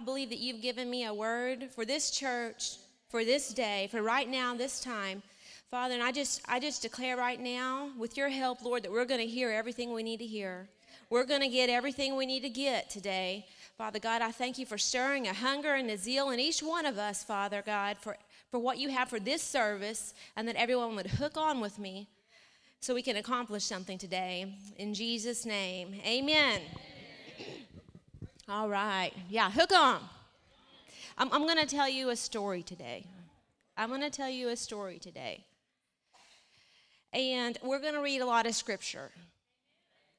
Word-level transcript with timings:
I 0.00 0.02
believe 0.02 0.30
that 0.30 0.38
you've 0.38 0.62
given 0.62 0.88
me 0.88 1.04
a 1.04 1.12
word 1.12 1.68
for 1.74 1.84
this 1.84 2.10
church, 2.10 2.76
for 3.10 3.22
this 3.22 3.52
day, 3.52 3.86
for 3.90 4.00
right 4.00 4.26
now, 4.26 4.54
this 4.54 4.80
time. 4.80 5.22
Father, 5.70 5.92
and 5.92 6.02
I 6.02 6.10
just 6.10 6.40
I 6.48 6.58
just 6.58 6.80
declare 6.80 7.18
right 7.18 7.38
now, 7.38 7.90
with 7.98 8.16
your 8.16 8.30
help, 8.30 8.64
Lord, 8.64 8.82
that 8.82 8.92
we're 8.92 9.04
going 9.04 9.20
to 9.20 9.26
hear 9.26 9.50
everything 9.50 9.92
we 9.92 10.02
need 10.02 10.20
to 10.20 10.26
hear. 10.26 10.70
We're 11.10 11.26
going 11.26 11.42
to 11.42 11.48
get 11.48 11.68
everything 11.68 12.16
we 12.16 12.24
need 12.24 12.40
to 12.44 12.48
get 12.48 12.88
today. 12.88 13.44
Father 13.76 13.98
God, 13.98 14.22
I 14.22 14.30
thank 14.30 14.56
you 14.56 14.64
for 14.64 14.78
stirring 14.78 15.28
a 15.28 15.34
hunger 15.34 15.74
and 15.74 15.90
a 15.90 15.98
zeal 15.98 16.30
in 16.30 16.40
each 16.40 16.62
one 16.62 16.86
of 16.86 16.96
us, 16.96 17.22
Father 17.22 17.62
God, 17.64 17.98
for, 18.00 18.16
for 18.50 18.58
what 18.58 18.78
you 18.78 18.88
have 18.88 19.10
for 19.10 19.20
this 19.20 19.42
service, 19.42 20.14
and 20.34 20.48
that 20.48 20.56
everyone 20.56 20.96
would 20.96 21.08
hook 21.08 21.36
on 21.36 21.60
with 21.60 21.78
me 21.78 22.08
so 22.80 22.94
we 22.94 23.02
can 23.02 23.16
accomplish 23.16 23.64
something 23.64 23.98
today. 23.98 24.54
In 24.78 24.94
Jesus' 24.94 25.44
name, 25.44 25.94
amen. 26.06 26.62
All 28.50 28.68
right. 28.68 29.12
Yeah, 29.28 29.48
hook 29.48 29.70
on. 29.70 30.00
I'm, 31.16 31.32
I'm 31.32 31.42
going 31.42 31.58
to 31.58 31.66
tell 31.66 31.88
you 31.88 32.08
a 32.10 32.16
story 32.16 32.64
today. 32.64 33.06
I'm 33.76 33.90
going 33.90 34.00
to 34.00 34.10
tell 34.10 34.28
you 34.28 34.48
a 34.48 34.56
story 34.56 34.98
today. 34.98 35.44
And 37.12 37.56
we're 37.62 37.78
going 37.78 37.94
to 37.94 38.00
read 38.00 38.22
a 38.22 38.26
lot 38.26 38.46
of 38.46 38.56
scripture. 38.56 39.12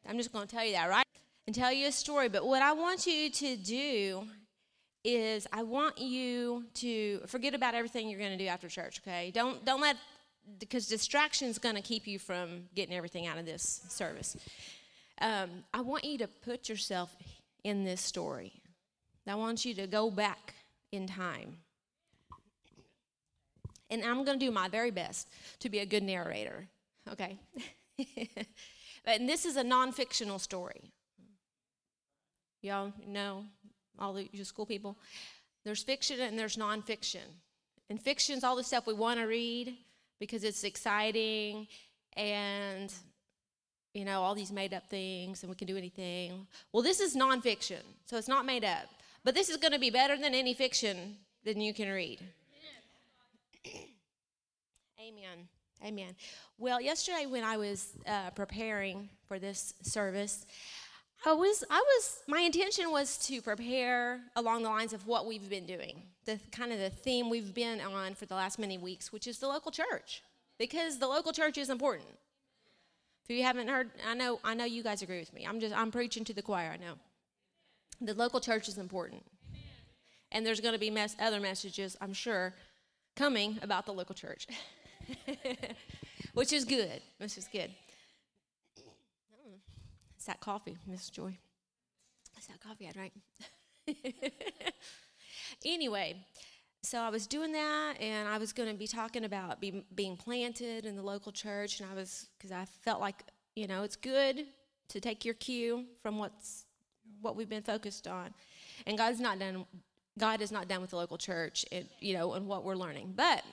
I'm 0.08 0.16
just 0.16 0.32
going 0.32 0.48
to 0.48 0.56
tell 0.56 0.64
you 0.64 0.72
that, 0.72 0.90
right? 0.90 1.04
And 1.46 1.54
tell 1.54 1.74
you 1.74 1.90
a 1.90 1.92
story. 1.92 2.30
But 2.30 2.48
what 2.48 2.62
I 2.62 2.72
want 2.72 3.06
you 3.06 3.30
to 3.32 3.58
do 3.58 4.24
is 5.04 5.46
I 5.52 5.64
want 5.64 5.98
you 5.98 6.64
to 6.76 7.20
forget 7.28 7.54
about 7.54 7.76
everything 7.76 8.08
you're 8.08 8.20
going 8.20 8.38
to 8.38 8.42
do 8.42 8.48
after 8.48 8.70
church, 8.70 9.02
okay? 9.06 9.32
Don't 9.32 9.66
don't 9.66 9.82
let 9.82 9.98
because 10.58 10.88
distraction 10.88 11.50
is 11.50 11.58
going 11.58 11.76
to 11.76 11.82
keep 11.82 12.08
you 12.08 12.18
from 12.18 12.70
getting 12.76 12.96
everything 12.96 13.28
out 13.28 13.38
of 13.38 13.46
this 13.46 13.82
service. 13.90 14.38
Um, 15.20 15.50
I 15.74 15.82
want 15.82 16.06
you 16.06 16.18
to 16.20 16.28
put 16.28 16.70
yourself 16.70 17.14
in 17.64 17.84
this 17.84 18.02
story. 18.02 18.62
I 19.28 19.36
want 19.36 19.66
you 19.66 19.74
to 19.76 19.88
go 19.88 20.10
back 20.10 20.56
in 20.92 21.08
time. 21.08 21.58
And 23.90 24.04
I'm 24.04 24.24
going 24.26 24.40
to 24.40 24.46
do 24.46 24.52
my 24.52 24.68
very 24.68 24.92
best 24.92 25.30
to 25.60 25.70
be 25.70 25.80
a 25.80 25.86
good 25.86 26.04
narrator, 26.04 26.68
okay? 27.12 27.38
and 29.06 29.28
this 29.28 29.46
is 29.46 29.58
a 29.58 29.64
non 29.64 29.92
fictional 29.92 30.40
story. 30.40 30.82
Y'all 32.62 32.94
know, 33.08 33.46
all 34.00 34.14
the 34.14 34.30
you 34.32 34.44
school 34.44 34.66
people? 34.66 34.98
There's 35.64 35.84
fiction 35.84 36.20
and 36.20 36.38
there's 36.38 36.58
nonfiction. 36.58 37.26
And 37.90 38.02
fiction's 38.02 38.44
all 38.44 38.56
the 38.56 38.64
stuff 38.64 38.88
we 38.88 38.94
want 38.94 39.20
to 39.20 39.26
read 39.26 39.76
because 40.20 40.44
it's 40.44 40.64
exciting 40.64 41.68
and 42.16 42.94
you 43.94 44.06
know 44.06 44.22
all 44.22 44.36
these 44.36 44.52
made 44.52 44.74
up 44.74 44.90
things 44.90 45.44
and 45.44 45.50
we 45.50 45.56
can 45.56 45.68
do 45.68 45.78
anything. 45.78 46.48
Well 46.72 46.84
this 46.84 47.00
is 47.00 47.16
nonfiction 47.16 47.82
so 48.06 48.18
it's 48.18 48.28
not 48.28 48.46
made 48.46 48.64
up. 48.64 48.88
But 49.24 49.36
this 49.36 49.50
is 49.50 49.58
going 49.58 49.74
to 49.74 49.80
be 49.80 49.92
better 49.92 50.18
than 50.18 50.34
any 50.34 50.54
fiction 50.54 51.18
that 51.46 51.56
you 51.56 51.74
can 51.74 51.90
read. 51.90 52.20
Amen. 55.00 55.48
Amen. 55.86 56.16
Well 56.58 56.82
yesterday 56.82 57.26
when 57.26 57.44
i 57.44 57.58
was 57.58 57.94
uh, 58.08 58.30
preparing 58.32 59.10
for 59.28 59.40
this 59.40 59.74
service 59.82 60.46
I 61.24 61.34
was, 61.34 61.64
I 61.70 61.78
was, 61.78 62.20
my 62.28 62.40
intention 62.40 62.90
was 62.90 63.18
to 63.28 63.44
prepare 63.44 64.22
along 64.36 64.64
the 64.64 64.70
lines 64.70 64.92
of 64.92 65.06
what 65.06 65.28
we've 65.28 65.48
been 65.48 65.68
doing, 65.68 66.02
the 66.26 66.40
kind 66.52 66.72
of 66.72 66.80
the 66.80 66.90
theme 66.90 67.30
we've 67.30 67.54
been 67.54 67.80
on 67.80 68.16
for 68.16 68.26
the 68.26 68.34
last 68.34 68.58
many 68.58 68.80
weeks, 68.80 69.14
which 69.14 69.28
is 69.28 69.38
the 69.38 69.48
local 69.48 69.72
church, 69.72 70.24
because 70.58 70.98
the 70.98 71.08
local 71.08 71.32
church 71.32 71.60
is 71.60 71.70
important. 71.70 72.10
If 73.30 73.38
you 73.38 73.44
haven't 73.44 73.68
heard, 73.68 73.92
I 74.08 74.14
know, 74.14 74.40
I 74.44 74.54
know 74.54 74.66
you 74.66 74.84
guys 74.84 75.02
agree 75.02 75.20
with 75.20 75.34
me. 75.34 75.46
I'm 75.48 75.60
just, 75.60 75.76
I'm 75.76 75.92
preaching 75.92 76.24
to 76.26 76.34
the 76.34 76.42
choir. 76.42 76.72
I 76.74 76.78
know. 76.78 76.94
The 78.02 78.14
local 78.14 78.40
church 78.40 78.68
is 78.68 78.78
important, 78.78 79.24
and 80.32 80.46
there's 80.46 80.60
going 80.60 80.74
to 80.74 80.80
be 80.80 80.90
mes- 80.90 81.16
other 81.20 81.40
messages, 81.40 81.96
I'm 82.02 82.14
sure, 82.14 82.56
coming 83.16 83.60
about 83.62 83.86
the 83.86 83.94
local 83.94 84.16
church, 84.16 84.48
which 86.34 86.52
is 86.52 86.66
good. 86.66 87.02
This 87.20 87.38
is 87.38 87.48
good. 87.52 87.70
It's 90.16 90.26
that 90.26 90.40
coffee, 90.40 90.78
Miss 90.88 91.10
Joy. 91.10 91.38
It's 92.38 92.48
that 92.48 92.60
coffee 92.60 92.88
I 92.88 92.92
drank. 92.92 93.14
anyway, 95.66 96.16
so 96.84 97.00
I 97.00 97.10
was 97.10 97.28
doing 97.28 97.52
that, 97.52 97.96
and 98.00 98.28
I 98.28 98.38
was 98.38 98.54
going 98.54 98.70
to 98.70 98.76
be 98.76 98.88
talking 98.88 99.24
about 99.24 99.62
be, 99.62 99.86
being 99.94 100.18
planted 100.18 100.86
in 100.86 100.96
the 100.96 101.02
local 101.02 101.32
church, 101.32 101.80
and 101.80 101.90
I 101.90 101.94
was 101.94 102.28
because 102.38 102.52
I 102.52 102.66
felt 102.66 103.00
like 103.00 103.24
you 103.56 103.68
know 103.68 103.84
it's 103.84 103.96
good 103.96 104.46
to 104.90 105.00
take 105.00 105.24
your 105.24 105.36
cue 105.36 105.86
from 106.02 106.18
what's 106.18 106.66
what 107.22 107.36
we've 107.36 107.50
been 107.50 107.64
focused 107.64 108.08
on, 108.08 108.34
and 108.88 108.98
God's 108.98 109.20
not 109.20 109.38
done. 109.40 109.66
God 110.18 110.42
is 110.42 110.52
not 110.52 110.68
done 110.68 110.82
with 110.82 110.90
the 110.90 110.98
local 110.98 111.18
church, 111.18 111.66
and 111.72 111.86
you 112.00 112.14
know, 112.16 112.34
and 112.34 112.48
what 112.48 112.64
we're 112.64 112.76
learning, 112.76 113.14
but. 113.16 113.44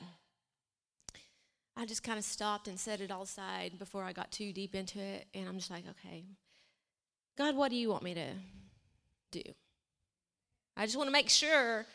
I 1.80 1.86
just 1.86 2.02
kind 2.02 2.18
of 2.18 2.24
stopped 2.24 2.66
and 2.66 2.76
set 2.76 3.00
it 3.00 3.12
all 3.12 3.22
aside 3.22 3.78
before 3.78 4.02
I 4.02 4.12
got 4.12 4.32
too 4.32 4.52
deep 4.52 4.74
into 4.74 4.98
it. 4.98 5.28
And 5.32 5.48
I'm 5.48 5.58
just 5.58 5.70
like, 5.70 5.84
okay, 5.88 6.24
God, 7.36 7.54
what 7.54 7.70
do 7.70 7.76
you 7.76 7.88
want 7.88 8.02
me 8.02 8.14
to 8.14 8.32
do? 9.30 9.42
I 10.76 10.86
just 10.86 10.96
want 10.96 11.06
to 11.06 11.12
make 11.12 11.28
sure 11.28 11.86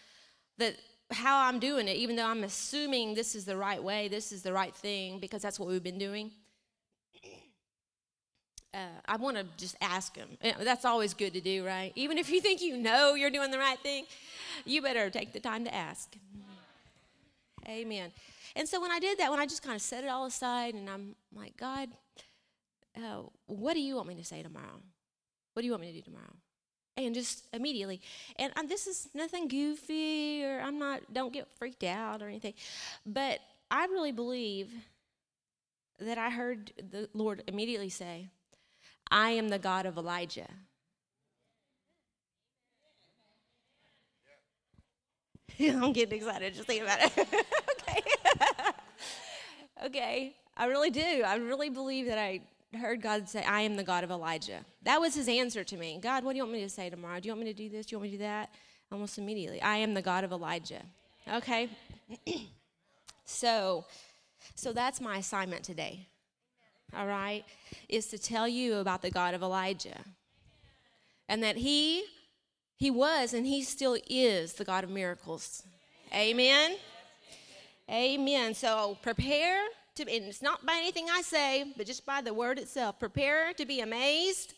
that 0.57 0.77
how 1.13 1.45
I'm 1.47 1.59
doing 1.59 1.87
it, 1.87 1.95
even 1.97 2.15
though 2.15 2.25
I'm 2.25 2.43
assuming 2.43 3.13
this 3.13 3.35
is 3.35 3.45
the 3.45 3.55
right 3.55 3.81
way, 3.81 4.07
this 4.07 4.31
is 4.31 4.41
the 4.41 4.53
right 4.53 4.75
thing, 4.75 5.19
because 5.19 5.41
that's 5.41 5.59
what 5.59 5.69
we've 5.69 5.83
been 5.83 5.97
doing. 5.97 6.31
Uh, 8.73 8.87
I 9.05 9.17
want 9.17 9.37
to 9.37 9.45
just 9.55 9.75
ask 9.81 10.15
him. 10.15 10.29
That's 10.59 10.83
always 10.83 11.13
good 11.13 11.33
to 11.33 11.41
do, 11.41 11.63
right? 11.63 11.91
Even 11.95 12.17
if 12.17 12.31
you 12.31 12.41
think 12.41 12.59
you 12.61 12.75
know 12.75 13.13
you're 13.13 13.29
doing 13.29 13.51
the 13.51 13.59
right 13.59 13.77
thing, 13.79 14.05
you 14.65 14.81
better 14.81 15.11
take 15.11 15.31
the 15.31 15.39
time 15.39 15.63
to 15.65 15.73
ask. 15.73 16.15
Amen. 17.69 18.11
And 18.55 18.67
so 18.67 18.81
when 18.81 18.91
I 18.91 18.99
did 18.99 19.19
that, 19.19 19.29
when 19.31 19.39
I 19.39 19.45
just 19.45 19.63
kind 19.63 19.75
of 19.75 19.81
set 19.81 20.03
it 20.03 20.07
all 20.07 20.25
aside, 20.25 20.73
and 20.73 20.89
I'm 20.89 21.15
like, 21.35 21.55
God, 21.55 21.89
uh, 22.97 23.21
what 23.45 23.73
do 23.73 23.79
you 23.79 23.95
want 23.95 24.07
me 24.07 24.15
to 24.15 24.25
say 24.25 24.41
tomorrow? 24.41 24.81
What 25.53 25.61
do 25.61 25.65
you 25.67 25.71
want 25.71 25.81
me 25.81 25.91
to 25.91 25.93
do 25.93 26.01
tomorrow? 26.01 26.33
And 26.95 27.15
just 27.15 27.47
immediately. 27.53 28.01
And 28.37 28.53
um, 28.55 28.67
this 28.67 28.85
is 28.85 29.09
nothing 29.15 29.47
goofy 29.47 30.45
or 30.45 30.59
I'm 30.59 30.77
not, 30.77 31.01
don't 31.11 31.33
get 31.33 31.47
freaked 31.57 31.83
out 31.83 32.21
or 32.21 32.27
anything. 32.27 32.53
But 33.05 33.39
I 33.71 33.85
really 33.85 34.11
believe 34.11 34.71
that 35.99 36.17
I 36.17 36.29
heard 36.29 36.71
the 36.77 37.09
Lord 37.13 37.43
immediately 37.47 37.89
say, 37.89 38.29
I 39.09 39.31
am 39.31 39.49
the 39.49 39.59
God 39.59 39.85
of 39.85 39.97
Elijah. 39.97 40.47
I'm 45.59 45.93
getting 45.93 46.17
excited 46.17 46.53
just 46.53 46.67
thinking 46.67 46.85
about 46.85 46.99
it. 47.01 47.11
okay. 47.81 48.01
okay. 49.85 50.35
I 50.55 50.65
really 50.65 50.89
do. 50.89 51.23
I 51.25 51.35
really 51.35 51.69
believe 51.69 52.07
that 52.07 52.17
I 52.17 52.41
heard 52.75 53.01
God 53.01 53.27
say, 53.29 53.43
I 53.43 53.61
am 53.61 53.75
the 53.75 53.83
God 53.83 54.03
of 54.03 54.11
Elijah. 54.11 54.65
That 54.83 54.99
was 54.99 55.15
his 55.15 55.27
answer 55.27 55.63
to 55.63 55.77
me. 55.77 55.99
God, 56.01 56.23
what 56.23 56.33
do 56.33 56.37
you 56.37 56.43
want 56.43 56.53
me 56.53 56.61
to 56.61 56.69
say 56.69 56.89
tomorrow? 56.89 57.19
Do 57.19 57.27
you 57.27 57.33
want 57.33 57.45
me 57.45 57.53
to 57.53 57.57
do 57.57 57.69
this? 57.69 57.85
Do 57.85 57.95
you 57.95 57.99
want 57.99 58.11
me 58.11 58.17
to 58.17 58.17
do 58.17 58.23
that? 58.23 58.53
Almost 58.91 59.17
immediately. 59.17 59.61
I 59.61 59.77
am 59.77 59.93
the 59.93 60.01
God 60.01 60.23
of 60.23 60.31
Elijah. 60.31 60.81
Okay? 61.31 61.69
so, 63.25 63.85
so 64.55 64.73
that's 64.73 65.01
my 65.01 65.17
assignment 65.17 65.63
today. 65.63 66.07
All 66.95 67.07
right? 67.07 67.43
Is 67.89 68.07
to 68.07 68.17
tell 68.17 68.47
you 68.47 68.75
about 68.75 69.01
the 69.01 69.11
God 69.11 69.33
of 69.33 69.41
Elijah. 69.41 69.99
And 71.29 71.41
that 71.41 71.57
he 71.57 72.03
he 72.75 72.91
was 72.91 73.33
and 73.33 73.45
he 73.45 73.63
still 73.63 73.97
is 74.09 74.53
the 74.53 74.65
God 74.65 74.83
of 74.83 74.89
miracles. 74.89 75.63
Amen. 76.13 76.75
Amen. 77.89 78.53
So 78.53 78.97
prepare 79.01 79.63
to, 79.95 80.03
and 80.03 80.25
it's 80.25 80.41
not 80.41 80.65
by 80.65 80.75
anything 80.77 81.07
I 81.11 81.21
say, 81.21 81.73
but 81.77 81.85
just 81.85 82.05
by 82.05 82.21
the 82.21 82.33
word 82.33 82.59
itself. 82.59 82.99
Prepare 82.99 83.53
to 83.53 83.65
be 83.65 83.81
amazed, 83.81 84.53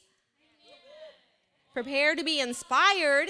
prepare 1.73 2.15
to 2.15 2.23
be 2.23 2.39
inspired, 2.39 3.29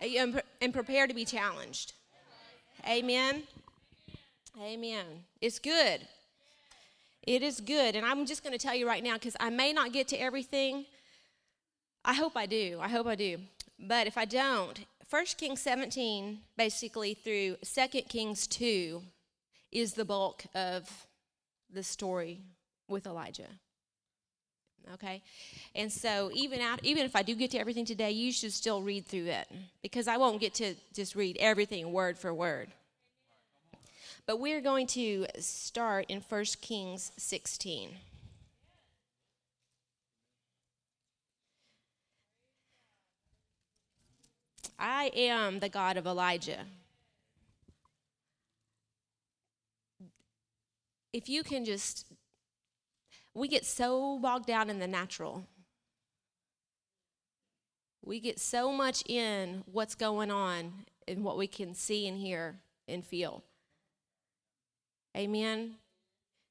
and 0.00 0.72
prepare 0.72 1.06
to 1.06 1.14
be 1.14 1.24
challenged. 1.24 1.94
Amen. 2.86 3.44
Amen. 4.60 5.06
It's 5.40 5.58
good. 5.58 6.00
It 7.22 7.42
is 7.42 7.60
good. 7.60 7.94
And 7.94 8.04
I'm 8.04 8.26
just 8.26 8.42
going 8.42 8.52
to 8.52 8.58
tell 8.58 8.74
you 8.74 8.86
right 8.86 9.02
now 9.02 9.14
because 9.14 9.36
I 9.38 9.48
may 9.50 9.72
not 9.72 9.92
get 9.92 10.08
to 10.08 10.16
everything. 10.16 10.84
I 12.04 12.14
hope 12.14 12.36
I 12.36 12.46
do. 12.46 12.78
I 12.80 12.88
hope 12.88 13.06
I 13.06 13.14
do. 13.14 13.38
But 13.78 14.06
if 14.06 14.18
I 14.18 14.24
don't, 14.24 14.80
1 15.08 15.24
Kings 15.38 15.60
17, 15.60 16.40
basically 16.56 17.14
through 17.14 17.56
2 17.62 17.86
Kings 18.08 18.46
2, 18.48 19.02
is 19.72 19.94
the 19.94 20.04
bulk 20.04 20.44
of 20.54 21.06
the 21.72 21.82
story 21.82 22.40
with 22.88 23.06
Elijah. 23.06 23.48
Okay? 24.94 25.22
And 25.74 25.90
so 25.90 26.30
even 26.34 26.60
out 26.60 26.80
even 26.82 27.04
if 27.04 27.16
I 27.16 27.22
do 27.22 27.34
get 27.34 27.50
to 27.52 27.58
everything 27.58 27.84
today, 27.84 28.10
you 28.10 28.32
should 28.32 28.52
still 28.52 28.82
read 28.82 29.06
through 29.06 29.26
it 29.26 29.50
because 29.82 30.08
I 30.08 30.16
won't 30.16 30.40
get 30.40 30.54
to 30.54 30.74
just 30.92 31.14
read 31.14 31.36
everything 31.38 31.92
word 31.92 32.18
for 32.18 32.34
word. 32.34 32.68
But 34.26 34.38
we're 34.38 34.60
going 34.60 34.86
to 34.88 35.26
start 35.38 36.06
in 36.08 36.20
1 36.20 36.44
Kings 36.60 37.10
16. 37.16 37.90
I 44.78 45.10
am 45.14 45.60
the 45.60 45.68
God 45.68 45.96
of 45.96 46.06
Elijah. 46.06 46.64
If 51.12 51.28
you 51.28 51.42
can 51.42 51.64
just, 51.64 52.06
we 53.34 53.48
get 53.48 53.64
so 53.64 54.18
bogged 54.18 54.46
down 54.46 54.70
in 54.70 54.78
the 54.78 54.86
natural. 54.86 55.44
We 58.04 58.18
get 58.18 58.40
so 58.40 58.72
much 58.72 59.04
in 59.08 59.62
what's 59.70 59.94
going 59.94 60.30
on 60.30 60.72
and 61.06 61.22
what 61.22 61.38
we 61.38 61.46
can 61.46 61.74
see 61.74 62.08
and 62.08 62.18
hear 62.18 62.56
and 62.88 63.04
feel. 63.04 63.42
Amen. 65.16 65.74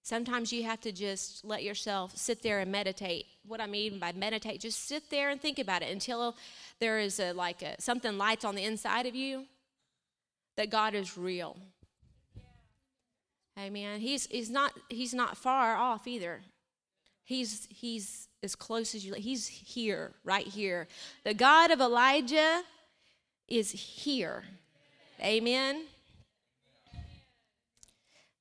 Sometimes 0.04 0.52
you 0.52 0.64
have 0.64 0.82
to 0.82 0.92
just 0.92 1.46
let 1.46 1.64
yourself 1.64 2.18
sit 2.18 2.42
there 2.42 2.60
and 2.60 2.72
meditate. 2.72 3.26
What 3.46 3.62
I 3.62 3.68
mean 3.68 4.00
by 4.00 4.12
meditate, 4.14 4.62
just 4.62 4.88
sit 4.88 5.10
there 5.10 5.30
and 5.30 5.40
think 5.40 5.60
about 5.60 5.84
it 5.84 5.92
until 5.92 6.36
there 6.80 7.00
is 7.00 7.20
a 7.20 7.34
like 7.34 7.62
a, 7.62 7.80
something 7.80 8.18
lights 8.18 8.44
on 8.44 8.56
the 8.56 8.64
inside 8.64 9.06
of 9.06 9.16
you 9.16 9.46
that 10.58 10.70
God 10.70 10.96
is 10.96 11.18
real. 11.18 11.58
Amen. 13.62 14.00
He's 14.00 14.26
he's 14.28 14.50
not 14.50 14.74
he's 14.90 15.14
not 15.14 15.38
far 15.38 15.76
off 15.76 16.08
either. 16.08 16.42
He's 17.24 17.68
he's 17.70 18.28
as 18.42 18.56
close 18.56 18.96
as 18.96 19.06
you 19.06 19.14
he's 19.14 19.48
here, 19.48 20.14
right 20.24 20.48
here. 20.48 20.88
The 21.24 21.36
God 21.36 21.70
of 21.70 21.80
Elijah 21.80 22.64
is 23.48 23.72
here. 23.72 24.44
Amen. 25.22 25.84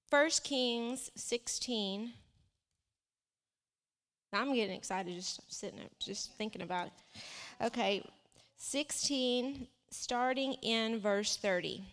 1 0.09 0.31
Kings 0.43 1.11
16. 1.17 2.13
I'm 4.33 4.55
getting 4.55 4.77
excited 4.77 5.15
just 5.15 5.41
sitting 5.53 5.79
there, 5.79 5.89
just 5.99 6.33
thinking 6.35 6.63
about 6.63 6.87
it. 6.87 6.93
Okay, 7.67 8.05
16, 8.57 9.67
starting 9.91 10.55
in 10.63 10.99
verse 11.01 11.37
30. 11.37 11.85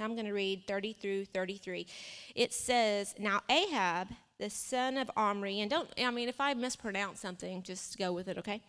I'm 0.00 0.14
going 0.14 0.26
to 0.26 0.32
read 0.32 0.66
30 0.66 0.92
through 0.94 1.24
33. 1.26 1.86
It 2.34 2.52
says, 2.52 3.14
Now 3.18 3.42
Ahab, 3.48 4.08
the 4.38 4.50
son 4.50 4.96
of 4.96 5.10
Omri, 5.16 5.60
and 5.60 5.70
don't, 5.70 5.88
I 5.98 6.10
mean, 6.10 6.28
if 6.28 6.40
I 6.40 6.54
mispronounce 6.54 7.20
something, 7.20 7.62
just 7.62 7.96
go 7.98 8.12
with 8.12 8.28
it, 8.28 8.38
okay? 8.38 8.60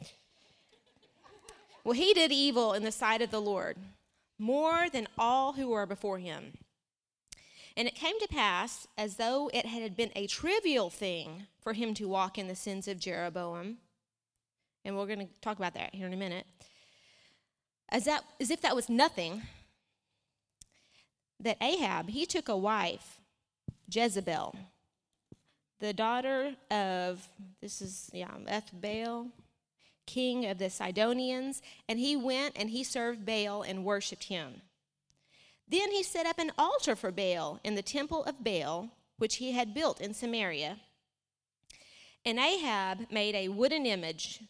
Well, 1.84 1.94
he 1.94 2.14
did 2.14 2.32
evil 2.32 2.74
in 2.74 2.84
the 2.84 2.92
sight 2.92 3.22
of 3.22 3.32
the 3.32 3.42
Lord, 3.42 3.78
more 4.38 4.88
than 4.92 5.08
all 5.18 5.54
who 5.54 5.70
were 5.70 5.86
before 5.86 6.20
him. 6.20 6.54
And 7.78 7.88
it 7.88 7.96
came 7.96 8.20
to 8.20 8.28
pass, 8.28 8.88
as 8.98 9.16
though 9.16 9.50
it 9.54 9.66
had 9.66 9.98
been 9.98 10.12
a 10.16 10.28
trivial 10.28 10.90
thing 10.90 11.48
for 11.60 11.74
him 11.74 11.94
to 11.96 12.08
walk 12.08 12.38
in 12.38 12.48
the 12.48 12.56
sins 12.56 12.88
of 12.88 13.00
Jeroboam, 13.00 13.78
and 14.84 14.96
we're 14.96 15.08
going 15.08 15.28
to 15.28 15.42
talk 15.42 15.58
about 15.58 15.74
that 15.74 15.94
here 15.94 16.08
in 16.08 16.14
a 16.14 16.18
minute, 16.18 16.46
as, 17.90 18.06
that, 18.06 18.24
as 18.40 18.50
if 18.50 18.62
that 18.62 18.76
was 18.76 18.90
nothing, 18.90 19.42
that 21.40 21.58
Ahab, 21.62 22.10
he 22.10 22.26
took 22.26 22.50
a 22.50 22.58
wife, 22.58 23.20
Jezebel, 23.92 24.56
the 25.80 25.94
daughter 25.94 26.56
of, 26.72 27.28
this 27.62 27.82
is, 27.82 28.10
yeah, 28.14 28.32
Ethbaal, 28.48 29.30
king 30.06 30.46
of 30.46 30.58
the 30.58 30.70
Sidonians, 30.70 31.62
and 31.90 32.00
he 32.00 32.16
went 32.16 32.56
and 32.58 32.70
he 32.70 32.84
served 32.84 33.26
Baal 33.26 33.64
and 33.64 33.84
worshiped 33.84 34.26
him. 34.26 34.62
Then 35.68 35.92
he 35.92 36.04
set 36.04 36.26
up 36.26 36.40
an 36.40 36.52
altar 36.58 36.96
for 36.96 37.12
Baal 37.12 37.60
in 37.64 37.76
the 37.76 37.82
temple 37.82 38.24
of 38.24 38.44
Baal, 38.44 38.90
which 39.18 39.38
he 39.38 39.52
had 39.52 39.74
built 39.74 40.00
in 40.00 40.14
Samaria. 40.14 40.78
And 42.24 42.40
Ahab 42.40 43.12
made 43.12 43.36
a 43.36 43.50
wooden 43.50 43.86
image. 43.86 44.42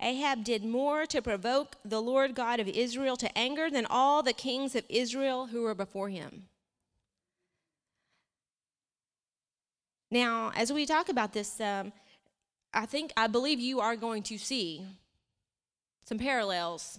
Ahab 0.00 0.44
did 0.44 0.64
more 0.64 1.06
to 1.06 1.22
provoke 1.22 1.76
the 1.84 2.00
Lord 2.00 2.34
God 2.34 2.60
of 2.60 2.68
Israel 2.68 3.16
to 3.16 3.38
anger 3.38 3.70
than 3.70 3.86
all 3.88 4.22
the 4.22 4.32
kings 4.32 4.74
of 4.74 4.84
Israel 4.88 5.46
who 5.46 5.62
were 5.62 5.74
before 5.74 6.08
him. 6.08 6.44
Now, 10.10 10.52
as 10.54 10.72
we 10.72 10.86
talk 10.86 11.08
about 11.08 11.32
this, 11.32 11.60
um, 11.60 11.92
I 12.72 12.86
think, 12.86 13.12
I 13.16 13.26
believe 13.26 13.58
you 13.60 13.80
are 13.80 13.96
going 13.96 14.22
to 14.24 14.38
see 14.38 14.84
some 16.04 16.18
parallels. 16.18 16.98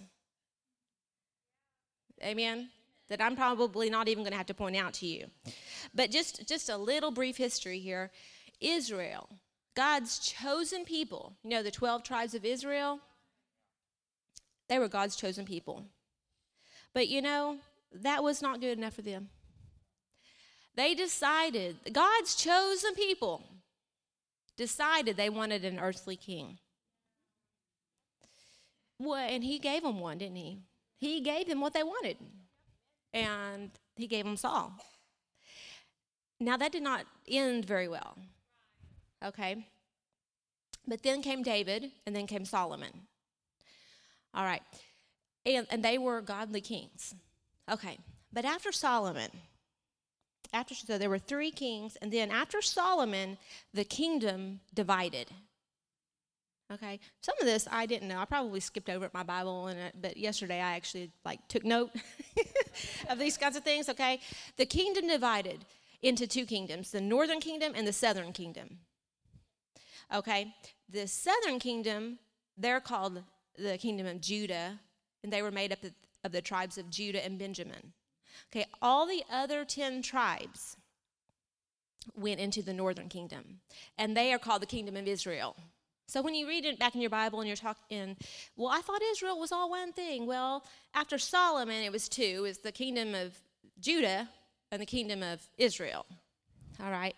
Amen? 2.22 2.70
that 3.08 3.20
I'm 3.20 3.36
probably 3.36 3.90
not 3.90 4.08
even 4.08 4.24
going 4.24 4.32
to 4.32 4.36
have 4.36 4.46
to 4.46 4.54
point 4.54 4.76
out 4.76 4.94
to 4.94 5.06
you. 5.06 5.26
But 5.94 6.10
just, 6.10 6.46
just 6.48 6.68
a 6.68 6.76
little 6.76 7.10
brief 7.10 7.36
history 7.36 7.78
here 7.78 8.10
Israel, 8.60 9.28
God's 9.76 10.18
chosen 10.18 10.84
people, 10.84 11.36
you 11.44 11.50
know, 11.50 11.62
the 11.62 11.70
12 11.70 12.02
tribes 12.02 12.34
of 12.34 12.44
Israel, 12.44 12.98
they 14.68 14.78
were 14.78 14.88
God's 14.88 15.14
chosen 15.14 15.44
people. 15.44 15.84
But 16.94 17.08
you 17.08 17.22
know, 17.22 17.58
that 17.92 18.24
was 18.24 18.42
not 18.42 18.60
good 18.60 18.78
enough 18.78 18.94
for 18.94 19.02
them. 19.02 19.28
They 20.74 20.94
decided, 20.94 21.76
God's 21.92 22.34
chosen 22.34 22.94
people 22.94 23.44
decided 24.56 25.16
they 25.16 25.30
wanted 25.30 25.64
an 25.64 25.78
earthly 25.78 26.16
king. 26.16 26.58
Well, 28.98 29.14
and 29.14 29.44
he 29.44 29.58
gave 29.58 29.82
them 29.82 30.00
one, 30.00 30.18
didn't 30.18 30.36
he? 30.36 30.58
He 30.98 31.20
gave 31.20 31.48
them 31.48 31.60
what 31.60 31.74
they 31.74 31.82
wanted 31.82 32.16
and 33.12 33.70
he 33.96 34.06
gave 34.06 34.24
them 34.24 34.36
Saul. 34.36 34.72
Now, 36.38 36.56
that 36.56 36.72
did 36.72 36.82
not 36.82 37.06
end 37.28 37.64
very 37.64 37.88
well. 37.88 38.16
Okay? 39.26 39.66
But 40.86 41.02
then 41.02 41.20
came 41.20 41.42
David, 41.42 41.90
and 42.06 42.14
then 42.14 42.26
came 42.26 42.44
Solomon. 42.44 42.92
All 44.32 44.44
right. 44.44 44.62
And, 45.44 45.66
and 45.70 45.82
they 45.82 45.98
were 45.98 46.20
godly 46.20 46.60
kings. 46.60 47.14
Okay. 47.70 47.98
But 48.32 48.44
after 48.44 48.70
Solomon, 48.70 49.30
after 50.52 50.74
so 50.74 50.98
there 50.98 51.10
were 51.10 51.18
three 51.18 51.50
kings, 51.50 51.96
and 52.00 52.12
then 52.12 52.30
after 52.30 52.62
Solomon, 52.62 53.38
the 53.74 53.84
kingdom 53.84 54.60
divided. 54.74 55.28
Okay, 56.72 56.98
some 57.20 57.36
of 57.40 57.46
this 57.46 57.68
I 57.70 57.86
didn't 57.86 58.08
know. 58.08 58.18
I 58.18 58.24
probably 58.24 58.60
skipped 58.60 58.90
over 58.90 59.06
it 59.06 59.14
my 59.14 59.22
Bible, 59.22 59.68
and 59.68 59.92
but 60.00 60.16
yesterday 60.16 60.60
I 60.60 60.74
actually 60.74 61.10
like 61.24 61.46
took 61.48 61.64
note 61.64 61.90
of 63.08 63.18
these 63.18 63.36
kinds 63.36 63.56
of 63.56 63.62
things. 63.62 63.88
Okay, 63.88 64.20
the 64.56 64.66
kingdom 64.66 65.06
divided 65.06 65.64
into 66.02 66.26
two 66.26 66.44
kingdoms: 66.44 66.90
the 66.90 67.00
northern 67.00 67.40
kingdom 67.40 67.72
and 67.76 67.86
the 67.86 67.92
southern 67.92 68.32
kingdom. 68.32 68.78
Okay, 70.14 70.54
the 70.88 71.06
southern 71.06 71.58
kingdom 71.58 72.18
they're 72.56 72.80
called 72.80 73.22
the 73.58 73.76
kingdom 73.78 74.06
of 74.06 74.20
Judah, 74.20 74.80
and 75.22 75.32
they 75.32 75.42
were 75.42 75.50
made 75.50 75.72
up 75.72 75.80
of 76.24 76.32
the 76.32 76.40
tribes 76.40 76.78
of 76.78 76.90
Judah 76.90 77.24
and 77.24 77.38
Benjamin. 77.38 77.92
Okay, 78.50 78.66
all 78.80 79.06
the 79.06 79.22
other 79.30 79.64
ten 79.64 80.02
tribes 80.02 80.76
went 82.14 82.40
into 82.40 82.62
the 82.62 82.72
northern 82.72 83.08
kingdom, 83.08 83.60
and 83.98 84.16
they 84.16 84.32
are 84.32 84.38
called 84.38 84.62
the 84.62 84.66
kingdom 84.66 84.96
of 84.96 85.06
Israel. 85.06 85.56
So 86.08 86.22
when 86.22 86.34
you 86.34 86.46
read 86.46 86.64
it 86.64 86.78
back 86.78 86.94
in 86.94 87.00
your 87.00 87.10
Bible 87.10 87.40
and 87.40 87.48
you're 87.48 87.56
talking, 87.56 88.16
well, 88.56 88.68
I 88.68 88.80
thought 88.80 89.02
Israel 89.10 89.40
was 89.40 89.50
all 89.50 89.68
one 89.68 89.92
thing. 89.92 90.24
Well, 90.24 90.64
after 90.94 91.18
Solomon, 91.18 91.82
it 91.82 91.90
was 91.90 92.08
two: 92.08 92.44
is 92.46 92.58
the 92.58 92.72
kingdom 92.72 93.14
of 93.14 93.36
Judah 93.80 94.28
and 94.70 94.80
the 94.80 94.86
kingdom 94.86 95.22
of 95.22 95.42
Israel. 95.58 96.06
All 96.82 96.90
right. 96.90 97.16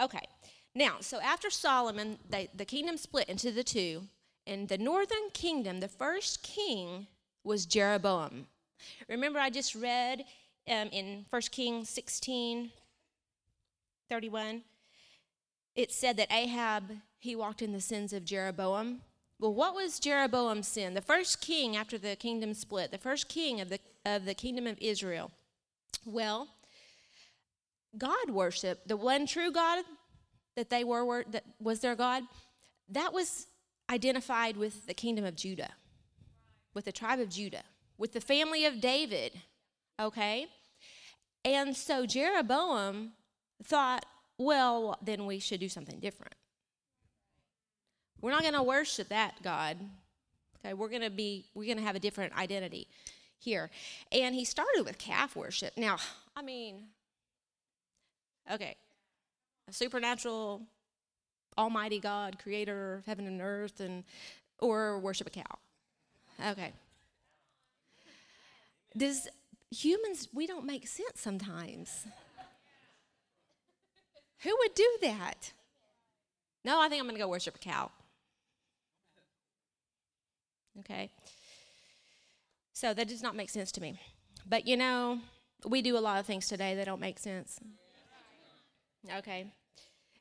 Okay. 0.00 0.26
Now, 0.74 0.96
so 1.00 1.20
after 1.20 1.50
Solomon, 1.50 2.18
the 2.30 2.64
kingdom 2.64 2.96
split 2.96 3.28
into 3.28 3.50
the 3.50 3.64
two. 3.64 4.04
In 4.46 4.66
the 4.66 4.78
northern 4.78 5.30
kingdom, 5.32 5.80
the 5.80 5.88
first 5.88 6.42
king 6.42 7.06
was 7.44 7.66
Jeroboam. 7.66 8.46
Remember, 9.08 9.38
I 9.38 9.50
just 9.50 9.74
read 9.74 10.24
um, 10.68 10.88
in 10.88 11.26
1 11.30 11.42
Kings 11.50 11.88
16 11.88 12.70
31, 14.08 14.60
it 15.74 15.90
said 15.90 16.18
that 16.18 16.30
Ahab 16.30 16.84
he 17.18 17.34
walked 17.34 17.62
in 17.62 17.72
the 17.72 17.80
sins 17.80 18.12
of 18.12 18.26
Jeroboam. 18.26 19.00
Well, 19.38 19.54
what 19.54 19.74
was 19.74 19.98
Jeroboam's 19.98 20.68
sin? 20.68 20.92
The 20.92 21.00
first 21.00 21.40
king 21.40 21.76
after 21.76 21.96
the 21.96 22.14
kingdom 22.16 22.52
split, 22.52 22.90
the 22.90 22.98
first 22.98 23.28
king 23.28 23.60
of 23.60 23.70
the, 23.70 23.78
of 24.04 24.26
the 24.26 24.34
kingdom 24.34 24.66
of 24.66 24.76
Israel. 24.80 25.30
Well, 26.04 26.48
God 27.96 28.30
worship, 28.30 28.86
the 28.86 28.96
one 28.96 29.26
true 29.26 29.50
God 29.50 29.84
that 30.56 30.70
they 30.70 30.84
were, 30.84 31.24
that 31.30 31.44
was 31.60 31.80
their 31.80 31.96
God, 31.96 32.24
that 32.88 33.12
was 33.12 33.46
identified 33.90 34.56
with 34.56 34.86
the 34.86 34.94
kingdom 34.94 35.24
of 35.24 35.36
Judah, 35.36 35.70
with 36.74 36.84
the 36.84 36.92
tribe 36.92 37.20
of 37.20 37.28
Judah, 37.28 37.62
with 37.98 38.12
the 38.12 38.20
family 38.20 38.64
of 38.64 38.80
David, 38.80 39.40
okay? 40.00 40.46
And 41.44 41.76
so 41.76 42.06
Jeroboam 42.06 43.12
thought, 43.62 44.04
well, 44.38 44.98
then 45.02 45.26
we 45.26 45.38
should 45.38 45.60
do 45.60 45.68
something 45.68 45.98
different. 46.00 46.34
We're 48.20 48.30
not 48.30 48.42
going 48.42 48.54
to 48.54 48.62
worship 48.62 49.08
that 49.08 49.42
God. 49.42 49.76
Okay, 50.64 50.74
we're 50.74 50.88
going 50.88 51.02
to 51.02 51.10
be 51.10 51.46
we're 51.54 51.66
going 51.66 51.78
to 51.78 51.82
have 51.82 51.96
a 51.96 52.00
different 52.00 52.36
identity 52.38 52.86
here. 53.38 53.70
And 54.12 54.34
he 54.34 54.44
started 54.44 54.84
with 54.84 54.96
calf 54.96 55.34
worship. 55.34 55.72
Now, 55.76 55.96
I 56.36 56.42
mean, 56.42 56.84
okay, 58.50 58.76
a 59.72 59.74
supernatural 59.74 60.62
almighty 61.56 61.98
God, 61.98 62.38
creator 62.38 62.96
of 62.98 63.06
heaven 63.06 63.26
and 63.26 63.40
earth 63.40 63.80
and 63.80 64.04
or 64.58 64.98
worship 64.98 65.26
a 65.26 65.30
cow. 65.30 65.58
Okay. 66.50 66.72
Does 68.96 69.28
humans, 69.70 70.28
we 70.32 70.46
don't 70.46 70.66
make 70.66 70.86
sense 70.86 71.20
sometimes. 71.20 72.06
Who 74.42 74.56
would 74.58 74.74
do 74.74 74.88
that? 75.02 75.52
No, 76.64 76.80
I 76.80 76.88
think 76.88 77.00
I'm 77.00 77.06
going 77.06 77.16
to 77.16 77.22
go 77.22 77.28
worship 77.28 77.56
a 77.56 77.58
cow. 77.58 77.90
Okay. 80.80 81.10
So 82.72 82.92
that 82.92 83.08
does 83.08 83.22
not 83.22 83.36
make 83.36 83.50
sense 83.50 83.72
to 83.72 83.80
me. 83.80 83.98
But 84.46 84.66
you 84.66 84.76
know, 84.76 85.20
we 85.66 85.82
do 85.82 85.96
a 85.96 86.00
lot 86.00 86.18
of 86.18 86.26
things 86.26 86.48
today 86.48 86.74
that 86.74 86.86
don't 86.86 87.00
make 87.00 87.18
sense. 87.18 87.58
Okay. 89.18 89.46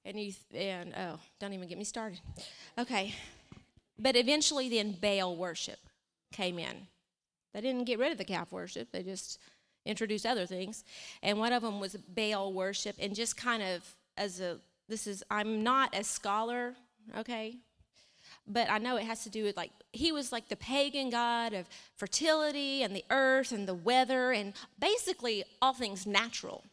And 0.03 0.19
you 0.19 0.33
and 0.53 0.93
oh, 0.97 1.19
don't 1.39 1.53
even 1.53 1.67
get 1.67 1.77
me 1.77 1.83
started. 1.83 2.19
Okay. 2.77 3.15
But 3.99 4.15
eventually 4.15 4.69
then 4.69 4.93
Baal 4.99 5.35
worship 5.35 5.79
came 6.31 6.57
in. 6.57 6.87
They 7.53 7.61
didn't 7.61 7.83
get 7.83 7.99
rid 7.99 8.11
of 8.11 8.17
the 8.17 8.23
calf 8.23 8.51
worship. 8.51 8.91
They 8.91 9.03
just 9.03 9.39
introduced 9.85 10.25
other 10.25 10.45
things. 10.45 10.83
And 11.21 11.37
one 11.37 11.53
of 11.53 11.61
them 11.61 11.79
was 11.79 11.95
Baal 11.95 12.53
worship 12.53 12.95
and 12.99 13.15
just 13.15 13.37
kind 13.37 13.61
of 13.61 13.95
as 14.17 14.39
a 14.39 14.59
this 14.87 15.07
is 15.07 15.23
I'm 15.29 15.63
not 15.63 15.95
a 15.95 16.03
scholar, 16.03 16.75
okay? 17.17 17.57
But 18.47 18.69
I 18.69 18.77
know 18.77 18.97
it 18.97 19.05
has 19.05 19.23
to 19.23 19.29
do 19.29 19.43
with 19.43 19.55
like 19.55 19.71
he 19.93 20.11
was 20.11 20.31
like 20.31 20.49
the 20.49 20.55
pagan 20.55 21.09
god 21.09 21.53
of 21.53 21.67
fertility 21.95 22.83
and 22.83 22.95
the 22.95 23.05
earth 23.09 23.51
and 23.51 23.67
the 23.67 23.73
weather 23.73 24.31
and 24.31 24.53
basically 24.79 25.43
all 25.61 25.73
things 25.73 26.05
natural. 26.05 26.63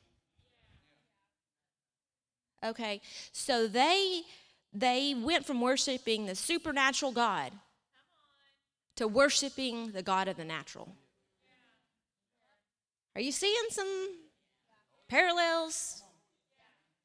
Okay, 2.65 3.01
so 3.33 3.67
they 3.67 4.23
they 4.73 5.15
went 5.17 5.47
from 5.47 5.61
worshiping 5.61 6.27
the 6.27 6.35
supernatural 6.35 7.13
God 7.13 7.53
to 8.97 9.07
worshiping 9.07 9.93
the 9.93 10.03
God 10.03 10.29
of 10.29 10.37
the 10.37 10.45
natural. 10.45 10.89
Are 13.15 13.21
you 13.21 13.33
seeing 13.33 13.55
some 13.71 14.17
parallels 15.09 16.03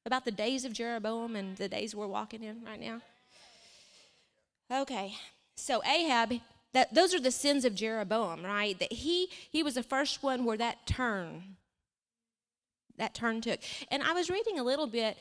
about 0.06 0.26
the 0.26 0.32
days 0.32 0.66
of 0.66 0.74
Jeroboam 0.74 1.36
and 1.36 1.56
the 1.56 1.70
days 1.70 1.96
we're 1.96 2.08
walking 2.08 2.44
in 2.44 2.64
right 2.64 2.80
now? 2.80 3.02
Okay, 4.72 5.14
so 5.56 5.84
Ahab, 5.84 6.34
that 6.74 6.94
those 6.94 7.14
are 7.14 7.20
the 7.20 7.32
sins 7.32 7.64
of 7.64 7.76
Jeroboam, 7.76 8.44
right? 8.44 8.78
That 8.80 8.92
he 8.92 9.30
he 9.52 9.62
was 9.62 9.76
the 9.76 9.84
first 9.84 10.24
one 10.24 10.46
where 10.46 10.58
that 10.58 10.88
turn 10.88 11.58
that 12.98 13.14
turn 13.14 13.42
took. 13.42 13.60
And 13.92 14.04
I 14.04 14.14
was 14.14 14.30
reading 14.30 14.60
a 14.60 14.64
little 14.64 14.88
bit 14.88 15.18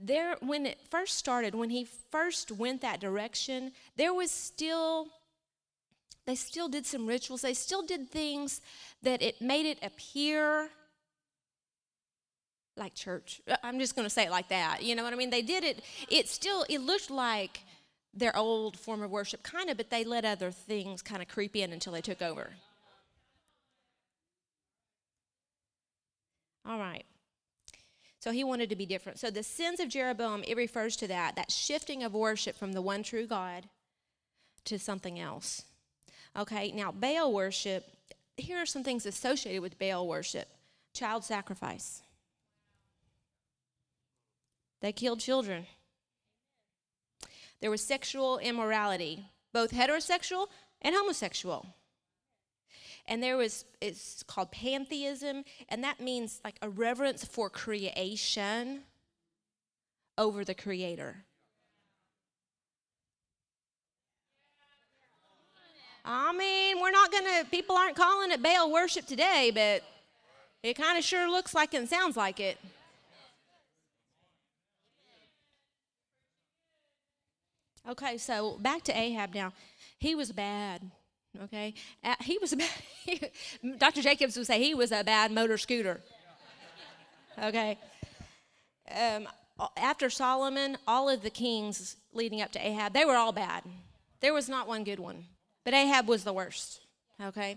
there 0.00 0.36
when 0.40 0.66
it 0.66 0.78
first 0.90 1.16
started, 1.16 1.54
when 1.54 1.70
he 1.70 1.86
first 2.10 2.50
went 2.50 2.80
that 2.82 3.00
direction, 3.00 3.72
there 3.96 4.12
was 4.12 4.30
still 4.30 5.08
they 6.26 6.34
still 6.34 6.68
did 6.68 6.86
some 6.86 7.06
rituals. 7.06 7.42
They 7.42 7.52
still 7.52 7.82
did 7.82 8.10
things 8.10 8.62
that 9.02 9.20
it 9.20 9.42
made 9.42 9.66
it 9.66 9.78
appear 9.82 10.70
like 12.76 12.94
church. 12.94 13.42
Uh, 13.46 13.56
I'm 13.62 13.78
just 13.78 13.94
going 13.94 14.06
to 14.06 14.10
say 14.10 14.24
it 14.24 14.30
like 14.30 14.48
that. 14.48 14.82
You 14.82 14.94
know 14.94 15.04
what 15.04 15.12
I 15.12 15.16
mean? 15.16 15.30
They 15.30 15.42
did 15.42 15.64
it. 15.64 15.82
It 16.08 16.28
still 16.28 16.64
it 16.68 16.80
looked 16.80 17.10
like 17.10 17.60
their 18.12 18.36
old 18.36 18.78
form 18.78 19.02
of 19.02 19.10
worship, 19.10 19.42
kind 19.42 19.70
of, 19.70 19.76
but 19.76 19.90
they 19.90 20.04
let 20.04 20.24
other 20.24 20.50
things 20.50 21.02
kind 21.02 21.20
of 21.20 21.28
creep 21.28 21.56
in 21.56 21.72
until 21.72 21.92
they 21.92 22.00
took 22.00 22.22
over. 22.22 22.50
All 26.66 26.78
right. 26.78 27.04
So 28.20 28.30
he 28.30 28.42
wanted 28.42 28.70
to 28.70 28.76
be 28.76 28.86
different. 28.86 29.18
So 29.18 29.30
the 29.30 29.42
sins 29.42 29.80
of 29.80 29.90
Jeroboam, 29.90 30.44
it 30.46 30.56
refers 30.56 30.96
to 30.96 31.08
that, 31.08 31.36
that 31.36 31.50
shifting 31.52 32.02
of 32.02 32.14
worship 32.14 32.56
from 32.56 32.72
the 32.72 32.80
one 32.80 33.02
true 33.02 33.26
God 33.26 33.68
to 34.64 34.78
something 34.78 35.20
else. 35.20 35.64
Okay, 36.34 36.72
now 36.72 36.90
Baal 36.90 37.32
worship, 37.32 37.84
here 38.36 38.56
are 38.56 38.66
some 38.66 38.82
things 38.82 39.04
associated 39.04 39.60
with 39.60 39.78
Baal 39.78 40.08
worship 40.08 40.48
child 40.94 41.24
sacrifice. 41.24 42.00
They 44.80 44.92
killed 44.92 45.20
children. 45.20 45.66
There 47.60 47.70
was 47.70 47.82
sexual 47.82 48.38
immorality, 48.38 49.26
both 49.52 49.72
heterosexual 49.72 50.46
and 50.80 50.94
homosexual 50.94 51.66
and 53.06 53.22
there 53.22 53.36
was 53.36 53.64
it's 53.80 54.22
called 54.22 54.50
pantheism 54.50 55.44
and 55.68 55.84
that 55.84 56.00
means 56.00 56.40
like 56.44 56.56
a 56.62 56.68
reverence 56.68 57.24
for 57.24 57.50
creation 57.50 58.80
over 60.16 60.44
the 60.44 60.54
creator. 60.54 61.24
I 66.04 66.32
mean 66.32 66.80
we're 66.80 66.90
not 66.90 67.10
gonna 67.10 67.44
people 67.50 67.76
aren't 67.76 67.96
calling 67.96 68.30
it 68.30 68.42
baal 68.42 68.70
worship 68.70 69.06
today 69.06 69.50
but 69.54 69.82
it 70.62 70.74
kind 70.74 70.98
of 70.98 71.04
sure 71.04 71.30
looks 71.30 71.54
like 71.54 71.74
it 71.74 71.78
and 71.78 71.88
sounds 71.88 72.16
like 72.16 72.40
it. 72.40 72.58
Okay 77.88 78.16
so 78.16 78.58
back 78.60 78.82
to 78.84 78.98
ahab 78.98 79.34
now. 79.34 79.52
He 79.98 80.14
was 80.14 80.32
bad 80.32 80.90
Okay, 81.42 81.74
uh, 82.04 82.14
he 82.20 82.38
was. 82.38 82.52
A 82.52 82.56
bad, 82.56 82.70
Dr. 83.78 84.02
Jacobs 84.02 84.36
would 84.36 84.46
say 84.46 84.62
he 84.62 84.74
was 84.74 84.92
a 84.92 85.02
bad 85.02 85.32
motor 85.32 85.58
scooter. 85.58 86.00
Okay. 87.42 87.78
Um, 88.94 89.28
after 89.76 90.10
Solomon, 90.10 90.76
all 90.86 91.08
of 91.08 91.22
the 91.22 91.30
kings 91.30 91.96
leading 92.12 92.40
up 92.40 92.52
to 92.52 92.64
Ahab, 92.64 92.92
they 92.92 93.04
were 93.04 93.16
all 93.16 93.32
bad. 93.32 93.64
There 94.20 94.34
was 94.34 94.48
not 94.48 94.68
one 94.68 94.84
good 94.84 95.00
one, 95.00 95.26
but 95.64 95.74
Ahab 95.74 96.08
was 96.08 96.24
the 96.24 96.32
worst. 96.32 96.80
Okay. 97.22 97.56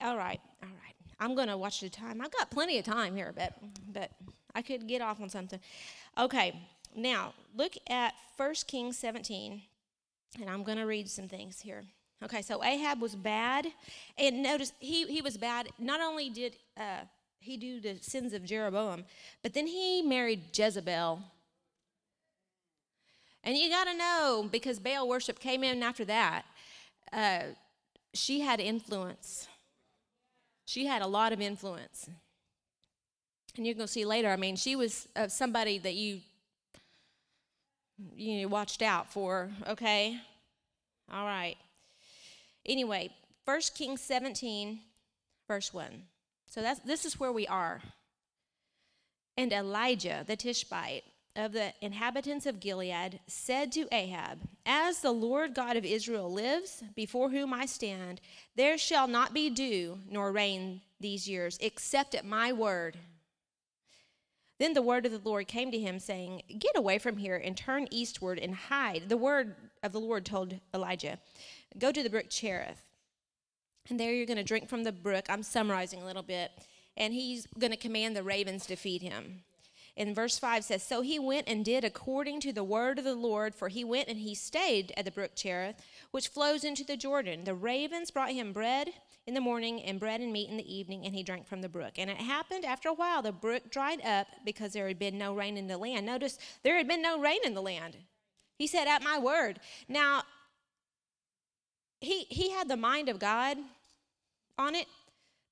All 0.00 0.16
right. 0.16 0.40
All 0.62 0.68
right. 0.68 0.94
I'm 1.20 1.34
going 1.34 1.48
to 1.48 1.56
watch 1.56 1.80
the 1.80 1.88
time. 1.88 2.20
I've 2.20 2.32
got 2.32 2.50
plenty 2.50 2.78
of 2.78 2.84
time 2.84 3.16
here, 3.16 3.32
but 3.34 3.54
but 3.92 4.10
I 4.54 4.62
could 4.62 4.86
get 4.86 5.02
off 5.02 5.20
on 5.20 5.28
something. 5.28 5.60
Okay. 6.18 6.60
Now 6.96 7.34
look 7.56 7.72
at 7.88 8.14
1 8.36 8.54
Kings 8.68 8.98
17, 8.98 9.62
and 10.40 10.50
I'm 10.50 10.62
going 10.62 10.78
to 10.78 10.84
read 10.84 11.08
some 11.10 11.28
things 11.28 11.60
here. 11.60 11.84
Okay, 12.22 12.42
so 12.42 12.62
Ahab 12.62 13.00
was 13.00 13.14
bad. 13.14 13.66
And 14.16 14.42
notice 14.42 14.72
he, 14.78 15.06
he 15.06 15.20
was 15.20 15.36
bad. 15.36 15.68
Not 15.78 16.00
only 16.00 16.30
did 16.30 16.56
uh, 16.76 17.00
he 17.38 17.56
do 17.56 17.80
the 17.80 17.96
sins 18.00 18.32
of 18.32 18.44
Jeroboam, 18.44 19.04
but 19.42 19.52
then 19.52 19.66
he 19.66 20.02
married 20.02 20.56
Jezebel. 20.56 21.20
And 23.42 23.58
you 23.58 23.68
got 23.68 23.84
to 23.84 23.96
know, 23.96 24.48
because 24.50 24.78
Baal 24.78 25.06
worship 25.06 25.38
came 25.38 25.62
in 25.62 25.82
after 25.82 26.04
that, 26.06 26.46
uh, 27.12 27.40
she 28.14 28.40
had 28.40 28.60
influence. 28.60 29.48
She 30.64 30.86
had 30.86 31.02
a 31.02 31.06
lot 31.06 31.32
of 31.32 31.42
influence. 31.42 32.08
And 33.56 33.66
you're 33.66 33.74
going 33.74 33.86
to 33.86 33.92
see 33.92 34.06
later, 34.06 34.30
I 34.30 34.36
mean, 34.36 34.56
she 34.56 34.74
was 34.74 35.06
uh, 35.14 35.28
somebody 35.28 35.78
that 35.78 35.94
you, 35.94 36.20
you 38.16 38.48
watched 38.48 38.80
out 38.80 39.12
for, 39.12 39.50
okay? 39.68 40.18
All 41.12 41.24
right. 41.24 41.56
Anyway, 42.66 43.10
1 43.44 43.60
Kings 43.74 44.00
17, 44.00 44.80
verse 45.48 45.72
1. 45.72 46.04
So 46.46 46.62
that's, 46.62 46.80
this 46.80 47.04
is 47.04 47.20
where 47.20 47.32
we 47.32 47.46
are. 47.46 47.82
And 49.36 49.52
Elijah 49.52 50.24
the 50.26 50.36
Tishbite 50.36 51.04
of 51.36 51.52
the 51.52 51.72
inhabitants 51.80 52.46
of 52.46 52.60
Gilead 52.60 53.18
said 53.26 53.72
to 53.72 53.88
Ahab, 53.92 54.38
As 54.64 55.00
the 55.00 55.10
Lord 55.10 55.54
God 55.54 55.76
of 55.76 55.84
Israel 55.84 56.32
lives, 56.32 56.82
before 56.94 57.30
whom 57.30 57.52
I 57.52 57.66
stand, 57.66 58.20
there 58.54 58.78
shall 58.78 59.08
not 59.08 59.34
be 59.34 59.50
dew 59.50 59.98
nor 60.08 60.30
rain 60.30 60.80
these 61.00 61.28
years, 61.28 61.58
except 61.60 62.14
at 62.14 62.24
my 62.24 62.52
word. 62.52 62.96
Then 64.60 64.74
the 64.74 64.82
word 64.82 65.04
of 65.06 65.12
the 65.12 65.28
Lord 65.28 65.48
came 65.48 65.72
to 65.72 65.78
him, 65.78 65.98
saying, 65.98 66.42
Get 66.58 66.76
away 66.76 66.98
from 66.98 67.16
here 67.16 67.36
and 67.36 67.56
turn 67.56 67.88
eastward 67.90 68.38
and 68.38 68.54
hide. 68.54 69.08
The 69.08 69.16
word 69.16 69.56
of 69.82 69.90
the 69.92 70.00
Lord 70.00 70.24
told 70.24 70.60
Elijah, 70.72 71.18
Go 71.78 71.92
to 71.92 72.02
the 72.02 72.10
brook 72.10 72.26
Cherith. 72.30 72.82
And 73.88 74.00
there 74.00 74.12
you're 74.12 74.26
going 74.26 74.38
to 74.38 74.44
drink 74.44 74.68
from 74.68 74.84
the 74.84 74.92
brook. 74.92 75.26
I'm 75.28 75.42
summarizing 75.42 76.02
a 76.02 76.06
little 76.06 76.22
bit. 76.22 76.50
And 76.96 77.12
he's 77.12 77.46
going 77.58 77.72
to 77.72 77.76
command 77.76 78.16
the 78.16 78.22
ravens 78.22 78.66
to 78.66 78.76
feed 78.76 79.02
him. 79.02 79.42
In 79.96 80.14
verse 80.14 80.38
5 80.38 80.64
says, 80.64 80.82
So 80.82 81.02
he 81.02 81.18
went 81.18 81.48
and 81.48 81.64
did 81.64 81.84
according 81.84 82.40
to 82.40 82.52
the 82.52 82.64
word 82.64 82.98
of 82.98 83.04
the 83.04 83.14
Lord, 83.14 83.54
for 83.54 83.68
he 83.68 83.84
went 83.84 84.08
and 84.08 84.18
he 84.18 84.34
stayed 84.34 84.92
at 84.96 85.04
the 85.04 85.10
brook 85.10 85.32
Cherith, 85.36 85.76
which 86.10 86.28
flows 86.28 86.64
into 86.64 86.84
the 86.84 86.96
Jordan. 86.96 87.44
The 87.44 87.54
ravens 87.54 88.10
brought 88.10 88.32
him 88.32 88.52
bread 88.52 88.88
in 89.26 89.34
the 89.34 89.40
morning 89.40 89.80
and 89.82 90.00
bread 90.00 90.20
and 90.20 90.32
meat 90.32 90.50
in 90.50 90.56
the 90.56 90.74
evening, 90.74 91.04
and 91.04 91.14
he 91.14 91.22
drank 91.22 91.46
from 91.46 91.62
the 91.62 91.68
brook. 91.68 91.92
And 91.96 92.10
it 92.10 92.16
happened 92.16 92.64
after 92.64 92.88
a 92.88 92.94
while, 92.94 93.22
the 93.22 93.32
brook 93.32 93.70
dried 93.70 94.04
up 94.04 94.26
because 94.44 94.72
there 94.72 94.88
had 94.88 94.98
been 94.98 95.16
no 95.16 95.34
rain 95.34 95.56
in 95.56 95.68
the 95.68 95.78
land. 95.78 96.06
Notice 96.06 96.38
there 96.64 96.76
had 96.76 96.88
been 96.88 97.02
no 97.02 97.20
rain 97.20 97.40
in 97.44 97.54
the 97.54 97.62
land. 97.62 97.96
He 98.58 98.66
said, 98.66 98.88
At 98.88 99.02
my 99.02 99.18
word. 99.18 99.60
Now, 99.88 100.24
he, 102.04 102.26
he 102.28 102.50
had 102.50 102.68
the 102.68 102.76
mind 102.76 103.08
of 103.08 103.18
God 103.18 103.56
on 104.58 104.74
it, 104.74 104.86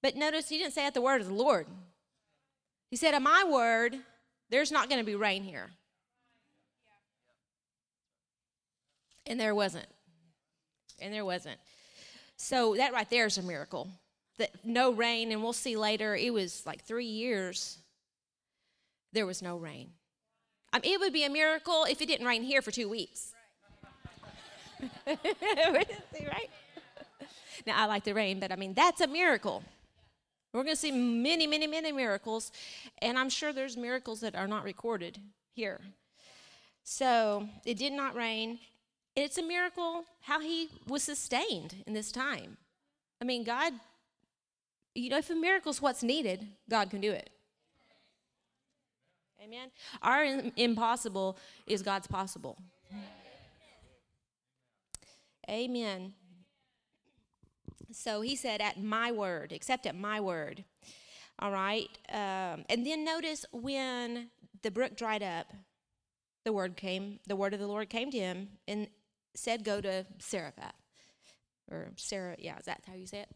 but 0.03 0.17
notice 0.17 0.49
he 0.49 0.59
didn't 0.59 0.75
say 0.75 0.87
at 0.87 0.95
the 0.95 1.01
word 1.01 1.21
of 1.21 1.27
the 1.27 1.35
Lord. 1.35 1.67
He 2.91 2.97
said, 2.97 3.15
At 3.15 3.23
my 3.23 3.45
word, 3.49 3.97
there's 4.51 4.73
not 4.73 4.89
going 4.89 5.01
to 5.01 5.07
be 5.07 5.15
rain 5.15 5.43
here. 5.43 5.71
And 9.27 9.39
there 9.39 9.55
wasn't. 9.55 9.87
And 11.01 11.13
there 11.13 11.25
wasn't. 11.25 11.59
So 12.37 12.75
that 12.77 12.93
right 12.93 13.09
there 13.09 13.27
is 13.27 13.39
a 13.39 13.43
miracle 13.43 13.89
that 14.39 14.51
no 14.65 14.93
rain, 14.93 15.31
and 15.31 15.43
we'll 15.43 15.53
see 15.53 15.77
later, 15.77 16.17
it 16.17 16.33
was 16.33 16.67
like 16.67 16.85
three 16.85 17.07
years, 17.07 17.79
there 19.13 19.27
was 19.27 19.43
no 19.43 19.57
rain. 19.57 19.91
I 20.73 20.81
mean, 20.81 20.95
it 20.95 21.01
would 21.01 21.13
be 21.13 21.25
a 21.25 21.31
miracle 21.31 21.85
if 21.85 22.01
it 22.01 22.07
didn't 22.07 22.27
rain 22.27 22.43
here 22.43 22.63
for 22.63 22.71
two 22.71 22.89
weeks. 22.89 23.33
Right? 25.07 26.51
Now, 27.67 27.83
I 27.83 27.87
like 27.87 28.05
the 28.05 28.15
rain, 28.15 28.41
but 28.41 28.51
I 28.53 28.57
mean, 28.57 28.75
that's 28.75 29.01
a 29.01 29.07
miracle. 29.07 29.63
We're 30.53 30.65
going 30.65 30.75
to 30.75 30.81
see 30.81 30.93
many, 30.93 31.47
many, 31.47 31.67
many 31.67 31.93
miracles, 31.93 32.53
and 33.01 33.19
I'm 33.19 33.31
sure 33.31 33.53
there's 33.53 33.77
miracles 33.77 34.21
that 34.21 34.35
are 34.35 34.47
not 34.47 34.65
recorded 34.65 35.19
here. 35.55 35.81
So 36.85 37.49
it 37.65 37.79
did 37.79 37.93
not 37.93 38.15
rain. 38.15 38.59
It's 39.15 39.39
a 39.39 39.43
miracle 39.43 40.05
how 40.21 40.41
he 40.41 40.69
was 40.87 41.03
sustained 41.03 41.77
in 41.87 41.95
this 41.95 42.13
time. 42.13 42.57
I 43.21 43.25
mean, 43.25 43.45
God, 43.45 43.73
you 44.95 45.11
know, 45.11 45.19
if 45.19 45.31
a 45.31 45.35
miracle 45.35 45.71
is 45.71 45.81
what's 45.81 46.03
needed, 46.03 46.47
God 46.69 46.91
can 46.91 47.01
do 47.01 47.13
it. 47.13 47.31
Amen. 49.43 49.71
Our 50.03 50.51
impossible 50.57 51.37
is 51.67 51.83
God's 51.83 52.07
possible. 52.07 52.59
Amen. 55.49 56.15
So 57.93 58.21
he 58.21 58.37
said, 58.37 58.61
At 58.61 58.83
my 58.83 59.13
word, 59.13 59.53
except 59.53 59.87
at 59.87 59.95
my 59.95 60.21
word. 60.21 60.65
All 61.39 61.51
right. 61.51 61.89
Um, 62.11 62.65
and 62.69 62.87
then 62.87 63.05
notice 63.05 63.45
when 63.53 64.31
the 64.63 64.71
brook 64.71 64.97
dried 64.97 65.23
up, 65.23 65.53
the 66.45 66.53
word 66.53 66.77
came, 66.77 67.21
the 67.27 67.37
word 67.37 67.55
of 67.55 67.61
the 67.61 67.67
Lord 67.67 67.89
came 67.89 68.11
to 68.11 68.19
him 68.19 68.49
and 68.67 68.89
said, 69.35 69.65
Go 69.65 69.81
to 69.81 70.07
Seraphat. 70.19 70.73
Or 71.71 71.91
Sarah, 71.97 72.37
yeah, 72.39 72.59
is 72.59 72.67
that 72.67 72.83
how 72.87 72.95
you 72.95 73.07
say 73.07 73.21
it? 73.21 73.29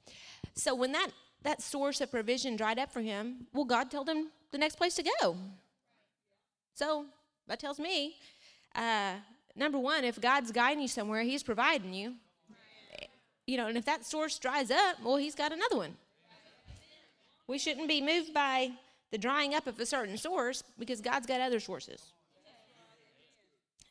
So 0.54 0.74
when 0.74 0.92
that, 0.92 1.08
that 1.42 1.62
source 1.62 2.00
of 2.00 2.10
provision 2.10 2.56
dried 2.56 2.78
up 2.78 2.92
for 2.92 3.00
him, 3.00 3.46
well, 3.54 3.64
God 3.64 3.90
told 3.90 4.08
him 4.08 4.30
the 4.52 4.58
next 4.58 4.76
place 4.76 4.94
to 4.96 5.04
go. 5.20 5.36
So 6.74 7.06
that 7.46 7.58
tells 7.58 7.78
me, 7.78 8.16
uh, 8.74 9.14
number 9.56 9.78
one, 9.78 10.04
if 10.04 10.20
God's 10.20 10.52
guiding 10.52 10.82
you 10.82 10.88
somewhere, 10.88 11.22
He's 11.22 11.42
providing 11.42 11.94
you. 11.94 12.14
You 13.46 13.56
know, 13.56 13.68
and 13.68 13.76
if 13.78 13.84
that 13.84 14.04
source 14.04 14.38
dries 14.38 14.70
up, 14.70 14.96
well, 15.04 15.16
He's 15.16 15.34
got 15.34 15.52
another 15.52 15.76
one. 15.76 15.96
We 17.46 17.58
shouldn't 17.58 17.88
be 17.88 18.00
moved 18.00 18.34
by 18.34 18.72
the 19.12 19.18
drying 19.18 19.54
up 19.54 19.66
of 19.66 19.78
a 19.78 19.86
certain 19.86 20.18
source 20.18 20.64
because 20.78 21.00
God's 21.00 21.26
got 21.26 21.40
other 21.40 21.60
sources. 21.60 22.02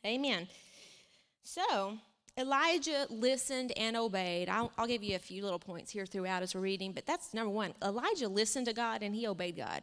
Amen. 0.04 0.46
So, 1.42 1.98
Elijah 2.38 3.06
listened 3.08 3.72
and 3.76 3.96
obeyed. 3.96 4.48
I'll, 4.48 4.70
I'll, 4.76 4.86
give 4.86 5.02
you 5.02 5.16
a 5.16 5.18
few 5.18 5.42
little 5.42 5.58
points 5.58 5.90
here 5.90 6.04
throughout 6.04 6.42
as 6.42 6.54
we're 6.54 6.60
reading, 6.60 6.92
but 6.92 7.06
that's 7.06 7.32
number 7.32 7.50
one. 7.50 7.72
Elijah 7.82 8.28
listened 8.28 8.66
to 8.66 8.74
God 8.74 9.02
and 9.02 9.14
he 9.14 9.26
obeyed 9.26 9.56
God. 9.56 9.82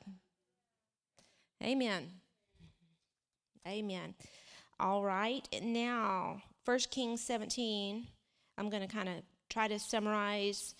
Amen. 1.63 2.11
Amen. 3.67 4.13
All 4.83 5.01
right. 5.01 5.47
Now, 5.63 6.41
1 6.65 6.79
Kings 6.91 7.21
17, 7.23 8.05
I'm 8.57 8.69
going 8.69 8.85
to 8.85 8.93
kind 8.93 9.07
of 9.07 9.15
try 9.49 9.69
to 9.69 9.79
summarize 9.79 10.75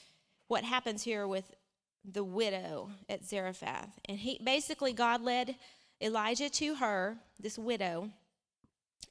what 0.50 0.66
happens 0.66 1.04
here 1.04 1.26
with 1.26 1.56
the 2.04 2.26
widow 2.26 2.90
at 3.08 3.24
Zarephath. 3.24 3.98
And 4.10 4.20
he 4.20 4.42
basically 4.44 4.92
God 4.92 5.22
led 5.22 5.56
Elijah 6.02 6.50
to 6.50 6.76
her, 6.76 7.16
this 7.40 7.58
widow, 7.58 8.10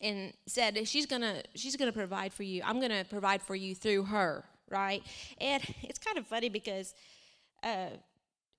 and 0.03 0.35
said 0.47 0.87
she's 0.87 1.07
going 1.07 1.23
to 1.23 1.43
she's 1.55 1.75
to 1.75 1.91
provide 1.91 2.35
for 2.35 2.43
you. 2.43 2.61
I'm 2.63 2.79
going 2.79 2.91
to 2.91 3.07
provide 3.09 3.41
for 3.41 3.57
you 3.57 3.75
through 3.75 4.05
her, 4.05 4.45
right? 4.71 5.03
And 5.41 5.63
it's 5.83 5.99
kind 5.99 6.19
of 6.19 6.27
funny 6.27 6.51
because 6.51 6.93
uh, 7.63 7.87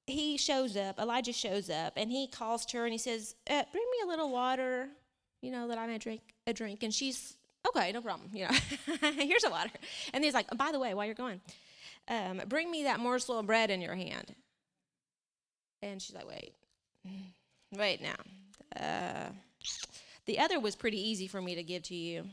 he 0.07 0.37
shows 0.37 0.75
up, 0.77 0.99
Elijah 0.99 1.31
shows 1.31 1.69
up, 1.69 1.93
and 1.95 2.09
he 2.09 2.25
calls 2.25 2.65
to 2.67 2.77
her 2.77 2.85
and 2.85 2.91
he 2.91 2.97
says, 2.97 3.35
uh, 3.47 3.61
"Bring 3.71 3.85
me 3.91 3.97
a 4.05 4.07
little 4.07 4.31
water." 4.31 4.89
You 5.43 5.51
know, 5.51 5.67
that 5.67 5.77
I 5.77 5.85
may 5.85 5.97
drink 5.97 6.21
a 6.47 6.53
drink. 6.53 6.81
And 6.83 6.93
she's, 6.93 7.35
okay, 7.67 7.91
no 7.91 8.01
problem, 8.01 8.29
you 8.33 8.47
know, 8.47 9.11
here's 9.11 9.43
a 9.43 9.49
water. 9.49 9.69
And 10.13 10.23
he's 10.23 10.33
like, 10.33 10.47
by 10.57 10.71
the 10.71 10.79
way, 10.79 10.93
while 10.93 11.05
you're 11.05 11.13
going, 11.13 11.41
um, 12.07 12.41
bring 12.47 12.71
me 12.71 12.83
that 12.83 12.99
morsel 12.99 13.37
of 13.37 13.45
bread 13.45 13.69
in 13.69 13.81
your 13.81 13.93
hand. 13.93 14.33
And 15.81 16.01
she's 16.01 16.15
like, 16.15 16.27
wait, 16.27 16.53
wait 17.77 18.01
now. 18.01 18.15
Uh, 18.81 19.29
the 20.25 20.39
other 20.39 20.59
was 20.61 20.75
pretty 20.77 20.97
easy 20.97 21.27
for 21.27 21.41
me 21.41 21.55
to 21.55 21.63
give 21.63 21.83
to 21.83 21.95
you. 21.95 22.23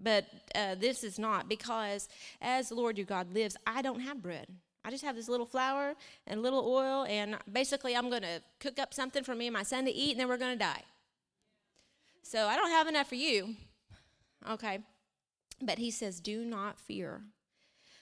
But 0.00 0.26
uh, 0.54 0.74
this 0.74 1.04
is 1.04 1.18
not 1.18 1.48
because, 1.48 2.08
as 2.40 2.70
the 2.70 2.74
Lord 2.74 2.98
your 2.98 3.06
God 3.06 3.32
lives, 3.32 3.56
I 3.66 3.82
don't 3.82 4.00
have 4.00 4.20
bread. 4.20 4.46
I 4.84 4.90
just 4.90 5.04
have 5.04 5.14
this 5.14 5.28
little 5.28 5.46
flour 5.46 5.94
and 6.26 6.40
a 6.40 6.42
little 6.42 6.66
oil, 6.66 7.04
and 7.04 7.36
basically, 7.52 7.94
I'm 7.94 8.08
going 8.08 8.22
to 8.22 8.42
cook 8.58 8.78
up 8.78 8.94
something 8.94 9.22
for 9.22 9.34
me 9.34 9.46
and 9.46 9.52
my 9.52 9.62
son 9.62 9.84
to 9.84 9.92
eat, 9.92 10.12
and 10.12 10.20
then 10.20 10.28
we're 10.28 10.38
going 10.38 10.58
to 10.58 10.64
die. 10.64 10.82
So 12.22 12.46
I 12.46 12.56
don't 12.56 12.70
have 12.70 12.88
enough 12.88 13.08
for 13.08 13.14
you. 13.16 13.56
Okay. 14.48 14.80
But 15.60 15.78
he 15.78 15.90
says, 15.90 16.20
Do 16.20 16.44
not 16.44 16.78
fear. 16.78 17.22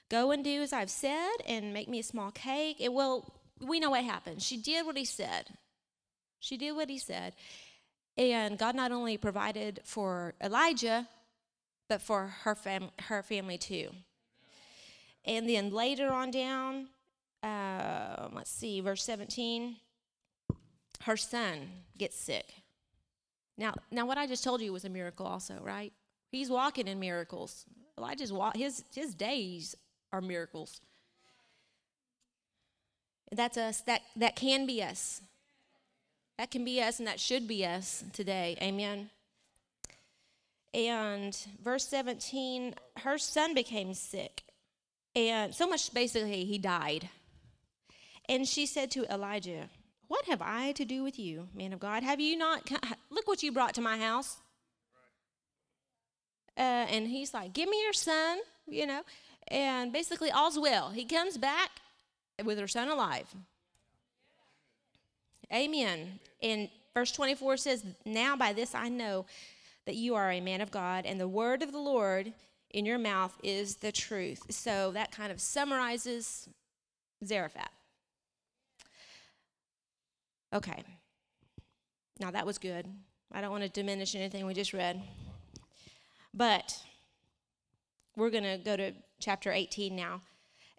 Go 0.08 0.30
and 0.30 0.42
do 0.42 0.62
as 0.62 0.72
I've 0.72 0.90
said 0.90 1.34
and 1.46 1.74
make 1.74 1.88
me 1.88 1.98
a 1.98 2.04
small 2.04 2.30
cake. 2.30 2.76
It 2.80 2.92
will, 2.92 3.34
we 3.60 3.80
know 3.80 3.90
what 3.90 4.04
happened. 4.04 4.42
She 4.42 4.56
did 4.56 4.86
what 4.86 4.96
he 4.96 5.04
said. 5.04 5.50
She 6.40 6.56
did 6.56 6.72
what 6.72 6.88
he 6.88 6.98
said. 6.98 7.34
And 8.16 8.58
God 8.58 8.74
not 8.74 8.90
only 8.90 9.16
provided 9.16 9.80
for 9.84 10.34
Elijah, 10.42 11.08
but 11.88 12.00
for 12.00 12.34
her, 12.42 12.54
fam- 12.54 12.90
her 13.02 13.22
family 13.22 13.58
too. 13.58 13.90
And 15.24 15.48
then 15.48 15.70
later 15.70 16.10
on 16.10 16.30
down, 16.30 16.88
uh, 17.42 18.28
let's 18.32 18.50
see, 18.50 18.80
verse 18.80 19.04
17, 19.04 19.76
her 21.02 21.16
son 21.16 21.68
gets 21.96 22.18
sick. 22.18 22.54
Now, 23.58 23.74
now 23.90 24.06
what 24.06 24.16
I 24.16 24.26
just 24.26 24.44
told 24.44 24.62
you 24.62 24.72
was 24.72 24.84
a 24.84 24.88
miracle 24.88 25.26
also, 25.26 25.54
right? 25.60 25.92
He's 26.30 26.48
walking 26.48 26.86
in 26.86 27.00
miracles. 27.00 27.66
Elijah's 27.98 28.32
walk, 28.32 28.56
his 28.56 28.84
his 28.94 29.14
days 29.14 29.74
are 30.12 30.20
miracles. 30.20 30.80
That's 33.32 33.58
us. 33.58 33.80
That 33.82 34.02
that 34.16 34.36
can 34.36 34.64
be 34.64 34.82
us. 34.82 35.20
That 36.38 36.52
can 36.52 36.64
be 36.64 36.80
us 36.80 37.00
and 37.00 37.08
that 37.08 37.18
should 37.18 37.48
be 37.48 37.66
us 37.66 38.04
today. 38.12 38.56
Amen. 38.62 39.10
And 40.72 41.36
verse 41.62 41.88
17, 41.88 42.74
her 42.98 43.18
son 43.18 43.54
became 43.54 43.94
sick. 43.94 44.44
And 45.16 45.52
so 45.52 45.66
much 45.66 45.92
basically 45.92 46.44
he 46.44 46.58
died. 46.58 47.08
And 48.28 48.46
she 48.46 48.66
said 48.66 48.90
to 48.92 49.12
Elijah, 49.12 49.68
what 50.08 50.24
have 50.26 50.42
I 50.42 50.72
to 50.72 50.84
do 50.84 51.02
with 51.02 51.18
you, 51.18 51.48
man 51.54 51.72
of 51.72 51.80
God? 51.80 52.02
Have 52.02 52.20
you 52.20 52.36
not? 52.36 52.70
Look 53.10 53.28
what 53.28 53.42
you 53.42 53.52
brought 53.52 53.74
to 53.74 53.80
my 53.80 53.98
house. 53.98 54.38
Uh, 56.56 56.86
and 56.90 57.06
he's 57.06 57.32
like, 57.32 57.52
Give 57.52 57.68
me 57.68 57.80
your 57.82 57.92
son, 57.92 58.38
you 58.66 58.86
know. 58.86 59.02
And 59.48 59.92
basically, 59.92 60.30
all's 60.30 60.58
well. 60.58 60.90
He 60.90 61.04
comes 61.04 61.38
back 61.38 61.70
with 62.44 62.58
her 62.58 62.68
son 62.68 62.88
alive. 62.88 63.32
Amen. 65.52 66.18
And 66.42 66.68
verse 66.94 67.12
24 67.12 67.56
says, 67.58 67.84
Now 68.04 68.36
by 68.36 68.52
this 68.52 68.74
I 68.74 68.88
know 68.88 69.26
that 69.86 69.94
you 69.94 70.14
are 70.14 70.30
a 70.30 70.40
man 70.40 70.60
of 70.60 70.70
God, 70.70 71.06
and 71.06 71.18
the 71.18 71.28
word 71.28 71.62
of 71.62 71.72
the 71.72 71.78
Lord 71.78 72.32
in 72.70 72.84
your 72.84 72.98
mouth 72.98 73.34
is 73.42 73.76
the 73.76 73.92
truth. 73.92 74.42
So 74.50 74.90
that 74.92 75.12
kind 75.12 75.32
of 75.32 75.40
summarizes 75.40 76.48
Zarephath. 77.24 77.77
Okay. 80.52 80.82
Now 82.18 82.30
that 82.30 82.46
was 82.46 82.58
good. 82.58 82.86
I 83.32 83.40
don't 83.40 83.50
want 83.50 83.62
to 83.62 83.68
diminish 83.68 84.14
anything 84.14 84.46
we 84.46 84.54
just 84.54 84.72
read. 84.72 85.02
But 86.32 86.78
we're 88.16 88.30
going 88.30 88.44
to 88.44 88.58
go 88.58 88.76
to 88.76 88.92
chapter 89.20 89.52
18 89.52 89.94
now. 89.94 90.22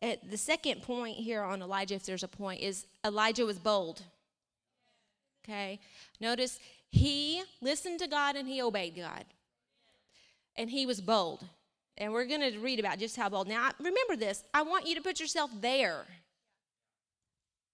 Uh, 0.01 0.15
the 0.29 0.37
second 0.37 0.81
point 0.81 1.17
here 1.17 1.41
on 1.41 1.61
Elijah, 1.61 1.95
if 1.95 2.05
there's 2.05 2.23
a 2.23 2.27
point, 2.27 2.61
is 2.61 2.87
Elijah 3.05 3.45
was 3.45 3.59
bold. 3.59 4.03
Okay? 5.43 5.79
Notice 6.19 6.59
he 6.89 7.43
listened 7.61 7.99
to 7.99 8.07
God 8.07 8.35
and 8.35 8.47
he 8.47 8.61
obeyed 8.61 8.95
God. 8.95 9.25
And 10.55 10.69
he 10.69 10.85
was 10.85 11.01
bold. 11.01 11.45
And 11.97 12.13
we're 12.13 12.25
going 12.25 12.41
to 12.41 12.59
read 12.59 12.79
about 12.79 12.97
just 12.97 13.15
how 13.15 13.29
bold. 13.29 13.47
Now, 13.47 13.71
remember 13.77 14.15
this. 14.15 14.43
I 14.53 14.61
want 14.61 14.87
you 14.87 14.95
to 14.95 15.01
put 15.01 15.19
yourself 15.19 15.51
there. 15.59 16.05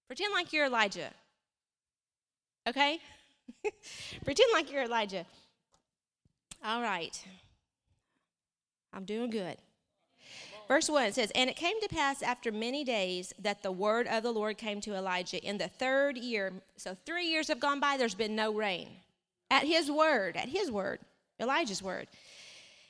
Pretend 0.08 0.32
like 0.32 0.52
you're 0.52 0.66
Elijah 0.66 1.10
okay? 2.66 2.98
Pretend 4.24 4.50
like 4.52 4.70
you're 4.70 4.84
Elijah. 4.84 5.26
All 6.64 6.82
right. 6.82 7.22
I'm 8.92 9.04
doing 9.04 9.30
good. 9.30 9.56
Verse 10.68 10.88
1 10.88 11.12
says, 11.12 11.30
And 11.34 11.48
it 11.48 11.56
came 11.56 11.80
to 11.80 11.88
pass 11.88 12.22
after 12.22 12.50
many 12.50 12.82
days 12.82 13.32
that 13.38 13.62
the 13.62 13.70
word 13.70 14.08
of 14.08 14.22
the 14.22 14.32
Lord 14.32 14.58
came 14.58 14.80
to 14.80 14.94
Elijah 14.94 15.42
in 15.42 15.58
the 15.58 15.68
third 15.68 16.16
year. 16.16 16.52
So 16.76 16.96
three 17.06 17.26
years 17.26 17.48
have 17.48 17.60
gone 17.60 17.78
by, 17.78 17.96
there's 17.96 18.14
been 18.14 18.34
no 18.34 18.52
rain. 18.52 18.88
At 19.50 19.64
his 19.64 19.90
word, 19.90 20.36
at 20.36 20.48
his 20.48 20.70
word, 20.70 20.98
Elijah's 21.38 21.82
word. 21.82 22.08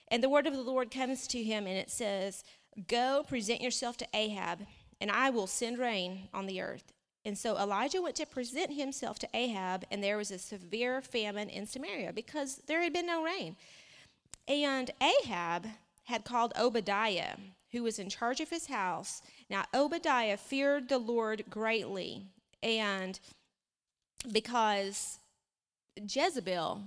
And 0.08 0.22
the 0.22 0.28
word 0.28 0.46
of 0.46 0.54
the 0.54 0.62
Lord 0.62 0.90
comes 0.90 1.26
to 1.28 1.42
him, 1.42 1.66
and 1.66 1.76
it 1.76 1.90
says, 1.90 2.44
Go 2.88 3.24
present 3.28 3.60
yourself 3.60 3.96
to 3.98 4.06
Ahab 4.14 4.60
and 5.00 5.10
I 5.10 5.30
will 5.30 5.46
send 5.46 5.78
rain 5.78 6.28
on 6.32 6.46
the 6.46 6.60
earth. 6.60 6.92
And 7.26 7.36
so 7.36 7.58
Elijah 7.58 8.00
went 8.00 8.14
to 8.16 8.24
present 8.24 8.72
himself 8.72 9.18
to 9.18 9.28
Ahab, 9.34 9.84
and 9.90 10.02
there 10.02 10.16
was 10.16 10.30
a 10.30 10.38
severe 10.38 11.02
famine 11.02 11.48
in 11.48 11.66
Samaria 11.66 12.12
because 12.12 12.62
there 12.68 12.80
had 12.80 12.92
been 12.92 13.08
no 13.08 13.24
rain. 13.24 13.56
And 14.46 14.92
Ahab 15.02 15.66
had 16.04 16.24
called 16.24 16.52
Obadiah, 16.56 17.34
who 17.72 17.82
was 17.82 17.98
in 17.98 18.08
charge 18.08 18.40
of 18.40 18.50
his 18.50 18.66
house. 18.66 19.22
Now, 19.50 19.64
Obadiah 19.74 20.36
feared 20.36 20.88
the 20.88 20.98
Lord 20.98 21.42
greatly, 21.50 22.26
and 22.62 23.18
because 24.30 25.18
Jezebel, 25.96 26.84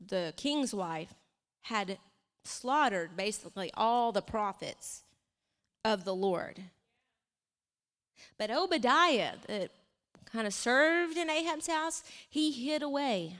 the 0.00 0.34
king's 0.36 0.72
wife, 0.72 1.14
had 1.62 1.98
slaughtered 2.44 3.16
basically 3.16 3.72
all 3.74 4.12
the 4.12 4.22
prophets 4.22 5.02
of 5.84 6.04
the 6.04 6.14
Lord. 6.14 6.62
But 8.38 8.50
Obadiah, 8.50 9.34
that 9.46 9.70
kind 10.24 10.46
of 10.46 10.54
served 10.54 11.16
in 11.16 11.30
Ahab's 11.30 11.66
house, 11.66 12.02
he 12.28 12.50
hid 12.50 12.82
away 12.82 13.36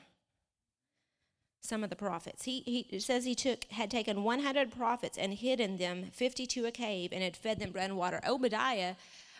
some 1.60 1.82
of 1.82 1.90
the 1.90 1.96
prophets. 1.96 2.44
He, 2.44 2.60
he 2.60 3.00
says 3.00 3.24
he 3.24 3.34
took 3.34 3.64
had 3.70 3.90
taken 3.90 4.22
100 4.22 4.70
prophets 4.70 5.16
and 5.16 5.32
hidden 5.32 5.78
them 5.78 6.10
50 6.12 6.46
to 6.46 6.66
a 6.66 6.70
cave 6.70 7.10
and 7.12 7.22
had 7.22 7.36
fed 7.36 7.58
them 7.58 7.70
bread 7.70 7.90
and 7.90 7.98
water. 7.98 8.20
Obadiah 8.26 8.94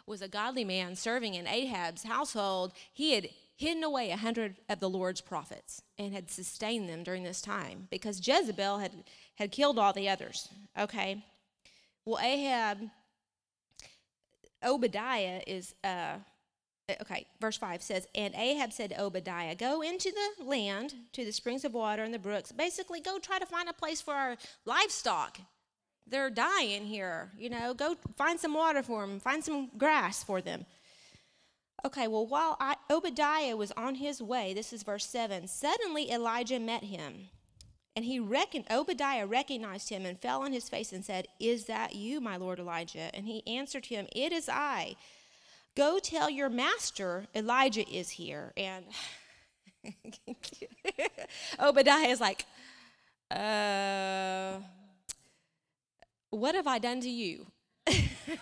was 0.07 0.23
a 0.23 0.29
godly 0.29 0.65
man 0.65 0.97
serving 0.97 1.35
in 1.35 1.47
Ahab's 1.47 2.05
household. 2.05 2.73
He 2.93 3.15
had 3.15 3.29
hidden 3.57 3.85
away 3.85 4.11
a 4.11 4.17
hundred 4.17 4.57
of 4.69 4.81
the 4.81 4.89
Lord's 4.89 5.21
prophets 5.21 5.83
and 5.99 6.13
had 6.13 6.31
sustained 6.31 6.89
them 6.89 7.03
during 7.03 7.25
this 7.25 7.41
time 7.41 7.89
because 7.91 8.27
Jezebel 8.27 8.79
had, 8.79 8.93
had 9.37 9.53
killed 9.53 9.79
all 9.79 9.93
the 9.93 10.09
others. 10.09 10.49
Okay. 10.79 11.25
Well, 12.05 12.19
Ahab 12.23 12.91
Obadiah 14.65 15.43
is, 15.47 15.75
uh, 15.85 16.17
okay, 17.01 17.27
verse 17.41 17.57
5 17.57 17.83
says, 17.83 18.07
And 18.15 18.35
Ahab 18.35 18.73
said 18.73 18.91
to 18.91 19.01
Obadiah, 19.01 19.55
Go 19.55 19.83
into 19.83 20.11
the 20.11 20.45
land, 20.45 20.95
to 21.13 21.25
the 21.25 21.33
springs 21.33 21.65
of 21.65 21.75
water 21.75 22.03
and 22.03 22.15
the 22.15 22.19
brooks. 22.19 22.53
Basically, 22.53 23.01
go 23.01 23.19
try 23.19 23.39
to 23.39 23.47
find 23.47 23.69
a 23.69 23.73
place 23.73 24.01
for 24.01 24.15
our 24.15 24.37
livestock. 24.65 25.39
They're 26.07 26.31
dying 26.31 26.85
here. 26.85 27.33
You 27.39 27.51
know, 27.51 27.75
go 27.75 27.97
find 28.17 28.39
some 28.39 28.55
water 28.55 28.83
for 28.83 29.07
them, 29.07 29.21
find 29.21 29.43
some 29.43 29.71
grass 29.79 30.23
for 30.23 30.41
them. 30.41 30.67
Okay, 31.87 32.09
well, 32.09 32.27
while 32.27 32.57
I, 32.61 32.77
Obadiah 32.91 33.57
was 33.57 33.73
on 33.73 33.97
his 33.97 34.23
way, 34.23 34.55
this 34.55 34.73
is 34.73 34.83
verse 34.83 35.05
7, 35.07 35.47
suddenly 35.49 36.11
Elijah 36.11 36.59
met 36.59 36.85
him 36.85 37.29
and 37.97 38.05
he 38.05 38.19
reckoned, 38.19 38.65
Obadiah 38.71 39.27
recognized 39.27 39.89
him 39.89 40.05
and 40.05 40.19
fell 40.19 40.43
on 40.43 40.53
his 40.53 40.69
face 40.69 40.93
and 40.93 41.05
said, 41.05 41.29
Is 41.39 41.67
that 41.67 41.95
you, 41.95 42.21
my 42.21 42.37
lord 42.37 42.59
Elijah? 42.59 43.15
And 43.15 43.27
he 43.27 43.47
answered 43.47 43.87
him, 43.87 44.07
It 44.15 44.33
is 44.33 44.49
I. 44.49 44.97
Go 45.77 45.99
tell 46.01 46.29
your 46.29 46.49
master, 46.49 47.27
Elijah 47.35 47.89
is 47.89 48.11
here. 48.11 48.53
And 48.57 48.85
Obadiah 51.61 52.09
is 52.09 52.21
like, 52.21 52.47
uh, 53.31 54.55
What 56.31 56.57
have 56.57 56.67
I 56.67 56.81
done 56.81 57.01
to 57.01 57.11
you? 57.11 57.47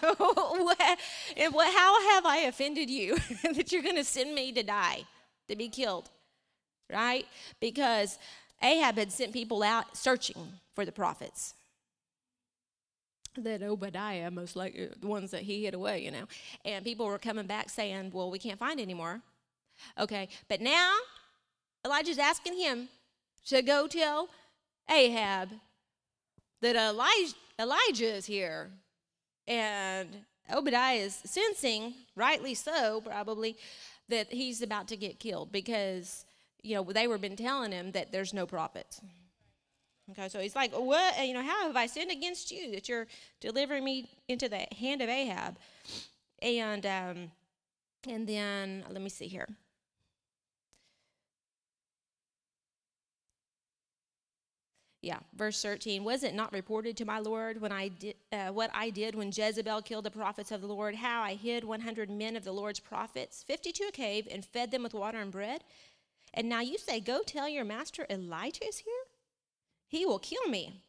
what, 0.01 0.79
how 0.79 2.11
have 2.11 2.25
I 2.25 2.45
offended 2.47 2.89
you 2.89 3.17
that 3.43 3.71
you're 3.71 3.83
going 3.83 3.97
to 3.97 4.05
send 4.05 4.35
me 4.35 4.53
to 4.53 4.63
die, 4.63 5.05
to 5.49 5.57
be 5.57 5.69
killed? 5.69 6.09
Right? 6.91 7.27
Because 7.61 8.19
Ahab 8.63 8.97
had 8.97 9.13
sent 9.13 9.33
people 9.33 9.63
out 9.63 9.97
searching 9.97 10.37
for 10.75 10.85
the 10.85 10.93
prophets. 10.93 11.55
That 13.37 13.63
Obadiah, 13.63 14.31
most 14.31 14.57
likely 14.57 14.87
uh, 14.87 14.95
the 15.01 15.07
ones 15.07 15.31
that 15.31 15.43
he 15.43 15.65
hid 15.65 15.75
away, 15.75 16.05
you 16.05 16.11
know. 16.11 16.25
And 16.65 16.85
people 16.85 17.07
were 17.07 17.19
coming 17.19 17.47
back 17.47 17.71
saying, 17.71 18.11
Well, 18.13 18.31
we 18.31 18.39
can't 18.39 18.59
find 18.59 18.79
anymore. 18.79 19.23
Okay, 19.99 20.29
but 20.49 20.61
now 20.61 20.95
Elijah's 21.85 22.19
asking 22.19 22.59
him 22.59 22.89
to 23.47 23.63
go 23.63 23.87
tell 23.87 24.29
Ahab 24.91 25.49
that 26.61 26.77
Elijah, 26.77 27.35
Elijah 27.59 28.15
is 28.15 28.27
here. 28.27 28.71
And 29.47 30.09
Obadiah 30.53 30.99
is 30.99 31.15
sensing, 31.25 31.95
rightly 32.15 32.55
so, 32.55 33.01
probably, 33.01 33.57
that 34.09 34.33
he's 34.33 34.63
about 34.63 34.89
to 34.89 34.97
get 34.97 35.19
killed 35.19 35.51
because 35.51 36.25
you 36.63 36.77
know, 36.77 36.85
they 36.85 37.07
were 37.07 37.19
been 37.19 37.37
telling 37.37 37.73
him 37.73 37.93
that 37.93 38.13
there's 38.13 38.33
no 38.33 38.47
prophets. 38.47 39.01
Okay, 40.11 40.29
so 40.29 40.41
he's 40.41 40.57
like, 40.57 40.73
what, 40.73 41.27
you 41.27 41.33
know, 41.33 41.43
how 41.43 41.67
have 41.67 41.77
I 41.77 41.87
sinned 41.87 42.11
against 42.11 42.51
you 42.51 42.73
that 42.73 42.89
you're 42.89 43.07
delivering 43.41 43.85
me 43.85 44.11
into 44.29 44.49
the 44.49 44.67
hand 44.77 45.01
of 45.01 45.09
Ahab? 45.09 45.57
And, 46.41 46.85
um, 46.85 47.31
and 48.09 48.27
then, 48.27 48.85
let 48.91 49.01
me 49.01 49.09
see 49.09 49.29
here. 49.29 49.49
Yeah, 55.03 55.19
verse 55.35 55.61
13. 55.61 56.05
Was 56.05 56.23
it 56.23 56.33
not 56.33 56.53
reported 56.53 56.97
to 56.99 57.05
my 57.05 57.19
Lord 57.19 57.61
when 57.61 57.73
I 57.73 57.89
did 57.89 58.15
uh, 58.33 58.49
what 58.49 58.71
I 58.73 58.89
did 58.91 59.17
when 59.17 59.33
Jezebel 59.35 59.83
killed 59.83 60.05
the 60.05 60.13
prophets 60.13 60.53
of 60.53 60.61
the 60.61 60.69
Lord? 60.69 60.95
How 60.95 61.23
I 61.23 61.35
hid 61.35 61.65
100 61.65 62.09
men 62.09 62.37
of 62.37 62.45
the 62.45 62.53
Lord's 62.53 62.79
prophets, 62.79 63.43
50 63.43 63.73
to 63.73 63.85
a 63.85 63.91
cave, 63.91 64.29
and 64.31 64.45
fed 64.45 64.71
them 64.71 64.85
with 64.85 64.95
water 64.95 65.19
and 65.19 65.33
bread? 65.33 65.65
And 66.35 66.49
now 66.49 66.61
you 66.61 66.79
say, 66.79 67.01
Go 67.01 67.21
tell 67.27 67.49
your 67.49 67.65
master 67.65 68.07
Elijah 68.09 68.67
is 68.67 68.79
here? 68.79 68.93
He 69.89 70.07
will 70.07 70.19
kill 70.19 70.49
me. 70.49 70.83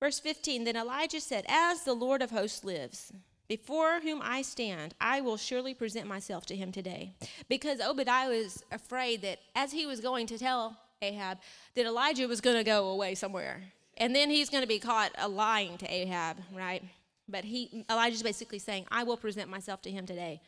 Verse 0.00 0.20
15 0.20 0.64
Then 0.64 0.76
Elijah 0.76 1.20
said, 1.20 1.44
As 1.48 1.82
the 1.82 1.94
Lord 1.94 2.22
of 2.22 2.30
hosts 2.30 2.64
lives, 2.64 3.12
before 3.48 4.00
whom 4.00 4.20
I 4.22 4.42
stand, 4.42 4.94
I 5.00 5.22
will 5.22 5.38
surely 5.38 5.72
present 5.72 6.06
myself 6.06 6.44
to 6.46 6.56
him 6.56 6.70
today. 6.70 7.14
Because 7.48 7.80
Obadiah 7.80 8.28
was 8.28 8.62
afraid 8.70 9.22
that 9.22 9.38
as 9.56 9.72
he 9.72 9.86
was 9.86 10.00
going 10.00 10.26
to 10.26 10.38
tell 10.38 10.76
Ahab, 11.00 11.38
that 11.74 11.86
Elijah 11.86 12.28
was 12.28 12.42
going 12.42 12.56
to 12.56 12.64
go 12.64 12.88
away 12.88 13.14
somewhere. 13.14 13.62
And 13.96 14.14
then 14.14 14.30
he's 14.30 14.50
going 14.50 14.62
to 14.62 14.68
be 14.68 14.78
caught 14.78 15.12
lying 15.30 15.78
to 15.78 15.92
Ahab, 15.92 16.36
right? 16.54 16.84
But 17.26 17.44
he, 17.44 17.84
Elijah's 17.90 18.22
basically 18.22 18.58
saying, 18.58 18.86
I 18.90 19.02
will 19.04 19.16
present 19.16 19.48
myself 19.50 19.82
to 19.82 19.90
him 19.90 20.06
today. 20.06 20.40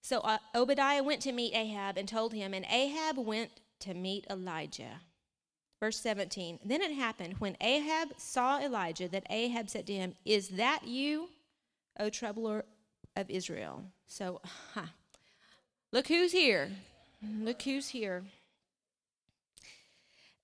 So 0.00 0.20
uh, 0.20 0.38
Obadiah 0.54 1.02
went 1.02 1.22
to 1.22 1.32
meet 1.32 1.54
Ahab 1.54 1.96
and 1.96 2.08
told 2.08 2.32
him, 2.32 2.54
and 2.54 2.64
Ahab 2.66 3.18
went 3.18 3.50
to 3.80 3.94
meet 3.94 4.26
Elijah. 4.30 5.00
Verse 5.80 6.00
17 6.00 6.60
Then 6.64 6.82
it 6.82 6.92
happened 6.92 7.36
when 7.38 7.56
Ahab 7.60 8.14
saw 8.16 8.60
Elijah 8.60 9.08
that 9.08 9.26
Ahab 9.30 9.70
said 9.70 9.86
to 9.86 9.92
him, 9.92 10.14
Is 10.24 10.48
that 10.50 10.86
you, 10.86 11.28
O 11.98 12.10
troubler 12.10 12.64
of 13.16 13.30
Israel? 13.30 13.84
So, 14.06 14.40
huh, 14.74 14.86
look 15.92 16.08
who's 16.08 16.32
here. 16.32 16.70
Look 17.22 17.62
who's 17.62 17.88
here. 17.88 18.24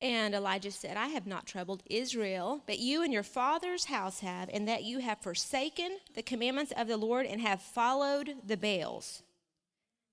And 0.00 0.34
Elijah 0.34 0.70
said, 0.70 0.96
I 0.98 1.08
have 1.08 1.26
not 1.26 1.46
troubled 1.46 1.82
Israel, 1.86 2.62
but 2.66 2.78
you 2.78 3.02
and 3.02 3.12
your 3.12 3.22
father's 3.22 3.86
house 3.86 4.20
have, 4.20 4.50
and 4.52 4.68
that 4.68 4.84
you 4.84 4.98
have 4.98 5.22
forsaken 5.22 5.96
the 6.14 6.22
commandments 6.22 6.74
of 6.76 6.88
the 6.88 6.98
Lord 6.98 7.24
and 7.24 7.40
have 7.40 7.62
followed 7.62 8.34
the 8.46 8.58
Baals. 8.58 9.22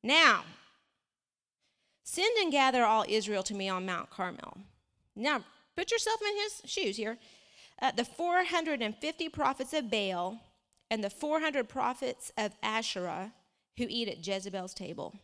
Now, 0.03 0.43
send 2.03 2.37
and 2.37 2.51
gather 2.51 2.83
all 2.83 3.05
Israel 3.07 3.43
to 3.43 3.53
me 3.53 3.69
on 3.69 3.85
Mount 3.85 4.09
Carmel. 4.09 4.57
Now, 5.15 5.43
put 5.75 5.91
yourself 5.91 6.19
in 6.21 6.35
his 6.37 6.71
shoes 6.71 6.97
here. 6.97 7.17
Uh, 7.81 7.91
the 7.91 8.05
450 8.05 9.29
prophets 9.29 9.73
of 9.73 9.89
Baal 9.89 10.39
and 10.89 11.03
the 11.03 11.09
400 11.09 11.67
prophets 11.69 12.31
of 12.37 12.53
Asherah 12.61 13.33
who 13.77 13.85
eat 13.89 14.07
at 14.07 14.25
Jezebel's 14.25 14.73
table. 14.73 15.15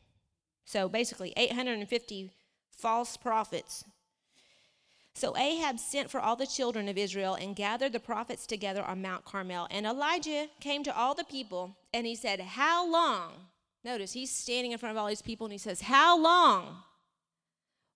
So 0.66 0.90
basically, 0.90 1.34
850 1.38 2.32
false 2.72 3.18
prophets. 3.18 3.84
So 5.14 5.36
Ahab 5.36 5.80
sent 5.80 6.12
for 6.12 6.20
all 6.20 6.36
the 6.36 6.46
children 6.46 6.88
of 6.88 6.98
Israel 6.98 7.36
and 7.36 7.56
gathered 7.56 7.94
the 7.94 8.00
prophets 8.00 8.46
together 8.46 8.84
on 8.84 9.02
Mount 9.02 9.26
Carmel. 9.26 9.68
And 9.72 9.86
Elijah 9.86 10.48
came 10.60 10.84
to 10.84 10.96
all 10.96 11.16
the 11.16 11.24
people 11.24 11.76
and 11.94 12.06
he 12.06 12.16
said, 12.16 12.40
How 12.40 12.90
long 12.90 13.48
Notice 13.88 14.12
he's 14.12 14.32
standing 14.32 14.74
in 14.74 14.78
front 14.78 14.92
of 14.92 15.02
all 15.02 15.08
these 15.08 15.22
people 15.22 15.46
and 15.46 15.54
he 15.54 15.58
says, 15.58 15.80
How 15.80 16.20
long 16.20 16.76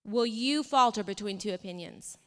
will 0.06 0.26
you 0.26 0.64
falter 0.64 1.04
between 1.04 1.38
two 1.38 1.54
opinions? 1.54 2.18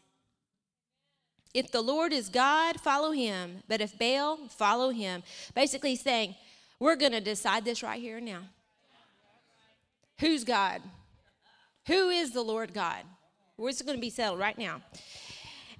If 1.55 1.73
the 1.73 1.81
Lord 1.81 2.13
is 2.13 2.29
God, 2.29 2.79
follow 2.79 3.13
him. 3.13 3.63
But 3.67 3.81
if 3.81 3.99
Baal, 3.99 4.49
follow 4.49 4.91
him. 4.91 5.23
Basically, 5.55 5.91
he's 5.91 6.03
saying, 6.03 6.35
We're 6.79 6.97
going 6.97 7.13
to 7.13 7.23
decide 7.23 7.65
this 7.65 7.83
right 7.83 7.99
here 7.99 8.19
and 8.19 8.27
now. 8.27 8.43
Who's 10.21 10.45
God? 10.45 10.83
Who 11.87 12.11
is 12.11 12.33
the 12.33 12.43
Lord 12.43 12.75
God? 12.75 13.05
Where's 13.57 13.81
it 13.81 13.87
going 13.87 13.97
to 13.97 14.03
be 14.03 14.11
settled 14.11 14.41
right 14.41 14.59
now? 14.59 14.83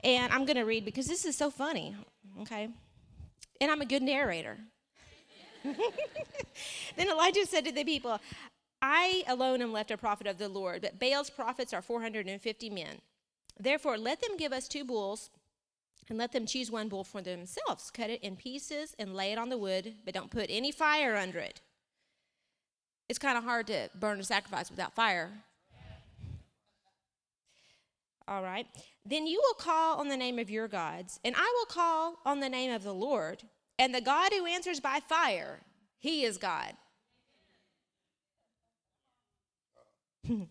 And 0.03 0.33
I'm 0.33 0.47
going 0.47 0.57
to 0.57 0.65
read 0.65 0.87
because 0.87 1.07
this 1.07 1.27
is 1.27 1.37
so 1.37 1.51
funny, 1.51 1.95
okay? 2.41 2.71
And 3.61 3.71
I'm 3.71 3.83
a 3.83 3.87
good 3.87 4.03
narrator. 4.03 4.57
then 6.97 7.09
Elijah 7.09 7.47
said 7.47 7.65
to 7.65 7.73
the 7.73 7.85
people, 7.85 8.21
I 8.83 9.25
alone 9.27 9.63
am 9.63 9.73
left 9.73 9.91
a 9.91 9.97
prophet 9.97 10.27
of 10.27 10.39
the 10.39 10.49
Lord, 10.49 10.83
but 10.83 10.99
Baal's 10.99 11.31
prophets 11.31 11.73
are 11.73 11.83
450 11.83 12.71
men. 12.71 13.01
Therefore, 13.59 13.97
let 13.97 14.21
them 14.21 14.37
give 14.37 14.53
us 14.53 14.69
two 14.69 14.85
bulls 14.85 15.31
and 16.09 16.19
let 16.19 16.33
them 16.33 16.45
choose 16.45 16.71
one 16.71 16.89
bull 16.89 17.05
for 17.05 17.23
themselves. 17.23 17.91
Cut 17.91 18.11
it 18.11 18.23
in 18.23 18.37
pieces 18.37 18.95
and 18.99 19.15
lay 19.15 19.33
it 19.33 19.39
on 19.39 19.49
the 19.49 19.59
wood, 19.59 19.95
but 20.05 20.13
don't 20.13 20.31
put 20.31 20.47
any 20.51 20.71
fire 20.71 21.17
under 21.17 21.39
it. 21.39 21.61
It's 23.09 23.19
kind 23.19 23.39
of 23.39 23.45
hard 23.45 23.67
to 23.69 23.89
burn 23.95 24.21
a 24.21 24.25
sacrifice 24.25 24.71
without 24.71 24.95
fire. 24.95 25.33
All 28.27 28.43
right. 28.43 28.67
Then 29.05 29.27
you 29.27 29.41
will 29.43 29.55
call 29.55 29.99
on 29.99 30.09
the 30.09 30.17
name 30.17 30.39
of 30.39 30.51
your 30.51 30.69
gods, 30.69 31.21
and 31.25 31.35
I 31.37 31.55
will 31.59 31.67
call 31.67 32.19
on 32.25 32.41
the 32.41 32.49
name 32.49 32.73
of 32.73 32.83
the 32.83 32.95
Lord. 32.95 33.43
And 33.79 33.95
the 33.95 34.01
God 34.01 34.33
who 34.33 34.47
answers 34.47 34.81
by 34.81 35.01
fire, 35.01 35.61
he 35.99 36.25
is 36.25 36.39
God. 36.39 36.75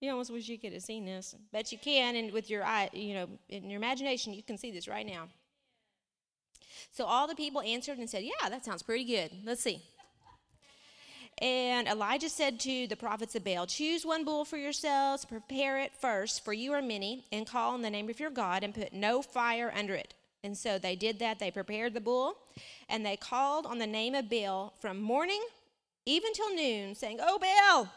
You 0.00 0.10
almost 0.10 0.30
wish 0.30 0.48
you 0.48 0.58
could 0.58 0.74
have 0.74 0.82
seen 0.82 1.06
this, 1.06 1.34
but 1.52 1.72
you 1.72 1.78
can, 1.78 2.16
and 2.16 2.30
with 2.30 2.50
your 2.50 2.62
eye, 2.64 2.90
you 2.92 3.14
know, 3.14 3.28
in 3.48 3.70
your 3.70 3.78
imagination, 3.78 4.34
you 4.34 4.42
can 4.42 4.58
see 4.58 4.70
this 4.70 4.86
right 4.86 5.06
now. 5.06 5.28
So 6.92 7.06
all 7.06 7.26
the 7.26 7.34
people 7.34 7.62
answered 7.62 7.98
and 7.98 8.08
said, 8.08 8.22
Yeah, 8.22 8.48
that 8.50 8.64
sounds 8.64 8.82
pretty 8.82 9.04
good. 9.04 9.30
Let's 9.44 9.62
see. 9.62 9.82
And 11.38 11.88
Elijah 11.88 12.28
said 12.28 12.60
to 12.60 12.86
the 12.86 12.96
prophets 12.96 13.34
of 13.34 13.44
Baal, 13.44 13.66
Choose 13.66 14.04
one 14.04 14.24
bull 14.24 14.44
for 14.44 14.58
yourselves, 14.58 15.24
prepare 15.24 15.78
it 15.80 15.92
first, 15.98 16.44
for 16.44 16.52
you 16.52 16.72
are 16.72 16.82
many, 16.82 17.24
and 17.32 17.46
call 17.46 17.72
on 17.72 17.82
the 17.82 17.90
name 17.90 18.08
of 18.10 18.20
your 18.20 18.30
God, 18.30 18.62
and 18.62 18.74
put 18.74 18.92
no 18.92 19.22
fire 19.22 19.72
under 19.74 19.94
it. 19.94 20.14
And 20.44 20.56
so 20.56 20.78
they 20.78 20.96
did 20.96 21.18
that. 21.18 21.38
They 21.38 21.50
prepared 21.50 21.94
the 21.94 22.00
bull, 22.00 22.36
and 22.88 23.04
they 23.04 23.16
called 23.16 23.66
on 23.66 23.78
the 23.78 23.86
name 23.86 24.14
of 24.14 24.30
Baal 24.30 24.74
from 24.80 25.00
morning 25.00 25.42
even 26.04 26.32
till 26.32 26.54
noon, 26.54 26.94
saying, 26.94 27.18
Oh, 27.20 27.38
Baal, 27.38 27.90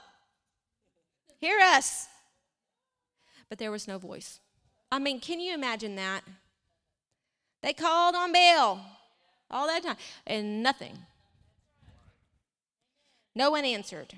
Hear 1.39 1.59
us. 1.59 2.07
But 3.47 3.57
there 3.57 3.71
was 3.71 3.87
no 3.87 3.97
voice. 3.97 4.39
I 4.91 4.99
mean, 4.99 5.19
can 5.19 5.39
you 5.39 5.53
imagine 5.53 5.95
that? 5.95 6.21
They 7.61 7.73
called 7.73 8.15
on 8.15 8.31
Baal 8.31 8.81
all 9.49 9.67
that 9.67 9.83
time 9.83 9.97
and 10.27 10.61
nothing. 10.61 10.97
No 13.35 13.51
one 13.51 13.65
answered. 13.65 14.13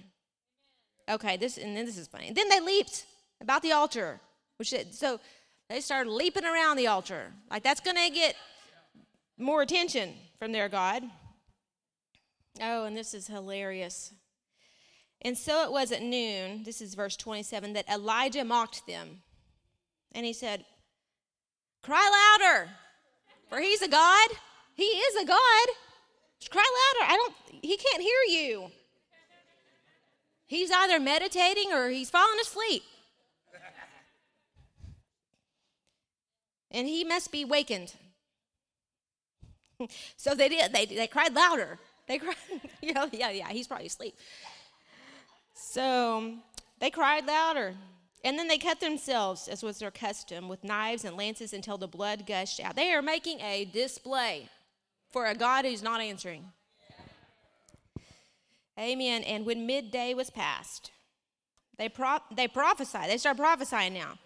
Okay, 1.10 1.38
this 1.38 1.58
and 1.58 1.76
then 1.76 1.86
this 1.86 1.98
is 1.98 2.08
funny. 2.08 2.28
And 2.28 2.36
then 2.36 2.50
they 2.50 2.60
leaped 2.60 3.06
about 3.40 3.62
the 3.62 3.72
altar, 3.72 4.20
which 4.58 4.74
so 4.92 5.20
they 5.72 5.80
started 5.80 6.12
leaping 6.12 6.44
around 6.44 6.78
the 6.78 6.88
altar. 6.88 7.32
Like 7.50 7.64
that's 7.64 7.80
going 7.80 7.96
to 7.96 8.10
get 8.10 8.36
more 9.38 9.62
attention 9.62 10.14
from 10.38 10.52
their 10.52 10.68
God. 10.68 11.04
Oh, 12.62 12.84
and 12.86 12.96
this 12.96 13.14
is 13.14 13.28
hilarious. 13.28 14.14
And 15.22 15.38
so 15.38 15.64
it 15.64 15.72
was 15.72 15.92
at 15.92 16.02
noon, 16.02 16.64
this 16.64 16.82
is 16.82 16.96
verse 16.96 17.16
27, 17.16 17.74
that 17.74 17.88
Elijah 17.88 18.44
mocked 18.44 18.86
them. 18.86 19.22
And 20.14 20.26
he 20.26 20.34
said, 20.34 20.66
Cry 21.84 22.36
louder, 22.40 22.70
for 23.50 23.60
he's 23.60 23.82
a 23.82 23.88
God. 23.88 24.30
He 24.76 24.84
is 24.84 25.24
a 25.24 25.26
God. 25.26 25.68
Cry 26.50 26.66
louder. 27.00 27.12
I 27.14 27.16
don't, 27.16 27.64
he 27.64 27.78
can't 27.78 28.02
hear 28.02 28.42
you. 28.42 28.72
He's 30.48 30.72
either 30.72 31.00
meditating 31.00 31.72
or 31.72 31.90
he's 31.90 32.10
falling 32.10 32.40
asleep. 32.42 32.84
And 36.72 36.88
he 36.88 37.04
must 37.04 37.32
be 37.32 37.46
wakened. 37.46 37.94
so 40.18 40.34
they 40.34 40.50
did. 40.50 40.74
They, 40.74 40.86
they 40.86 41.08
cried 41.08 41.34
louder. 41.34 41.78
They 42.08 42.18
cried, 42.18 42.36
know, 42.84 43.08
yeah, 43.12 43.30
yeah, 43.30 43.50
he's 43.50 43.68
probably 43.68 43.88
asleep. 43.88 44.16
So 45.54 46.34
they 46.80 46.90
cried 46.90 47.28
louder. 47.28 47.76
And 48.24 48.38
then 48.38 48.48
they 48.48 48.60
cut 48.60 48.80
themselves, 48.80 49.48
as 49.48 49.64
was 49.64 49.80
their 49.80 49.92
custom, 49.92 50.48
with 50.48 50.64
knives 50.64 51.06
and 51.06 51.18
lances 51.18 51.54
until 51.54 51.78
the 51.78 51.88
blood 51.88 52.28
gushed 52.28 52.60
out. 52.60 52.76
They 52.76 52.94
are 52.94 53.02
making 53.02 53.42
a 53.42 53.66
display 53.66 54.48
for 55.12 55.26
a 55.26 55.36
God 55.36 55.66
who's 55.66 55.82
not 55.82 56.02
answering. 56.02 56.46
Amen. 58.80 59.24
And 59.24 59.46
when 59.46 59.66
midday 59.66 60.14
was 60.14 60.30
past, 60.30 60.92
they, 61.78 61.90
pro- 61.90 62.20
they 62.36 62.48
prophesied. 62.48 63.10
They 63.10 63.18
start 63.18 63.38
prophesying 63.38 63.94
now 63.94 64.20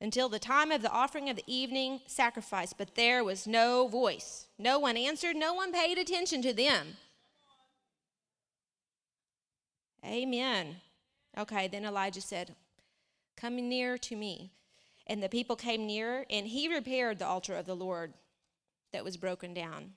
until 0.00 0.28
the 0.28 0.38
time 0.38 0.70
of 0.70 0.82
the 0.82 0.90
offering 0.90 1.30
of 1.30 1.36
the 1.36 1.44
evening 1.46 2.00
sacrifice. 2.06 2.72
But 2.72 2.94
there 2.94 3.24
was 3.24 3.46
no 3.46 3.88
voice. 3.88 4.48
No 4.58 4.78
one 4.78 4.96
answered. 4.96 5.36
No 5.36 5.54
one 5.54 5.72
paid 5.72 5.98
attention 5.98 6.42
to 6.42 6.52
them. 6.52 6.96
Amen. 10.04 10.76
Okay, 11.38 11.68
then 11.68 11.84
Elijah 11.84 12.20
said, 12.20 12.54
Come 13.36 13.56
near 13.56 13.98
to 13.98 14.16
me. 14.16 14.50
And 15.06 15.22
the 15.22 15.28
people 15.28 15.56
came 15.56 15.86
near, 15.86 16.24
and 16.30 16.46
he 16.46 16.72
repaired 16.72 17.18
the 17.18 17.26
altar 17.26 17.54
of 17.54 17.66
the 17.66 17.76
Lord 17.76 18.14
that 18.92 19.04
was 19.04 19.16
broken 19.16 19.52
down. 19.52 19.92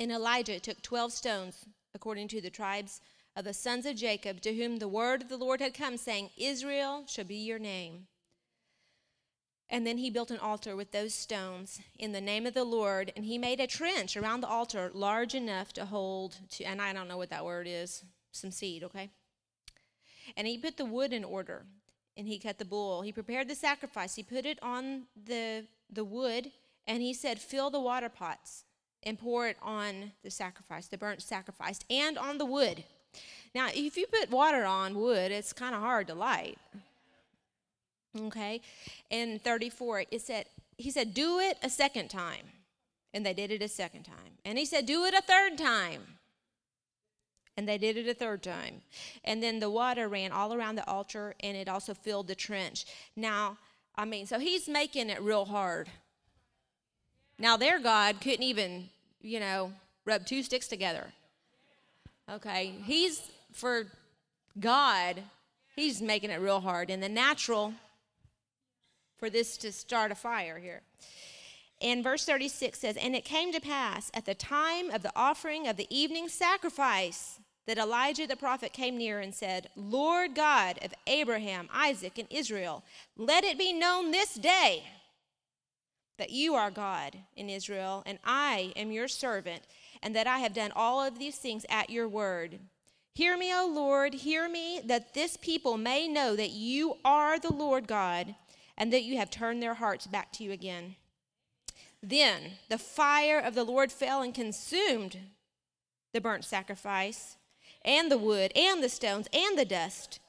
And 0.00 0.12
Elijah 0.12 0.60
took 0.60 0.80
12 0.82 1.12
stones, 1.12 1.66
according 1.94 2.28
to 2.28 2.40
the 2.40 2.50
tribes 2.50 3.00
of 3.36 3.44
the 3.44 3.52
sons 3.52 3.86
of 3.86 3.96
Jacob, 3.96 4.40
to 4.42 4.54
whom 4.54 4.78
the 4.78 4.88
word 4.88 5.22
of 5.22 5.28
the 5.28 5.36
Lord 5.36 5.60
had 5.60 5.74
come, 5.74 5.96
saying, 5.96 6.30
Israel 6.36 7.04
shall 7.06 7.24
be 7.24 7.36
your 7.36 7.58
name. 7.58 8.06
And 9.70 9.86
then 9.86 9.98
he 9.98 10.08
built 10.08 10.30
an 10.30 10.38
altar 10.38 10.74
with 10.74 10.92
those 10.92 11.12
stones 11.12 11.80
in 11.98 12.12
the 12.12 12.20
name 12.20 12.46
of 12.46 12.54
the 12.54 12.64
Lord, 12.64 13.12
and 13.14 13.26
he 13.26 13.36
made 13.36 13.60
a 13.60 13.66
trench 13.66 14.16
around 14.16 14.40
the 14.40 14.48
altar 14.48 14.90
large 14.94 15.34
enough 15.34 15.72
to 15.74 15.84
hold, 15.84 16.36
to, 16.52 16.64
and 16.64 16.80
I 16.80 16.94
don't 16.94 17.08
know 17.08 17.18
what 17.18 17.30
that 17.30 17.44
word 17.44 17.66
is, 17.68 18.02
some 18.32 18.50
seed, 18.50 18.82
okay? 18.84 19.10
And 20.36 20.46
he 20.46 20.56
put 20.56 20.78
the 20.78 20.86
wood 20.86 21.12
in 21.12 21.22
order, 21.22 21.66
and 22.16 22.26
he 22.26 22.38
cut 22.38 22.58
the 22.58 22.64
bull. 22.64 23.02
He 23.02 23.12
prepared 23.12 23.48
the 23.48 23.54
sacrifice. 23.54 24.14
He 24.14 24.22
put 24.22 24.46
it 24.46 24.58
on 24.62 25.02
the, 25.26 25.66
the 25.90 26.04
wood, 26.04 26.50
and 26.86 27.02
he 27.02 27.12
said, 27.12 27.38
Fill 27.38 27.68
the 27.68 27.80
water 27.80 28.08
pots 28.08 28.64
and 29.02 29.18
pour 29.18 29.46
it 29.46 29.56
on 29.62 30.12
the 30.22 30.30
sacrifice, 30.30 30.88
the 30.88 30.98
burnt 30.98 31.22
sacrifice, 31.22 31.80
and 31.90 32.16
on 32.16 32.38
the 32.38 32.46
wood. 32.46 32.84
Now, 33.54 33.68
if 33.72 33.96
you 33.96 34.06
put 34.06 34.30
water 34.30 34.64
on 34.64 34.98
wood, 34.98 35.30
it's 35.30 35.52
kind 35.52 35.74
of 35.74 35.80
hard 35.80 36.06
to 36.08 36.14
light. 36.14 36.58
Okay? 38.16 38.60
In 39.10 39.38
34, 39.38 40.04
it 40.10 40.22
said, 40.22 40.46
he 40.76 40.90
said, 40.90 41.14
Do 41.14 41.38
it 41.40 41.58
a 41.62 41.70
second 41.70 42.08
time. 42.08 42.46
And 43.14 43.24
they 43.24 43.34
did 43.34 43.50
it 43.50 43.62
a 43.62 43.68
second 43.68 44.04
time. 44.04 44.38
And 44.44 44.58
he 44.58 44.64
said, 44.64 44.86
Do 44.86 45.04
it 45.04 45.14
a 45.14 45.22
third 45.22 45.58
time. 45.58 46.02
And 47.56 47.68
they 47.68 47.78
did 47.78 47.96
it 47.96 48.06
a 48.06 48.14
third 48.14 48.42
time. 48.42 48.82
And 49.24 49.42
then 49.42 49.58
the 49.58 49.70
water 49.70 50.08
ran 50.08 50.30
all 50.30 50.54
around 50.54 50.76
the 50.76 50.88
altar 50.88 51.34
and 51.40 51.56
it 51.56 51.68
also 51.68 51.92
filled 51.92 52.28
the 52.28 52.36
trench. 52.36 52.86
Now, 53.16 53.58
I 53.96 54.04
mean, 54.04 54.26
so 54.26 54.38
he's 54.38 54.68
making 54.68 55.10
it 55.10 55.20
real 55.20 55.44
hard. 55.44 55.88
Now, 57.36 57.56
their 57.56 57.80
God 57.80 58.20
couldn't 58.20 58.44
even, 58.44 58.88
you 59.20 59.40
know, 59.40 59.72
rub 60.04 60.24
two 60.24 60.44
sticks 60.44 60.68
together. 60.68 61.06
Okay, 62.30 62.74
he's, 62.84 63.22
for 63.52 63.86
God, 64.60 65.22
he's 65.74 66.00
making 66.00 66.30
it 66.30 66.40
real 66.40 66.60
hard. 66.60 66.90
In 66.90 67.00
the 67.00 67.08
natural, 67.08 67.74
for 69.18 69.30
this 69.30 69.56
to 69.58 69.72
start 69.72 70.12
a 70.12 70.14
fire 70.14 70.58
here. 70.58 70.82
And 71.80 72.02
verse 72.02 72.24
36 72.24 72.78
says, 72.78 72.96
And 72.96 73.14
it 73.14 73.24
came 73.24 73.52
to 73.52 73.60
pass 73.60 74.10
at 74.14 74.24
the 74.24 74.34
time 74.34 74.90
of 74.90 75.02
the 75.02 75.12
offering 75.14 75.68
of 75.68 75.76
the 75.76 75.86
evening 75.90 76.28
sacrifice 76.28 77.38
that 77.66 77.78
Elijah 77.78 78.26
the 78.26 78.34
prophet 78.34 78.72
came 78.72 78.96
near 78.96 79.20
and 79.20 79.34
said, 79.34 79.68
Lord 79.76 80.34
God 80.34 80.78
of 80.82 80.94
Abraham, 81.06 81.68
Isaac, 81.72 82.18
and 82.18 82.26
Israel, 82.30 82.82
let 83.16 83.44
it 83.44 83.58
be 83.58 83.72
known 83.72 84.10
this 84.10 84.34
day 84.34 84.84
that 86.18 86.30
you 86.30 86.54
are 86.54 86.70
God 86.70 87.16
in 87.36 87.48
Israel, 87.48 88.02
and 88.04 88.18
I 88.24 88.72
am 88.74 88.90
your 88.90 89.06
servant, 89.06 89.62
and 90.02 90.16
that 90.16 90.26
I 90.26 90.38
have 90.38 90.52
done 90.52 90.72
all 90.74 91.00
of 91.00 91.18
these 91.18 91.36
things 91.36 91.64
at 91.68 91.90
your 91.90 92.08
word. 92.08 92.58
Hear 93.14 93.36
me, 93.36 93.52
O 93.54 93.66
Lord, 93.66 94.14
hear 94.14 94.48
me, 94.48 94.80
that 94.84 95.14
this 95.14 95.36
people 95.36 95.76
may 95.76 96.08
know 96.08 96.36
that 96.36 96.50
you 96.50 96.96
are 97.04 97.38
the 97.38 97.52
Lord 97.52 97.86
God, 97.86 98.34
and 98.78 98.92
that 98.92 99.02
you 99.02 99.18
have 99.18 99.28
turned 99.28 99.62
their 99.62 99.74
hearts 99.74 100.06
back 100.06 100.32
to 100.32 100.44
you 100.44 100.52
again. 100.52 100.94
Then 102.02 102.52
the 102.68 102.78
fire 102.78 103.40
of 103.40 103.54
the 103.54 103.64
Lord 103.64 103.90
fell 103.90 104.22
and 104.22 104.32
consumed 104.32 105.18
the 106.14 106.20
burnt 106.20 106.44
sacrifice 106.44 107.36
and 107.84 108.10
the 108.10 108.16
wood 108.16 108.52
and 108.56 108.82
the 108.82 108.88
stones 108.88 109.26
and 109.32 109.58
the 109.58 109.64
dust. 109.64 110.20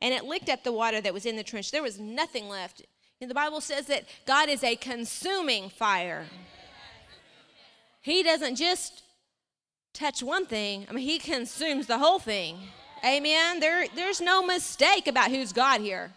And 0.00 0.14
it 0.14 0.24
licked 0.24 0.48
up 0.48 0.64
the 0.64 0.72
water 0.72 1.00
that 1.00 1.12
was 1.12 1.26
in 1.26 1.36
the 1.36 1.42
trench. 1.42 1.70
There 1.70 1.82
was 1.82 2.00
nothing 2.00 2.48
left. 2.48 2.82
And 3.20 3.30
the 3.30 3.34
Bible 3.34 3.60
says 3.60 3.86
that 3.86 4.04
God 4.26 4.48
is 4.48 4.64
a 4.64 4.76
consuming 4.76 5.68
fire. 5.68 6.26
He 8.00 8.22
doesn't 8.22 8.56
just 8.56 9.02
touch 9.92 10.22
one 10.22 10.46
thing, 10.46 10.86
I 10.88 10.92
mean, 10.92 11.04
He 11.04 11.18
consumes 11.18 11.86
the 11.86 11.98
whole 11.98 12.20
thing. 12.20 12.58
Amen. 13.04 13.60
There, 13.60 13.86
there's 13.94 14.20
no 14.20 14.44
mistake 14.44 15.06
about 15.08 15.30
who's 15.30 15.52
God 15.52 15.80
here. 15.80 16.12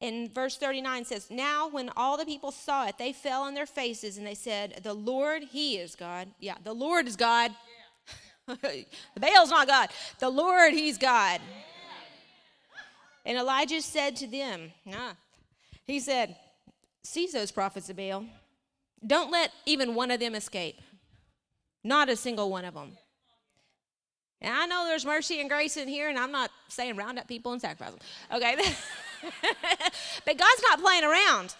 In 0.00 0.30
verse 0.30 0.56
39 0.56 1.04
says, 1.04 1.30
Now 1.30 1.68
when 1.68 1.90
all 1.96 2.16
the 2.16 2.24
people 2.24 2.50
saw 2.50 2.86
it, 2.86 2.96
they 2.98 3.12
fell 3.12 3.42
on 3.42 3.54
their 3.54 3.66
faces 3.66 4.16
and 4.16 4.26
they 4.26 4.34
said, 4.34 4.80
The 4.82 4.94
Lord, 4.94 5.42
He 5.44 5.76
is 5.76 5.94
God. 5.94 6.28
Yeah, 6.38 6.56
the 6.64 6.72
Lord 6.72 7.06
is 7.06 7.16
God. 7.16 7.52
Yeah. 8.64 8.82
Baal's 9.16 9.50
not 9.50 9.68
God. 9.68 9.90
The 10.18 10.28
Lord, 10.28 10.72
He's 10.72 10.98
God. 10.98 11.40
And 13.24 13.38
Elijah 13.38 13.80
said 13.80 14.16
to 14.16 14.26
them, 14.26 14.72
nah. 14.84 15.12
He 15.86 16.00
said, 16.00 16.34
Seize 17.04 17.32
those 17.32 17.52
prophets 17.52 17.88
of 17.90 17.96
Baal. 17.96 18.24
Don't 19.06 19.30
let 19.30 19.52
even 19.66 19.94
one 19.94 20.10
of 20.10 20.18
them 20.18 20.34
escape. 20.34 20.80
Not 21.84 22.08
a 22.08 22.16
single 22.16 22.50
one 22.50 22.64
of 22.64 22.74
them. 22.74 22.96
And 24.40 24.54
I 24.54 24.66
know 24.66 24.84
there's 24.86 25.06
mercy 25.06 25.40
and 25.40 25.48
grace 25.48 25.76
in 25.76 25.86
here, 25.86 26.08
and 26.08 26.18
I'm 26.18 26.32
not 26.32 26.50
saying 26.68 26.96
round 26.96 27.18
up 27.18 27.28
people 27.28 27.52
and 27.52 27.60
sacrifice 27.60 27.90
them. 27.90 28.00
Okay? 28.34 28.56
but 29.22 30.38
God's 30.38 30.62
not 30.70 30.80
playing 30.80 31.04
around. 31.04 31.54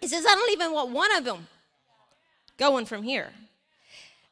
He 0.00 0.08
says, 0.08 0.24
I 0.26 0.34
don't 0.34 0.50
even 0.52 0.72
want 0.72 0.90
one 0.90 1.14
of 1.16 1.24
them 1.24 1.48
going 2.56 2.86
from 2.86 3.02
here. 3.02 3.30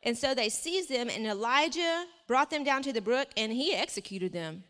And 0.03 0.17
so 0.17 0.35
they 0.35 0.49
seized 0.49 0.89
them, 0.89 1.09
and 1.11 1.27
Elijah 1.27 2.05
brought 2.29 2.51
them 2.51 2.63
down 2.63 2.83
to 2.83 2.93
the 2.93 3.01
brook, 3.01 3.29
and 3.37 3.53
he 3.53 3.75
executed 3.75 4.33
them. 4.33 4.63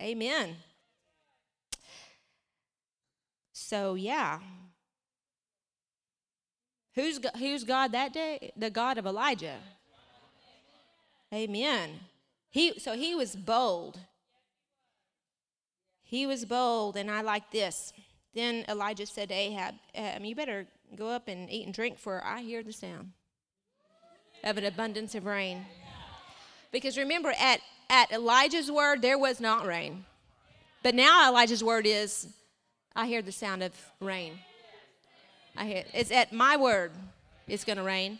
Amen. 0.00 0.56
So, 3.52 3.94
yeah. 3.94 4.40
Who's, 6.94 7.18
who's 7.38 7.64
God 7.64 7.92
that 7.92 8.12
day? 8.12 8.52
The 8.56 8.70
God 8.70 8.98
of 8.98 9.06
Elijah. 9.06 9.56
Amen. 11.32 11.90
He, 12.56 12.78
so 12.78 12.94
he 12.94 13.14
was 13.14 13.36
bold. 13.36 13.98
He 16.02 16.26
was 16.26 16.46
bold, 16.46 16.96
and 16.96 17.10
I 17.10 17.20
like 17.20 17.50
this. 17.50 17.92
Then 18.34 18.64
Elijah 18.66 19.04
said 19.04 19.28
to 19.28 19.34
Ahab, 19.34 19.74
um, 19.94 20.24
You 20.24 20.34
better 20.34 20.66
go 20.96 21.08
up 21.08 21.28
and 21.28 21.50
eat 21.50 21.66
and 21.66 21.74
drink, 21.74 21.98
for 21.98 22.24
I 22.24 22.40
hear 22.40 22.62
the 22.62 22.72
sound 22.72 23.12
of 24.42 24.56
an 24.56 24.64
abundance 24.64 25.14
of 25.14 25.26
rain. 25.26 25.66
Because 26.72 26.96
remember, 26.96 27.34
at, 27.38 27.60
at 27.90 28.10
Elijah's 28.10 28.72
word, 28.72 29.02
there 29.02 29.18
was 29.18 29.38
not 29.38 29.66
rain. 29.66 30.06
But 30.82 30.94
now 30.94 31.28
Elijah's 31.28 31.62
word 31.62 31.86
is, 31.86 32.26
I 32.94 33.06
hear 33.06 33.20
the 33.20 33.32
sound 33.32 33.64
of 33.64 33.74
rain. 34.00 34.32
I 35.58 35.66
hear 35.66 35.84
it's 35.92 36.10
at 36.10 36.32
my 36.32 36.56
word, 36.56 36.92
it's 37.46 37.64
going 37.64 37.76
to 37.76 37.84
rain. 37.84 38.18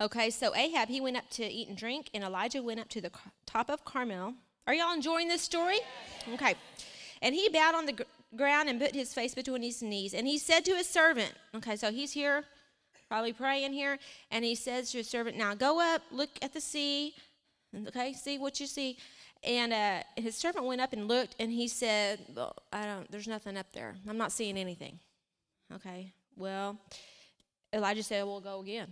Okay, 0.00 0.30
so 0.30 0.54
Ahab, 0.54 0.88
he 0.88 1.00
went 1.00 1.16
up 1.16 1.28
to 1.30 1.44
eat 1.44 1.68
and 1.68 1.76
drink, 1.76 2.10
and 2.14 2.24
Elijah 2.24 2.62
went 2.62 2.80
up 2.80 2.88
to 2.90 3.00
the 3.00 3.10
top 3.46 3.70
of 3.70 3.84
Carmel. 3.84 4.34
Are 4.66 4.74
y'all 4.74 4.94
enjoying 4.94 5.28
this 5.28 5.42
story? 5.42 5.78
Okay. 6.34 6.54
And 7.20 7.34
he 7.34 7.48
bowed 7.48 7.74
on 7.74 7.86
the 7.86 7.92
gr- 7.92 8.02
ground 8.36 8.68
and 8.68 8.80
put 8.80 8.94
his 8.94 9.14
face 9.14 9.34
between 9.34 9.62
his 9.62 9.82
knees. 9.82 10.14
And 10.14 10.26
he 10.26 10.38
said 10.38 10.64
to 10.64 10.74
his 10.74 10.88
servant, 10.88 11.32
okay, 11.54 11.76
so 11.76 11.92
he's 11.92 12.12
here, 12.12 12.44
probably 13.08 13.32
praying 13.32 13.72
here, 13.72 13.98
and 14.30 14.44
he 14.44 14.54
says 14.54 14.90
to 14.92 14.98
his 14.98 15.08
servant, 15.08 15.36
Now 15.36 15.54
go 15.54 15.80
up, 15.80 16.02
look 16.10 16.30
at 16.40 16.52
the 16.52 16.60
sea, 16.60 17.14
okay, 17.88 18.12
see 18.12 18.38
what 18.38 18.58
you 18.60 18.66
see. 18.66 18.98
And 19.44 19.72
uh, 19.72 20.02
his 20.16 20.36
servant 20.36 20.66
went 20.66 20.80
up 20.80 20.92
and 20.92 21.08
looked, 21.08 21.34
and 21.40 21.50
he 21.50 21.66
said, 21.66 22.20
well, 22.34 22.54
I 22.72 22.84
don't, 22.86 23.10
there's 23.10 23.26
nothing 23.26 23.56
up 23.56 23.72
there. 23.72 23.96
I'm 24.08 24.18
not 24.18 24.30
seeing 24.30 24.56
anything. 24.56 25.00
Okay, 25.74 26.12
well, 26.36 26.78
Elijah 27.72 28.02
said, 28.02 28.24
We'll 28.24 28.40
go 28.40 28.60
again. 28.60 28.88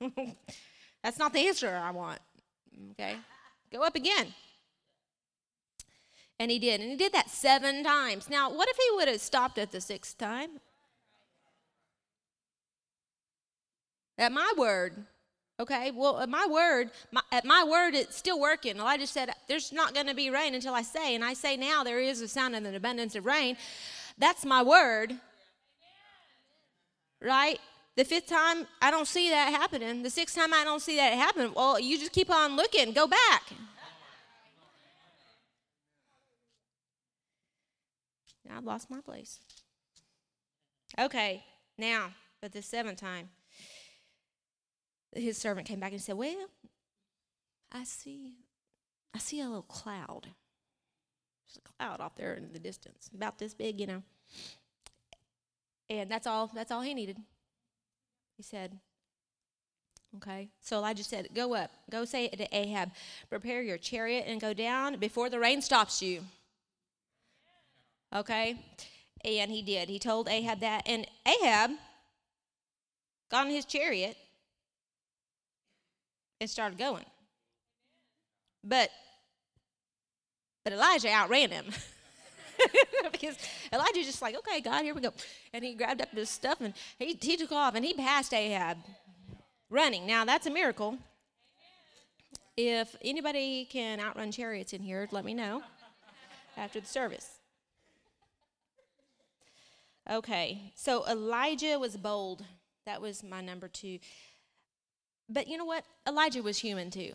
That's 1.02 1.18
not 1.18 1.32
the 1.32 1.46
answer 1.46 1.70
I 1.70 1.90
want. 1.90 2.20
Okay, 2.92 3.16
go 3.72 3.82
up 3.82 3.94
again. 3.94 4.34
And 6.40 6.50
he 6.50 6.58
did. 6.58 6.80
And 6.80 6.90
he 6.90 6.96
did 6.96 7.12
that 7.12 7.30
seven 7.30 7.84
times. 7.84 8.28
Now, 8.28 8.52
what 8.52 8.68
if 8.68 8.76
he 8.76 8.96
would 8.96 9.08
have 9.08 9.20
stopped 9.20 9.58
at 9.58 9.70
the 9.70 9.80
sixth 9.80 10.18
time? 10.18 10.60
At 14.18 14.32
my 14.32 14.52
word, 14.56 15.04
okay, 15.58 15.90
well, 15.90 16.20
at 16.20 16.28
my 16.28 16.46
word, 16.48 16.90
my, 17.10 17.22
at 17.32 17.44
my 17.44 17.64
word, 17.64 17.94
it's 17.94 18.16
still 18.16 18.40
working. 18.40 18.76
Elijah 18.78 19.06
said, 19.06 19.30
There's 19.48 19.72
not 19.72 19.94
going 19.94 20.06
to 20.06 20.14
be 20.14 20.30
rain 20.30 20.54
until 20.54 20.74
I 20.74 20.82
say. 20.82 21.14
And 21.14 21.24
I 21.24 21.34
say 21.34 21.56
now, 21.56 21.82
there 21.84 22.00
is 22.00 22.20
a 22.20 22.28
sound 22.28 22.54
of 22.54 22.64
an 22.64 22.74
abundance 22.74 23.14
of 23.16 23.26
rain. 23.26 23.56
That's 24.18 24.44
my 24.44 24.62
word. 24.62 25.14
Right? 27.20 27.60
The 27.96 28.04
fifth 28.04 28.26
time, 28.26 28.66
I 28.82 28.90
don't 28.90 29.06
see 29.06 29.30
that 29.30 29.50
happening. 29.50 30.02
The 30.02 30.10
sixth 30.10 30.34
time, 30.34 30.52
I 30.52 30.64
don't 30.64 30.82
see 30.82 30.96
that 30.96 31.12
happen. 31.12 31.52
Well, 31.54 31.78
you 31.78 31.98
just 31.98 32.12
keep 32.12 32.28
on 32.28 32.56
looking. 32.56 32.92
Go 32.92 33.06
back. 33.06 33.52
Now 38.48 38.56
I 38.56 38.60
lost 38.60 38.90
my 38.90 39.00
place. 39.00 39.40
Okay, 40.98 41.44
now, 41.78 42.10
but 42.40 42.52
the 42.52 42.62
seventh 42.62 43.00
time, 43.00 43.28
his 45.14 45.38
servant 45.38 45.66
came 45.66 45.80
back 45.80 45.92
and 45.92 46.00
said, 46.00 46.16
Well, 46.16 46.48
I 47.72 47.84
see, 47.84 48.34
I 49.14 49.18
see 49.18 49.40
a 49.40 49.44
little 49.44 49.62
cloud. 49.62 50.28
There's 51.46 51.58
a 51.58 51.60
cloud 51.60 52.00
off 52.00 52.16
there 52.16 52.34
in 52.34 52.52
the 52.52 52.58
distance, 52.58 53.08
about 53.14 53.38
this 53.38 53.54
big, 53.54 53.80
you 53.80 53.86
know. 53.86 54.02
And 55.88 56.10
that's 56.10 56.26
all, 56.26 56.50
that's 56.54 56.70
all 56.70 56.80
he 56.80 56.94
needed. 56.94 57.18
He 58.36 58.42
said, 58.42 58.78
Okay. 60.16 60.48
So 60.60 60.76
Elijah 60.76 61.04
said, 61.04 61.28
Go 61.34 61.54
up, 61.54 61.70
go 61.90 62.04
say 62.04 62.26
it 62.26 62.36
to 62.38 62.56
Ahab, 62.56 62.90
prepare 63.28 63.62
your 63.62 63.78
chariot 63.78 64.24
and 64.28 64.40
go 64.40 64.54
down 64.54 64.98
before 64.98 65.28
the 65.28 65.40
rain 65.40 65.60
stops 65.60 66.00
you. 66.02 66.20
Okay? 68.14 68.56
And 69.24 69.50
he 69.50 69.62
did. 69.62 69.88
He 69.88 69.98
told 69.98 70.28
Ahab 70.28 70.60
that. 70.60 70.82
And 70.86 71.06
Ahab 71.26 71.72
got 73.30 73.46
in 73.46 73.52
his 73.52 73.64
chariot 73.64 74.16
and 76.40 76.48
started 76.48 76.78
going. 76.78 77.06
But 78.62 78.90
but 80.62 80.72
Elijah 80.72 81.08
outran 81.08 81.50
him. 81.50 81.66
because 83.12 83.36
Elijah's 83.72 84.06
just 84.06 84.22
like, 84.22 84.36
okay, 84.36 84.60
God, 84.60 84.82
here 84.82 84.94
we 84.94 85.00
go. 85.00 85.12
And 85.52 85.64
he 85.64 85.74
grabbed 85.74 86.00
up 86.00 86.10
his 86.10 86.30
stuff 86.30 86.60
and 86.60 86.74
he, 86.98 87.18
he 87.20 87.36
took 87.36 87.52
off 87.52 87.74
and 87.74 87.84
he 87.84 87.94
passed 87.94 88.32
Ahab 88.32 88.78
running. 89.70 90.06
Now, 90.06 90.24
that's 90.24 90.46
a 90.46 90.50
miracle. 90.50 90.98
If 92.56 92.94
anybody 93.02 93.64
can 93.64 93.98
outrun 93.98 94.30
chariots 94.30 94.72
in 94.72 94.82
here, 94.82 95.08
let 95.10 95.24
me 95.24 95.34
know 95.34 95.62
after 96.56 96.80
the 96.80 96.86
service. 96.86 97.38
Okay, 100.10 100.72
so 100.76 101.06
Elijah 101.06 101.78
was 101.78 101.96
bold. 101.96 102.44
That 102.86 103.00
was 103.00 103.24
my 103.24 103.40
number 103.40 103.68
two. 103.68 103.98
But 105.28 105.48
you 105.48 105.56
know 105.56 105.64
what? 105.64 105.84
Elijah 106.06 106.42
was 106.42 106.58
human 106.58 106.90
too. 106.90 107.14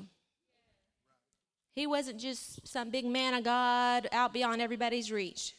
He 1.80 1.88
wasn't 1.88 2.20
just 2.20 2.68
some 2.68 2.90
big 2.90 3.06
man 3.06 3.34
of 3.34 3.46
God 3.46 4.10
out 4.12 4.34
beyond 4.34 4.62
everybody's 4.62 5.14
reach. 5.14 5.56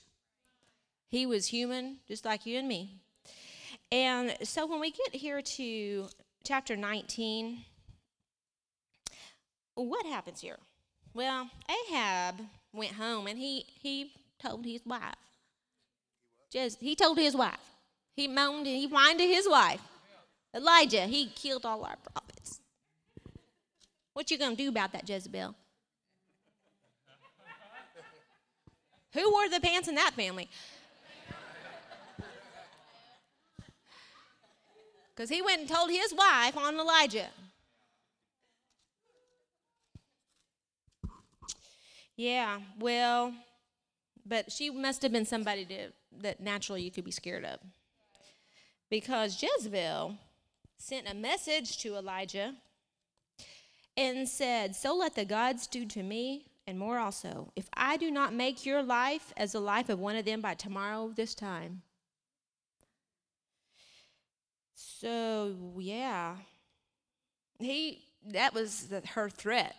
He 1.08 1.24
was 1.24 1.46
human, 1.46 1.96
just 2.06 2.26
like 2.26 2.44
you 2.44 2.58
and 2.58 2.68
me. 2.68 2.96
And 3.90 4.36
so 4.42 4.66
when 4.66 4.80
we 4.80 4.90
get 4.90 5.14
here 5.14 5.40
to 5.40 6.08
chapter 6.44 6.76
19, 6.76 7.64
what 9.76 10.04
happens 10.04 10.42
here? 10.42 10.58
Well, 11.14 11.48
Ahab 11.88 12.34
went 12.74 12.92
home 12.92 13.26
and 13.26 13.38
he, 13.38 13.64
he 13.80 14.12
told 14.38 14.66
his 14.66 14.84
wife. 14.84 15.14
Just 16.52 16.80
he 16.80 16.94
told 16.94 17.16
his 17.16 17.34
wife. 17.34 17.78
He 18.14 18.28
moaned 18.28 18.66
and 18.66 18.76
he 18.76 18.88
whined 18.88 19.20
to 19.20 19.26
his 19.26 19.48
wife. 19.48 19.80
Elijah, 20.54 21.06
he 21.06 21.28
killed 21.28 21.64
all 21.64 21.82
our 21.82 21.96
prophets. 22.12 22.60
What 24.12 24.30
you 24.30 24.36
gonna 24.36 24.54
do 24.54 24.68
about 24.68 24.92
that, 24.92 25.08
Jezebel? 25.08 25.54
Who 29.12 29.30
wore 29.30 29.48
the 29.48 29.60
pants 29.60 29.88
in 29.88 29.94
that 29.96 30.14
family? 30.14 30.48
Because 35.14 35.28
he 35.28 35.42
went 35.42 35.60
and 35.60 35.68
told 35.68 35.90
his 35.90 36.14
wife 36.14 36.56
on 36.56 36.78
Elijah. 36.78 37.28
Yeah, 42.16 42.60
well, 42.78 43.34
but 44.26 44.52
she 44.52 44.70
must 44.70 45.02
have 45.02 45.12
been 45.12 45.26
somebody 45.26 45.64
to, 45.66 45.88
that 46.20 46.40
naturally 46.40 46.82
you 46.82 46.90
could 46.90 47.04
be 47.04 47.10
scared 47.10 47.44
of. 47.44 47.60
Because 48.90 49.42
Jezebel 49.42 50.16
sent 50.76 51.10
a 51.10 51.14
message 51.14 51.78
to 51.78 51.96
Elijah 51.96 52.54
and 53.96 54.28
said, 54.28 54.74
So 54.74 54.94
let 54.94 55.14
the 55.14 55.24
gods 55.24 55.66
do 55.66 55.86
to 55.86 56.02
me 56.02 56.49
and 56.66 56.78
more 56.78 56.98
also, 56.98 57.52
if 57.56 57.68
I 57.74 57.96
do 57.96 58.10
not 58.10 58.34
make 58.34 58.64
your 58.64 58.82
life 58.82 59.32
as 59.36 59.52
the 59.52 59.60
life 59.60 59.88
of 59.88 59.98
one 59.98 60.16
of 60.16 60.24
them 60.24 60.40
by 60.40 60.54
tomorrow 60.54 61.12
this 61.14 61.34
time. 61.34 61.82
So, 64.74 65.54
yeah. 65.78 66.36
He 67.58 68.04
that 68.28 68.54
was 68.54 68.86
the, 68.86 69.02
her 69.14 69.28
threat. 69.28 69.74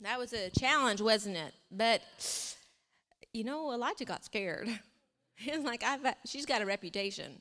That 0.00 0.18
was 0.18 0.32
a 0.32 0.50
challenge, 0.50 1.00
wasn't 1.00 1.36
it? 1.36 1.54
But 1.70 2.02
you 3.32 3.44
know, 3.44 3.72
Elijah 3.72 4.04
got 4.04 4.24
scared. 4.24 4.68
He's 5.36 5.62
like, 5.62 5.84
I've, 5.84 6.14
she's 6.26 6.46
got 6.46 6.62
a 6.62 6.66
reputation. 6.66 7.40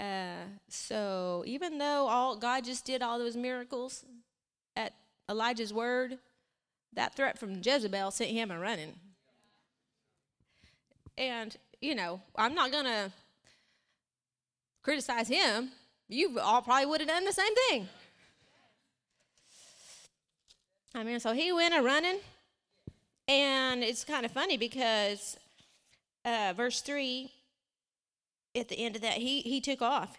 Uh, 0.00 0.44
so 0.68 1.44
even 1.46 1.78
though 1.78 2.06
all 2.08 2.36
God 2.36 2.64
just 2.64 2.84
did 2.84 3.02
all 3.02 3.18
those 3.18 3.36
miracles 3.36 4.04
Elijah's 5.30 5.72
word, 5.72 6.18
that 6.92 7.14
threat 7.14 7.38
from 7.38 7.60
Jezebel 7.62 8.10
sent 8.10 8.30
him 8.30 8.50
a 8.50 8.58
running. 8.58 8.94
And 11.16 11.56
you 11.80 11.94
know, 11.94 12.22
I'm 12.36 12.54
not 12.54 12.72
gonna 12.72 13.12
criticize 14.82 15.28
him. 15.28 15.70
You 16.08 16.38
all 16.40 16.62
probably 16.62 16.86
would 16.86 17.00
have 17.00 17.08
done 17.08 17.24
the 17.24 17.32
same 17.32 17.54
thing. 17.68 17.88
I 20.94 21.02
mean, 21.02 21.18
so 21.18 21.32
he 21.32 21.52
went 21.52 21.74
a 21.74 21.82
running, 21.82 22.18
and 23.26 23.82
it's 23.82 24.04
kind 24.04 24.24
of 24.24 24.30
funny 24.30 24.56
because 24.56 25.36
uh, 26.24 26.52
verse 26.56 26.80
three, 26.80 27.32
at 28.54 28.68
the 28.68 28.78
end 28.78 28.94
of 28.96 29.02
that, 29.02 29.14
he 29.14 29.40
he 29.40 29.60
took 29.60 29.82
off, 29.82 30.16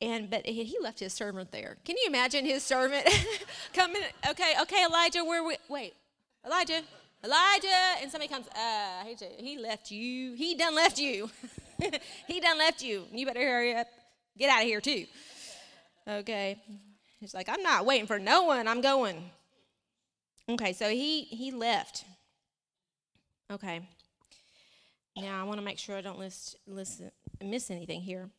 and 0.00 0.30
but 0.30 0.46
he, 0.46 0.76
left 0.80 1.00
his 1.00 1.12
servant 1.12 1.50
there. 1.50 1.76
Can 1.84 1.96
you 1.96 2.04
imagine 2.06 2.44
his 2.44 2.62
servant 2.62 3.06
coming? 3.74 4.02
Okay, 4.28 4.54
okay, 4.62 4.84
Elijah, 4.84 5.24
where 5.24 5.42
we 5.42 5.56
wait, 5.68 5.94
Elijah, 6.46 6.82
Elijah, 7.24 8.00
and 8.00 8.10
somebody 8.10 8.32
comes. 8.32 8.46
Uh, 8.48 9.04
he 9.38 9.58
left 9.58 9.90
you. 9.90 10.34
He 10.34 10.54
done 10.54 10.74
left 10.74 10.98
you. 10.98 11.30
he 12.26 12.40
done 12.40 12.58
left 12.58 12.82
you. 12.82 13.04
You 13.12 13.26
better 13.26 13.40
hurry 13.40 13.74
up. 13.74 13.88
Get 14.36 14.50
out 14.50 14.62
of 14.62 14.66
here 14.66 14.80
too. 14.80 15.06
Okay. 16.08 16.60
He's 17.20 17.34
like, 17.34 17.48
I'm 17.48 17.62
not 17.62 17.84
waiting 17.84 18.06
for 18.06 18.18
no 18.18 18.44
one. 18.44 18.68
I'm 18.68 18.80
going. 18.80 19.30
Okay, 20.48 20.72
so 20.72 20.88
he 20.88 21.22
he 21.22 21.50
left. 21.50 22.04
Okay. 23.50 23.80
Now 25.16 25.40
I 25.40 25.44
want 25.44 25.58
to 25.58 25.64
make 25.64 25.78
sure 25.78 25.96
I 25.96 26.00
don't 26.00 26.18
list, 26.18 26.56
listen, 26.66 27.10
miss 27.42 27.70
anything 27.70 28.00
here. 28.00 28.30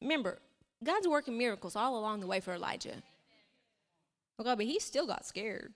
Remember, 0.00 0.38
God's 0.82 1.08
working 1.08 1.38
miracles 1.38 1.76
all 1.76 1.98
along 1.98 2.20
the 2.20 2.26
way 2.26 2.40
for 2.40 2.54
Elijah. 2.54 3.02
Okay, 4.40 4.54
but 4.54 4.64
he 4.64 4.78
still 4.78 5.06
got 5.06 5.26
scared. 5.26 5.72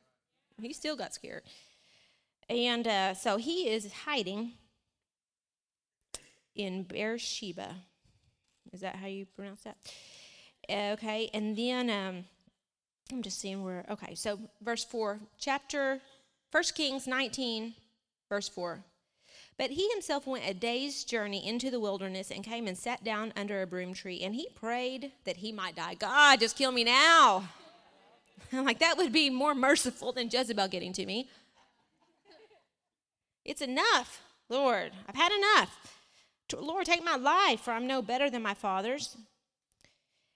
He 0.61 0.73
still 0.73 0.97
got 0.97 1.15
scared. 1.15 1.43
And 2.49 2.87
uh, 2.87 3.15
so 3.15 3.37
he 3.37 3.69
is 3.69 3.93
hiding 3.93 4.53
in 6.55 6.85
Beersheba. 6.85 7.75
Is 8.73 8.81
that 8.81 8.97
how 8.97 9.07
you 9.07 9.27
pronounce 9.27 9.63
that? 9.63 9.77
Okay, 10.69 11.31
and 11.33 11.57
then 11.57 11.91
um, 11.91 12.25
I'm 13.13 13.23
just 13.23 13.41
seeing 13.41 13.63
where. 13.63 13.85
Okay, 13.91 14.15
so 14.15 14.39
verse 14.61 14.85
4, 14.85 15.21
chapter 15.39 16.01
1 16.51 16.63
Kings 16.75 17.07
19, 17.07 17.75
verse 18.29 18.49
4. 18.49 18.83
But 19.59 19.71
he 19.71 19.89
himself 19.91 20.27
went 20.27 20.49
a 20.49 20.53
day's 20.53 21.03
journey 21.05 21.47
into 21.47 21.71
the 21.71 21.81
wilderness 21.81 22.31
and 22.31 22.45
came 22.45 22.67
and 22.67 22.77
sat 22.77 23.03
down 23.03 23.33
under 23.37 23.63
a 23.63 23.67
broom 23.67 23.95
tree, 23.95 24.21
and 24.23 24.35
he 24.35 24.49
prayed 24.55 25.13
that 25.25 25.39
he 25.39 25.51
might 25.51 25.77
die. 25.77 25.95
God, 25.95 26.41
just 26.41 26.57
kill 26.57 26.73
me 26.73 26.85
now. 26.85 27.49
I'm 28.53 28.67
like, 28.67 28.81
that 28.81 28.99
would 28.99 29.13
be 29.13 29.31
more 29.31 29.55
merciful 29.55 30.13
than 30.13 30.29
Jezebel 30.31 30.69
getting 30.69 30.93
to 30.93 31.07
me. 31.07 31.29
It's 33.45 33.63
enough, 33.63 34.21
Lord. 34.49 34.93
I've 35.09 35.15
had 35.15 35.33
enough. 35.33 36.03
Lord, 36.59 36.87
take 36.87 37.05
my 37.05 37.17
life, 37.17 37.61
for 37.61 37.73
I'm 37.73 37.87
no 37.87 38.03
better 38.03 38.29
than 38.29 38.43
my 38.43 38.55
father's. 38.55 39.17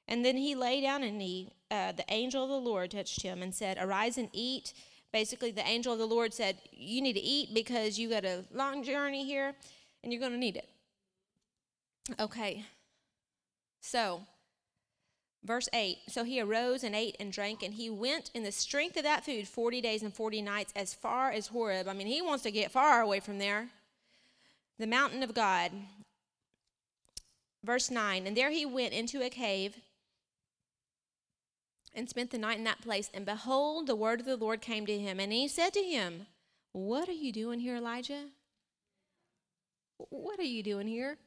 And 0.08 0.24
then 0.24 0.36
he 0.36 0.54
lay 0.54 0.80
down 0.80 1.04
and 1.04 1.20
he, 1.20 1.52
uh, 1.70 1.92
the 1.92 2.04
angel 2.08 2.42
of 2.42 2.50
the 2.50 2.56
Lord 2.56 2.90
touched 2.90 3.22
him 3.22 3.42
and 3.42 3.54
said, 3.54 3.78
Arise 3.80 4.18
and 4.18 4.28
eat. 4.32 4.72
Basically, 5.12 5.50
the 5.50 5.66
angel 5.66 5.92
of 5.92 5.98
the 5.98 6.06
Lord 6.06 6.32
said, 6.32 6.58
You 6.72 7.02
need 7.02 7.14
to 7.14 7.20
eat 7.20 7.52
because 7.52 7.98
you 7.98 8.08
got 8.08 8.24
a 8.24 8.44
long 8.52 8.82
journey 8.82 9.24
here 9.24 9.54
and 10.02 10.12
you're 10.12 10.20
going 10.20 10.32
to 10.32 10.38
need 10.38 10.56
it. 10.56 10.68
Okay. 12.18 12.64
So, 13.80 14.22
verse 15.44 15.68
8 15.72 15.98
So 16.08 16.24
he 16.24 16.40
arose 16.40 16.84
and 16.84 16.94
ate 16.94 17.16
and 17.18 17.32
drank, 17.32 17.62
and 17.62 17.74
he 17.74 17.90
went 17.90 18.30
in 18.34 18.44
the 18.44 18.52
strength 18.52 18.96
of 18.96 19.02
that 19.02 19.24
food 19.24 19.48
40 19.48 19.80
days 19.80 20.02
and 20.02 20.14
40 20.14 20.42
nights 20.42 20.72
as 20.76 20.94
far 20.94 21.30
as 21.30 21.48
Horeb. 21.48 21.88
I 21.88 21.92
mean, 21.92 22.06
he 22.06 22.22
wants 22.22 22.42
to 22.44 22.50
get 22.50 22.70
far 22.70 23.00
away 23.00 23.20
from 23.20 23.38
there. 23.38 23.68
The 24.78 24.86
mountain 24.86 25.22
of 25.22 25.34
God. 25.34 25.72
Verse 27.64 27.90
9 27.90 28.26
And 28.26 28.36
there 28.36 28.50
he 28.50 28.64
went 28.64 28.92
into 28.92 29.22
a 29.22 29.30
cave 29.30 29.76
and 31.94 32.08
spent 32.08 32.30
the 32.30 32.38
night 32.38 32.58
in 32.58 32.64
that 32.64 32.82
place. 32.82 33.10
And 33.12 33.24
behold, 33.24 33.86
the 33.86 33.96
word 33.96 34.20
of 34.20 34.26
the 34.26 34.36
Lord 34.36 34.60
came 34.60 34.86
to 34.86 34.98
him. 34.98 35.20
And 35.20 35.32
he 35.32 35.48
said 35.48 35.72
to 35.74 35.80
him, 35.80 36.26
What 36.72 37.08
are 37.08 37.12
you 37.12 37.32
doing 37.32 37.60
here, 37.60 37.76
Elijah? 37.76 38.26
What 40.08 40.38
are 40.38 40.44
you 40.44 40.62
doing 40.62 40.86
here? 40.86 41.18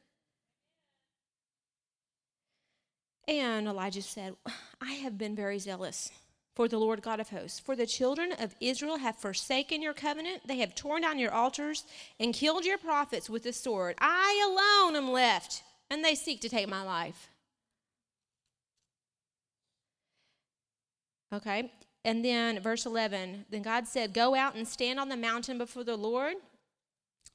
And 3.26 3.66
Elijah 3.66 4.02
said, 4.02 4.34
I 4.80 4.92
have 4.92 5.16
been 5.16 5.34
very 5.34 5.58
zealous 5.58 6.10
for 6.54 6.68
the 6.68 6.78
Lord 6.78 7.02
God 7.02 7.20
of 7.20 7.30
hosts. 7.30 7.58
For 7.58 7.74
the 7.74 7.86
children 7.86 8.32
of 8.32 8.54
Israel 8.60 8.98
have 8.98 9.16
forsaken 9.16 9.82
your 9.82 9.94
covenant. 9.94 10.46
They 10.46 10.58
have 10.58 10.74
torn 10.74 11.02
down 11.02 11.18
your 11.18 11.32
altars 11.32 11.84
and 12.20 12.34
killed 12.34 12.64
your 12.64 12.78
prophets 12.78 13.28
with 13.28 13.42
the 13.42 13.52
sword. 13.52 13.96
I 13.98 14.84
alone 14.84 14.96
am 14.96 15.10
left, 15.10 15.62
and 15.90 16.04
they 16.04 16.14
seek 16.14 16.40
to 16.42 16.48
take 16.48 16.68
my 16.68 16.82
life. 16.82 17.28
Okay. 21.34 21.72
And 22.04 22.24
then 22.24 22.60
verse 22.60 22.86
11, 22.86 23.46
then 23.50 23.62
God 23.62 23.88
said, 23.88 24.12
Go 24.12 24.34
out 24.34 24.54
and 24.54 24.68
stand 24.68 25.00
on 25.00 25.08
the 25.08 25.16
mountain 25.16 25.58
before 25.58 25.84
the 25.84 25.96
Lord. 25.96 26.34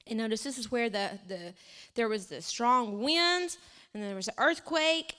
And 0.07 0.17
notice 0.17 0.43
this 0.43 0.57
is 0.57 0.71
where 0.71 0.89
the, 0.89 1.11
the 1.27 1.53
there 1.95 2.07
was 2.07 2.27
the 2.27 2.41
strong 2.41 3.01
winds 3.01 3.57
and 3.93 4.03
there 4.03 4.15
was 4.15 4.27
an 4.27 4.35
earthquake, 4.37 5.15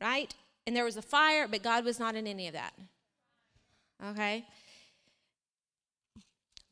right? 0.00 0.34
And 0.66 0.74
there 0.74 0.84
was 0.84 0.96
a 0.96 1.02
fire, 1.02 1.46
but 1.46 1.62
God 1.62 1.84
was 1.84 1.98
not 1.98 2.14
in 2.14 2.26
any 2.26 2.48
of 2.48 2.54
that. 2.54 2.72
Okay? 4.04 4.44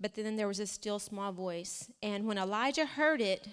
But 0.01 0.15
then 0.15 0.37
there 0.37 0.49
was 0.49 0.61
a 0.61 0.67
still 0.67 0.99
small 0.99 1.33
voice. 1.33 1.91
And 2.03 2.27
when 2.27 2.39
Elijah 2.39 2.87
heard 2.87 3.21
it, 3.21 3.47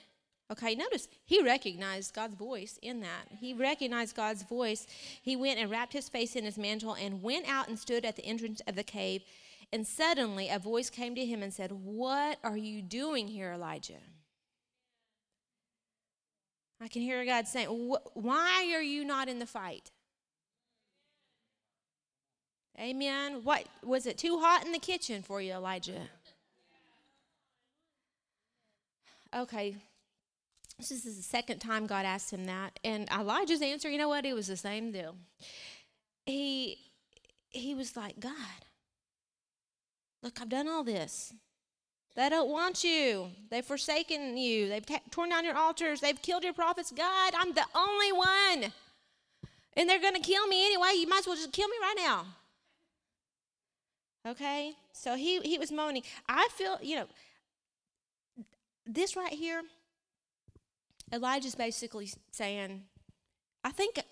Okay, 0.52 0.76
notice 0.76 1.08
he 1.26 1.42
recognized 1.42 2.14
God's 2.14 2.36
voice 2.36 2.78
in 2.82 3.00
that. 3.00 3.28
He 3.40 3.54
recognized 3.54 4.18
God's 4.18 4.44
voice. 4.44 4.86
He 5.22 5.38
went 5.38 5.60
and 5.60 5.72
wrapped 5.72 5.94
his 5.94 6.10
face 6.10 6.36
in 6.36 6.44
his 6.44 6.58
mantle 6.58 6.94
and 6.94 7.24
went 7.24 7.48
out 7.48 7.70
and 7.70 7.80
stood 7.80 8.04
at 8.04 8.18
the 8.18 8.26
entrance 8.26 8.62
of 8.68 8.76
the 8.76 8.84
cave. 8.84 9.24
And 9.72 9.88
suddenly 9.88 10.50
a 10.50 10.60
voice 10.60 10.90
came 10.90 11.16
to 11.16 11.26
him 11.26 11.42
and 11.42 11.54
said, 11.54 11.72
What 11.72 12.38
are 12.44 12.58
you 12.58 12.82
doing 12.82 13.30
here, 13.30 13.54
Elijah? 13.54 14.02
I 16.82 16.90
can 16.90 17.02
hear 17.02 17.24
God 17.24 17.48
saying, 17.48 17.68
Why 18.14 18.74
are 18.76 18.82
you 18.82 19.06
not 19.06 19.30
in 19.30 19.40
the 19.40 19.46
fight? 19.46 19.92
Amen. 22.78 23.44
What 23.44 23.68
was 23.84 24.06
it 24.06 24.18
too 24.18 24.40
hot 24.40 24.66
in 24.66 24.74
the 24.74 24.80
kitchen 24.80 25.22
for 25.22 25.40
you, 25.40 25.54
Elijah? 25.54 26.10
Okay, 29.34 29.78
this 30.90 31.06
is 31.06 31.18
the 31.18 31.24
second 31.24 31.60
time 31.60 31.86
God 31.86 32.06
asked 32.06 32.32
him 32.32 32.46
that. 32.46 32.80
And 32.84 33.10
Elijah's 33.12 33.62
answer, 33.62 33.90
you 33.90 33.98
know 33.98 34.10
what? 34.10 34.26
It 34.26 34.34
was 34.34 34.48
the 34.48 34.58
same 34.58 34.92
deal. 34.92 35.16
He 36.26 36.78
he 37.50 37.76
was 37.76 37.98
like, 37.98 38.20
God, 38.20 38.36
look, 40.24 40.42
I've 40.42 40.50
done 40.50 40.68
all 40.68 40.84
this. 40.84 41.34
They 42.16 42.30
don't 42.30 42.50
want 42.50 42.84
you. 42.84 43.28
They've 43.50 43.66
forsaken 43.66 44.38
you. 44.38 44.68
They've 44.68 44.86
t- 44.86 45.00
torn 45.12 45.30
down 45.30 45.46
your 45.46 45.58
altars. 45.58 46.02
They've 46.02 46.22
killed 46.22 46.44
your 46.44 46.54
prophets. 46.54 46.92
God, 46.92 47.34
I'm 47.38 47.54
the 47.54 47.66
only 47.74 48.12
one. 48.12 48.72
And 49.78 49.90
they're 49.90 50.02
going 50.02 50.16
to 50.16 50.20
kill 50.20 50.46
me 50.48 50.66
anyway. 50.66 50.92
You 50.96 51.08
might 51.08 51.20
as 51.20 51.28
well 51.28 51.38
just 51.38 51.54
kill 51.54 51.70
me 51.70 51.76
right 51.82 51.96
now. 51.98 52.26
Okay? 54.28 54.74
So 54.92 55.16
he, 55.16 55.40
he 55.40 55.58
was 55.58 55.72
moaning. 55.72 56.04
I 56.28 56.50
feel, 56.52 56.78
you 56.82 56.98
know, 56.98 57.06
this 58.86 59.16
right 59.16 59.32
here 59.32 59.62
Elijah's 61.14 61.56
basically 61.56 62.10
saying, 62.32 62.84
I 63.64 63.72
think 63.72 63.98
I 64.00 64.04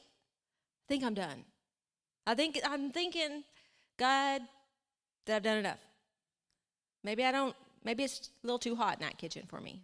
think 0.88 1.04
I'm 1.04 1.14
done. 1.14 1.46
I 2.26 2.36
think 2.36 2.60
I'm 2.66 2.92
thinking, 2.92 3.44
God, 3.98 4.42
that 5.26 5.36
I've 5.36 5.44
done 5.44 5.58
enough. 5.58 5.80
Maybe 7.04 7.24
I 7.24 7.32
don't, 7.32 7.56
maybe 7.84 8.04
it's 8.04 8.30
a 8.44 8.48
little 8.48 8.60
too 8.60 8.76
hot 8.76 8.96
in 8.96 9.02
that 9.02 9.18
kitchen 9.18 9.44
for 9.48 9.62
me. 9.62 9.82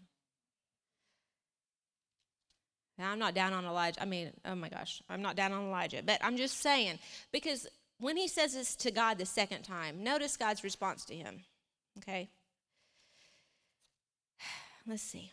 Now, 2.97 3.11
I'm 3.11 3.19
not 3.19 3.35
down 3.35 3.53
on 3.53 3.65
Elijah. 3.65 4.01
I 4.01 4.05
mean, 4.05 4.31
oh 4.45 4.55
my 4.55 4.69
gosh, 4.69 5.01
I'm 5.09 5.21
not 5.21 5.35
down 5.35 5.51
on 5.51 5.65
Elijah. 5.65 6.01
But 6.03 6.19
I'm 6.23 6.37
just 6.37 6.61
saying, 6.61 6.99
because 7.31 7.67
when 7.99 8.17
he 8.17 8.27
says 8.27 8.53
this 8.53 8.75
to 8.77 8.91
God 8.91 9.17
the 9.17 9.25
second 9.25 9.63
time, 9.63 10.03
notice 10.03 10.37
God's 10.37 10.63
response 10.63 11.05
to 11.05 11.15
him. 11.15 11.41
Okay? 11.99 12.29
Let's 14.87 15.03
see 15.03 15.31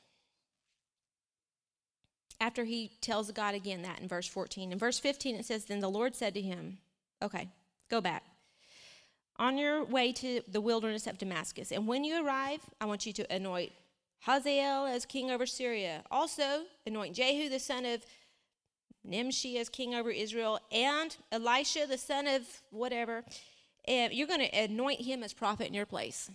after 2.43 2.65
he 2.65 2.91
tells 3.01 3.31
God 3.31 3.55
again 3.55 3.83
that 3.83 4.01
in 4.01 4.09
verse 4.09 4.27
14. 4.27 4.73
In 4.73 4.79
verse 4.79 4.99
15, 4.99 5.37
it 5.37 5.47
says, 5.47 5.65
Then 5.65 5.79
the 5.79 5.89
Lord 5.89 6.17
said 6.17 6.35
to 6.35 6.41
him, 6.41 6.79
Okay, 7.23 7.49
go 7.89 8.01
back. 8.01 8.25
On 9.37 9.57
your 9.57 9.85
way 9.85 10.13
to 10.13 10.41
the 10.49 10.61
wilderness 10.61 11.07
of 11.07 11.19
Damascus, 11.19 11.71
and 11.71 11.87
when 11.87 12.03
you 12.03 12.27
arrive, 12.27 12.59
I 12.81 12.87
want 12.87 13.07
you 13.07 13.13
to 13.13 13.35
anoint 13.35 13.71
Hazael 14.21 14.87
as 14.87 15.07
king 15.07 15.31
over 15.31 15.47
Syria. 15.47 16.03
Also, 16.11 16.65
anoint 16.85 17.15
Jehu 17.15 17.49
the 17.49 17.61
son 17.61 17.85
of 17.85 18.05
Nimshi 19.05 19.59
as 19.59 19.69
king 19.69 19.95
over 19.95 20.11
Israel, 20.11 20.59
and 20.73 21.17
Elisha, 21.31 21.87
the 21.89 21.99
son 21.99 22.27
of 22.27 22.43
whatever, 22.71 23.25
and 23.87 24.13
you're 24.13 24.29
going 24.29 24.41
to 24.41 24.59
anoint 24.59 25.01
him 25.01 25.23
as 25.23 25.33
prophet 25.33 25.69
in 25.69 25.75
your 25.75 25.87
place. 25.87 26.29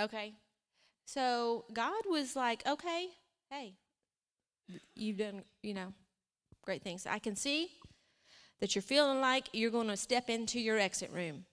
Okay? 0.00 0.34
So 1.04 1.64
God 1.72 2.02
was 2.08 2.34
like, 2.34 2.66
okay, 2.66 3.08
hey, 3.54 3.72
you've 4.94 5.18
done, 5.18 5.42
you 5.62 5.74
know, 5.74 5.92
great 6.62 6.82
things. 6.82 7.06
I 7.06 7.18
can 7.18 7.36
see 7.36 7.70
that 8.60 8.74
you're 8.74 8.82
feeling 8.82 9.20
like 9.20 9.48
you're 9.52 9.70
going 9.70 9.88
to 9.88 9.96
step 9.96 10.28
into 10.28 10.60
your 10.60 10.78
exit 10.78 11.10
room. 11.12 11.44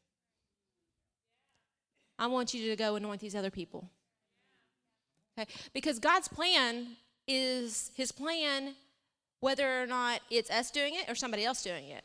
I 2.18 2.28
want 2.28 2.54
you 2.54 2.70
to 2.70 2.76
go 2.76 2.96
anoint 2.96 3.20
these 3.20 3.36
other 3.36 3.50
people. 3.50 3.90
Okay? 5.38 5.50
Because 5.74 6.00
God's 6.00 6.28
plan 6.28 6.88
is 7.28 7.92
his 7.96 8.12
plan 8.12 8.76
whether 9.40 9.82
or 9.82 9.88
not 9.88 10.22
it's 10.30 10.52
us 10.52 10.70
doing 10.70 10.94
it 10.96 11.10
or 11.10 11.16
somebody 11.16 11.44
else 11.46 11.64
doing 11.64 11.88
it. 11.90 12.04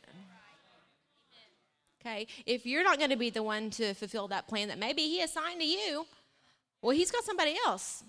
Okay? 2.01 2.27
If 2.47 2.67
you're 2.67 2.85
not 2.85 2.99
going 2.99 3.11
to 3.11 3.17
be 3.17 3.31
the 3.31 3.43
one 3.43 3.71
to 3.71 3.95
fulfill 3.95 4.29
that 4.29 4.49
plan 4.49 4.69
that 4.69 4.79
maybe 4.79 5.03
he 5.03 5.23
assigned 5.23 5.61
to 5.61 5.67
you, 5.67 6.07
well, 6.81 6.97
he's 6.97 7.11
got 7.11 7.25
somebody 7.25 7.57
else 7.67 8.03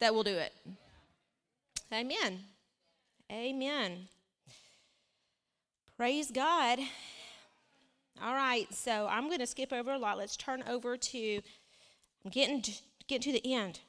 that 0.00 0.14
will 0.14 0.24
do 0.24 0.36
it. 0.36 0.52
Amen. 1.92 2.40
Amen. 3.32 4.08
Praise 5.96 6.30
God. 6.30 6.78
All 8.22 8.34
right, 8.34 8.66
so 8.74 9.06
I'm 9.10 9.28
going 9.28 9.38
to 9.38 9.46
skip 9.46 9.72
over 9.72 9.92
a 9.92 9.98
lot. 9.98 10.18
Let's 10.18 10.36
turn 10.36 10.62
over 10.68 10.96
to 10.96 11.40
I'm 12.24 12.30
getting 12.30 12.62
getting 13.06 13.32
to 13.32 13.40
the 13.40 13.54
end. 13.54 13.80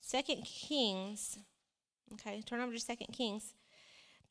Second 0.00 0.44
Kings. 0.44 1.38
Okay, 2.14 2.40
turn 2.42 2.60
over 2.60 2.72
to 2.72 2.80
Second 2.80 3.08
Kings. 3.12 3.52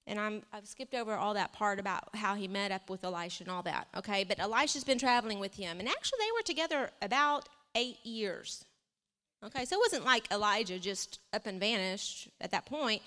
And 0.08 0.20
I'm 0.20 0.42
I've 0.52 0.68
skipped 0.68 0.96
over 0.96 1.14
all 1.14 1.36
that 1.36 1.54
part 1.54 1.80
about 1.80 2.16
how 2.16 2.34
he 2.36 2.48
met 2.48 2.72
up 2.72 2.90
with 2.90 3.04
Elisha 3.04 3.44
and 3.44 3.52
all 3.52 3.64
that. 3.64 3.88
Okay, 3.96 4.24
but 4.24 4.40
Elisha's 4.40 4.84
been 4.84 4.98
traveling 4.98 5.40
with 5.40 5.56
him, 5.56 5.80
and 5.80 5.88
actually 5.88 6.20
they 6.20 6.32
were 6.32 6.44
together 6.44 6.90
about 7.02 7.48
eight 7.76 8.04
years. 8.04 8.66
Okay, 9.44 9.66
so 9.66 9.76
it 9.76 9.80
wasn't 9.80 10.06
like 10.06 10.32
Elijah 10.32 10.78
just 10.78 11.20
up 11.34 11.48
and 11.48 11.60
vanished 11.60 12.30
at 12.40 12.52
that 12.52 12.66
point. 12.66 13.02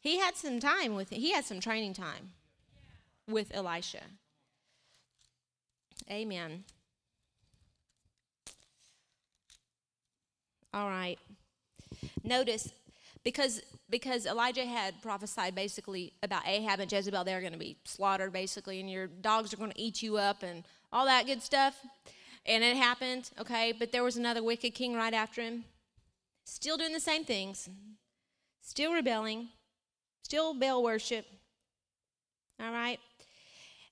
He 0.00 0.18
had 0.18 0.36
some 0.36 0.60
time 0.60 0.94
with 0.94 1.10
he 1.10 1.32
had 1.32 1.44
some 1.44 1.60
training 1.60 1.94
time 1.94 2.32
with 3.26 3.50
Elisha. 3.54 4.02
Amen. 6.10 6.64
All 10.74 10.88
right. 10.88 11.18
Notice 12.22 12.70
because 13.24 13.62
because 13.88 14.26
Elijah 14.26 14.66
had 14.66 15.00
prophesied 15.00 15.54
basically 15.54 16.12
about 16.22 16.46
Ahab 16.46 16.80
and 16.80 16.92
Jezebel 16.92 17.24
they're 17.24 17.40
going 17.40 17.54
to 17.54 17.58
be 17.58 17.78
slaughtered 17.84 18.32
basically 18.32 18.78
and 18.80 18.90
your 18.90 19.06
dogs 19.06 19.54
are 19.54 19.56
going 19.56 19.72
to 19.72 19.80
eat 19.80 20.02
you 20.02 20.18
up 20.18 20.42
and 20.42 20.64
all 20.92 21.06
that 21.06 21.24
good 21.24 21.42
stuff. 21.42 21.80
And 22.44 22.62
it 22.62 22.76
happened, 22.76 23.30
okay? 23.38 23.72
But 23.72 23.92
there 23.92 24.04
was 24.04 24.16
another 24.16 24.42
wicked 24.42 24.74
king 24.74 24.94
right 24.94 25.12
after 25.12 25.42
him 25.42 25.64
still 26.48 26.76
doing 26.76 26.92
the 26.92 27.00
same 27.00 27.24
things, 27.24 27.68
still 28.62 28.92
rebelling, 28.92 29.48
still 30.22 30.54
Baal 30.54 30.82
worship. 30.82 31.26
All 32.60 32.72
right? 32.72 32.98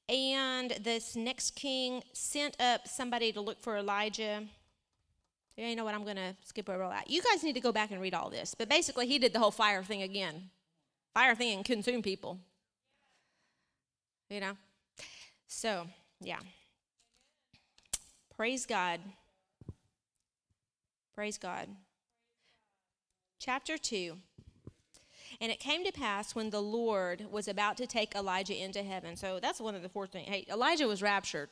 And 0.08 0.70
this 0.82 1.16
next 1.16 1.54
king 1.54 2.02
sent 2.12 2.60
up 2.60 2.88
somebody 2.88 3.32
to 3.32 3.40
look 3.40 3.60
for 3.60 3.76
Elijah. 3.76 4.42
You 5.56 5.76
know 5.76 5.84
what? 5.84 5.94
I'm 5.94 6.04
going 6.04 6.16
to 6.16 6.34
skip 6.44 6.68
over 6.68 6.88
that. 6.88 7.10
You 7.10 7.22
guys 7.22 7.42
need 7.42 7.54
to 7.54 7.60
go 7.60 7.72
back 7.72 7.90
and 7.90 8.00
read 8.00 8.14
all 8.14 8.30
this. 8.30 8.54
But 8.54 8.68
basically, 8.68 9.06
he 9.06 9.18
did 9.18 9.32
the 9.32 9.38
whole 9.38 9.50
fire 9.50 9.82
thing 9.82 10.02
again. 10.02 10.50
Fire 11.14 11.34
thing 11.34 11.56
and 11.56 11.64
consume 11.64 12.02
people. 12.02 12.38
You 14.28 14.40
know? 14.40 14.56
So, 15.48 15.86
yeah. 16.20 16.40
Praise 18.36 18.66
God. 18.66 19.00
Praise 21.14 21.38
God 21.38 21.68
chapter 23.46 23.78
2. 23.78 24.16
And 25.40 25.52
it 25.52 25.60
came 25.60 25.84
to 25.84 25.92
pass 25.92 26.34
when 26.34 26.50
the 26.50 26.60
Lord 26.60 27.26
was 27.30 27.46
about 27.46 27.76
to 27.76 27.86
take 27.86 28.16
Elijah 28.16 28.60
into 28.60 28.82
heaven. 28.82 29.14
So 29.14 29.38
that's 29.40 29.60
one 29.60 29.76
of 29.76 29.82
the 29.82 29.88
four 29.88 30.08
things. 30.08 30.28
Hey, 30.28 30.44
Elijah 30.50 30.88
was 30.88 31.00
raptured. 31.00 31.48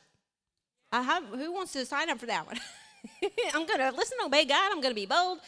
Have, 0.91 1.23
who 1.27 1.53
wants 1.53 1.71
to 1.71 1.85
sign 1.85 2.09
up 2.09 2.19
for 2.19 2.25
that 2.25 2.45
one? 2.45 2.59
I'm 3.53 3.65
going 3.65 3.79
to 3.79 3.91
listen, 3.95 4.17
obey 4.25 4.43
God. 4.43 4.71
I'm 4.71 4.81
going 4.81 4.93
to 4.93 4.99
be 4.99 5.05
bold. 5.05 5.39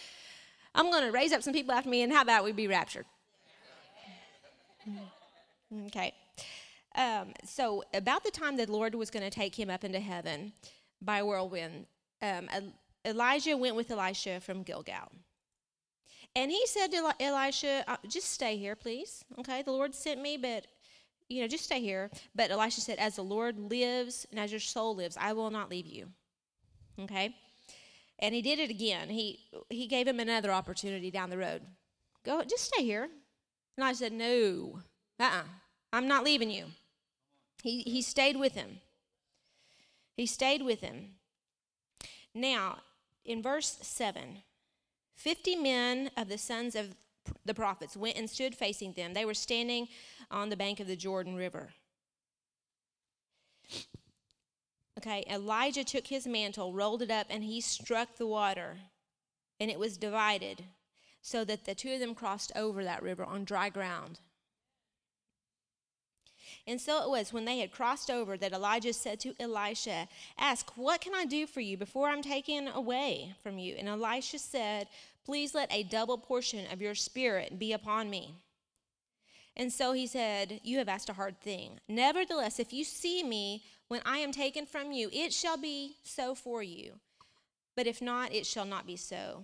I'm 0.74 0.90
going 0.90 1.04
to 1.04 1.12
raise 1.12 1.34
up 1.34 1.44
some 1.44 1.54
people 1.54 1.74
after 1.74 1.90
me. 1.90 2.02
And 2.02 2.14
how 2.14 2.22
about 2.22 2.46
we 2.46 2.54
be 2.54 2.68
raptured? 2.68 3.06
Okay. 5.88 6.14
Um, 6.96 7.34
so, 7.44 7.84
about 7.94 8.24
the 8.24 8.32
time 8.32 8.56
the 8.56 8.72
Lord 8.72 8.96
was 8.96 9.10
going 9.10 9.24
to 9.24 9.30
take 9.30 9.54
him 9.54 9.70
up 9.70 9.84
into 9.84 10.00
heaven 10.00 10.54
by 11.02 11.22
whirlwind, 11.22 11.88
um, 12.22 12.48
Elijah 13.04 13.58
went 13.58 13.76
with 13.76 13.92
Elisha 13.92 14.40
from 14.40 14.64
Gilgal. 14.64 15.12
And 16.38 16.52
he 16.52 16.68
said 16.68 16.92
to 16.92 17.16
Elisha, 17.20 17.84
uh, 17.88 17.98
just 18.08 18.30
stay 18.30 18.58
here, 18.58 18.76
please. 18.76 19.26
Okay, 19.40 19.64
the 19.64 19.72
Lord 19.72 19.96
sent 19.96 20.22
me, 20.22 20.38
but, 20.38 20.68
you 21.30 21.42
know, 21.42 21.48
just 21.48 21.64
stay 21.64 21.82
here. 21.82 22.12
But 22.36 22.52
Elisha 22.52 22.80
said, 22.80 23.00
as 23.00 23.16
the 23.16 23.24
Lord 23.24 23.58
lives 23.58 24.28
and 24.30 24.40
as 24.40 24.52
your 24.52 24.60
soul 24.60 24.96
lives, 24.96 25.18
I 25.20 25.34
will 25.34 25.50
not 25.50 25.72
leave 25.72 25.88
you. 25.88 26.10
Okay? 27.00 27.36
And 28.20 28.36
he 28.36 28.44
did 28.44 28.60
it 28.60 28.70
again. 28.70 29.10
He, 29.10 29.40
he 29.72 29.88
gave 29.88 30.08
him 30.08 30.20
another 30.20 30.52
opportunity 30.52 31.10
down 31.10 31.32
the 31.32 31.40
road. 31.40 31.64
Go, 32.24 32.44
just 32.44 32.66
stay 32.66 32.84
here. 32.84 33.10
And 33.76 33.84
I 33.84 33.94
said, 33.94 34.14
no, 34.14 34.82
uh-uh, 35.20 35.42
I'm 35.92 36.08
not 36.08 36.24
leaving 36.24 36.52
you. 36.52 36.66
He, 37.64 37.82
he 37.82 38.04
stayed 38.04 38.38
with 38.38 38.54
him. 38.54 38.82
He 40.16 40.28
stayed 40.28 40.62
with 40.62 40.82
him. 40.82 41.16
Now, 42.36 42.78
in 43.26 43.42
verse 43.42 43.80
7, 43.82 44.44
Fifty 45.18 45.56
men 45.56 46.12
of 46.16 46.30
the 46.30 46.38
sons 46.38 46.76
of 46.76 46.96
the 47.44 47.54
prophets 47.54 47.98
went 47.98 48.18
and 48.18 48.30
stood 48.30 48.56
facing 48.56 48.94
them. 48.94 49.14
They 49.14 49.26
were 49.26 49.34
standing 49.34 49.88
on 50.32 50.50
the 50.50 50.56
bank 50.56 50.80
of 50.80 50.88
the 50.88 50.96
Jordan 50.96 51.36
River. 51.36 51.70
Okay, 54.98 55.26
Elijah 55.30 55.84
took 55.84 56.08
his 56.08 56.26
mantle, 56.26 56.72
rolled 56.72 57.02
it 57.02 57.12
up, 57.12 57.28
and 57.30 57.44
he 57.44 57.62
struck 57.62 58.16
the 58.16 58.28
water, 58.28 58.78
and 59.60 59.70
it 59.70 59.80
was 59.80 59.98
divided, 59.98 60.64
so 61.22 61.44
that 61.44 61.66
the 61.66 61.76
two 61.76 61.94
of 61.94 62.00
them 62.00 62.16
crossed 62.16 62.52
over 62.56 62.84
that 62.84 63.04
river 63.04 63.26
on 63.26 63.44
dry 63.44 63.70
ground. 63.70 64.20
And 66.66 66.82
so 66.82 67.04
it 67.04 67.10
was 67.10 67.32
when 67.32 67.46
they 67.46 67.60
had 67.60 67.72
crossed 67.72 68.10
over 68.10 68.38
that 68.38 68.52
Elijah 68.52 68.94
said 68.94 69.20
to 69.22 69.34
Elisha, 69.40 70.08
Ask, 70.38 70.72
what 70.76 71.02
can 71.02 71.14
I 71.16 71.26
do 71.26 71.48
for 71.48 71.62
you 71.62 71.78
before 71.78 72.10
I'm 72.10 72.22
taken 72.22 72.68
away 72.68 73.34
from 73.42 73.58
you? 73.58 73.76
And 73.78 73.88
Elisha 73.88 74.40
said, 74.40 74.88
Please 75.28 75.54
let 75.54 75.70
a 75.74 75.84
double 75.84 76.18
portion 76.18 76.72
of 76.72 76.82
your 76.82 76.96
spirit 76.96 77.60
be 77.60 77.74
upon 77.74 78.10
me. 78.10 78.36
And 79.58 79.74
so 79.74 79.92
he 79.92 80.08
said, 80.08 80.62
You 80.64 80.78
have 80.78 80.88
asked 80.88 81.10
a 81.10 81.14
hard 81.14 81.42
thing. 81.42 81.82
Nevertheless, 81.90 82.62
if 82.62 82.72
you 82.72 82.86
see 82.86 83.26
me 83.26 83.64
when 83.90 84.00
I 84.06 84.20
am 84.20 84.32
taken 84.32 84.66
from 84.66 84.94
you, 84.94 85.10
it 85.12 85.34
shall 85.34 85.58
be 85.58 85.98
so 86.02 86.34
for 86.34 86.64
you. 86.64 86.94
But 87.76 87.88
if 87.88 88.02
not, 88.02 88.34
it 88.34 88.46
shall 88.46 88.64
not 88.64 88.88
be 88.88 88.96
so. 88.96 89.44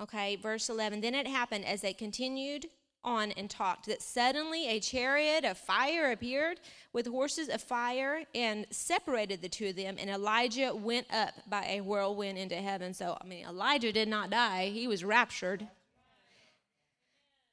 Okay, 0.00 0.36
verse 0.36 0.68
11. 0.68 1.00
Then 1.00 1.16
it 1.16 1.26
happened 1.26 1.64
as 1.64 1.80
they 1.80 1.92
continued 1.92 2.66
on 3.04 3.32
and 3.32 3.48
talked 3.48 3.86
that 3.86 4.02
suddenly 4.02 4.68
a 4.68 4.80
chariot 4.80 5.44
of 5.44 5.56
fire 5.56 6.10
appeared 6.10 6.60
with 6.92 7.06
horses 7.06 7.48
of 7.48 7.62
fire 7.62 8.22
and 8.34 8.66
separated 8.70 9.40
the 9.40 9.48
two 9.48 9.68
of 9.68 9.76
them 9.76 9.96
and 9.98 10.10
elijah 10.10 10.74
went 10.74 11.06
up 11.12 11.34
by 11.48 11.64
a 11.66 11.80
whirlwind 11.80 12.38
into 12.38 12.56
heaven. 12.56 12.92
So 12.92 13.16
i 13.20 13.26
mean 13.26 13.46
elijah 13.46 13.92
did 13.92 14.08
not 14.08 14.30
die. 14.30 14.70
He 14.70 14.88
was 14.88 15.04
raptured. 15.04 15.66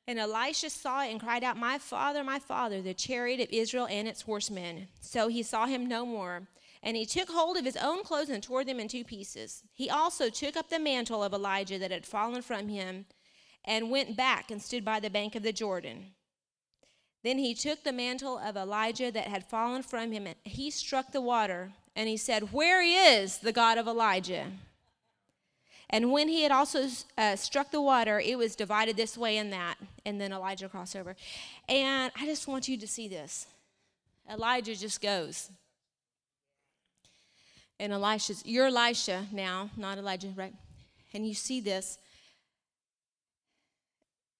And 0.07 0.19
elisha 0.19 0.69
saw 0.69 1.03
it 1.03 1.11
and 1.11 1.19
cried 1.19 1.43
out 1.43 1.57
my 1.57 1.77
father 1.77 2.23
my 2.23 2.39
father 2.39 2.81
the 2.81 2.93
chariot 2.93 3.39
of 3.39 3.49
israel 3.51 3.87
and 3.89 4.07
its 4.07 4.23
horsemen. 4.23 4.87
So 5.01 5.27
he 5.27 5.43
saw 5.43 5.65
him 5.65 5.87
no 5.87 6.05
more. 6.05 6.47
And 6.81 6.95
he 6.95 7.05
took 7.07 7.29
hold 7.29 7.57
of 7.57 7.65
his 7.65 7.77
own 7.77 8.03
clothes 8.03 8.29
and 8.29 8.43
tore 8.43 8.63
them 8.63 8.79
in 8.79 8.87
two 8.87 9.03
pieces. 9.03 9.63
He 9.73 9.89
also 9.89 10.29
took 10.29 10.55
up 10.55 10.69
the 10.69 10.79
mantle 10.79 11.23
of 11.23 11.33
elijah 11.33 11.79
that 11.79 11.91
had 11.91 12.05
fallen 12.05 12.41
from 12.41 12.67
him 12.67 13.05
and 13.65 13.89
went 13.89 14.15
back 14.15 14.51
and 14.51 14.61
stood 14.61 14.85
by 14.85 14.99
the 14.99 15.09
bank 15.09 15.35
of 15.35 15.43
the 15.43 15.53
Jordan. 15.53 16.11
Then 17.23 17.39
he 17.39 17.55
took 17.55 17.83
the 17.83 17.91
mantle 17.91 18.37
of 18.37 18.55
Elijah 18.55 19.11
that 19.11 19.27
had 19.27 19.49
fallen 19.49 19.81
from 19.81 20.11
him, 20.11 20.27
and 20.27 20.35
he 20.43 20.69
struck 20.69 21.11
the 21.11 21.21
water, 21.21 21.71
and 21.95 22.07
he 22.07 22.17
said, 22.17 22.53
Where 22.53 22.81
is 22.83 23.39
the 23.39 23.51
God 23.51 23.77
of 23.77 23.87
Elijah? 23.87 24.45
And 25.89 26.11
when 26.11 26.27
he 26.27 26.43
had 26.43 26.51
also 26.51 26.87
uh, 27.17 27.35
struck 27.35 27.71
the 27.71 27.81
water, 27.81 28.19
it 28.19 28.37
was 28.37 28.55
divided 28.55 28.97
this 28.97 29.17
way 29.17 29.37
and 29.37 29.53
that. 29.53 29.75
And 30.05 30.19
then 30.19 30.33
Elijah 30.33 30.67
crossed 30.67 30.95
over. 30.95 31.15
And 31.69 32.11
I 32.19 32.25
just 32.25 32.47
want 32.47 32.67
you 32.67 32.77
to 32.77 32.87
see 32.87 33.07
this. 33.07 33.45
Elijah 34.29 34.75
just 34.75 35.01
goes. 35.01 35.49
And 37.79 37.93
Elisha's, 37.93 38.43
you're 38.45 38.67
Elisha 38.67 39.25
now, 39.31 39.69
not 39.77 39.97
Elijah, 39.97 40.33
right? 40.35 40.53
And 41.13 41.27
you 41.27 41.33
see 41.33 41.59
this. 41.59 41.99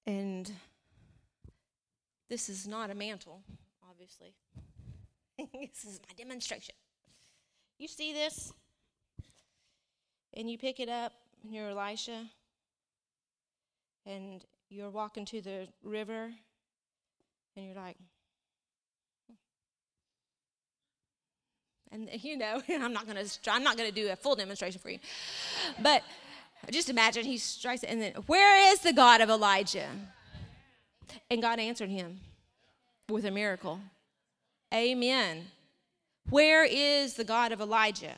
And 0.08 0.52
This 2.30 2.50
is 2.50 2.68
not 2.68 2.90
a 2.90 2.96
mantle, 2.96 3.42
obviously. 3.90 4.34
this 5.38 5.86
is 5.86 6.00
my 6.08 6.14
demonstration. 6.18 6.76
You 7.78 7.88
see 7.88 8.14
this? 8.14 8.52
And 10.34 10.50
you 10.50 10.58
pick 10.58 10.80
it 10.80 10.90
up, 10.90 11.14
and 11.44 11.54
you're 11.54 11.70
Elisha, 11.70 12.26
and 14.06 14.44
you're 14.70 14.90
walking 14.90 15.26
to 15.26 15.42
the 15.42 15.68
river, 15.84 16.32
and 17.56 17.66
you're 17.66 17.76
like, 17.76 17.98
hmm. 19.28 19.36
and 21.92 22.10
you 22.24 22.38
know, 22.38 22.62
I'm 22.70 22.94
not 22.94 23.08
gonna, 23.08 23.26
I'm 23.48 23.64
not 23.64 23.78
gonna 23.78 23.92
do 23.92 24.10
a 24.10 24.16
full 24.16 24.36
demonstration 24.36 24.80
for 24.82 24.90
you, 24.90 25.00
but 25.82 26.04
just 26.72 26.90
imagine 26.90 27.26
he 27.26 27.38
strikes 27.38 27.84
it, 27.84 27.90
and 27.90 28.02
then, 28.02 28.14
where 28.26 28.72
is 28.74 28.80
the 28.80 28.94
God 28.94 29.22
of 29.22 29.30
Elijah? 29.30 29.88
And 31.30 31.42
God 31.42 31.60
answered 31.60 31.90
him 31.90 32.20
with 33.10 33.26
a 33.26 33.32
miracle. 33.32 33.80
Amen. 34.74 35.46
Where 36.30 36.64
is 36.64 37.14
the 37.14 37.24
God 37.24 37.52
of 37.52 37.62
Elijah? 37.62 38.16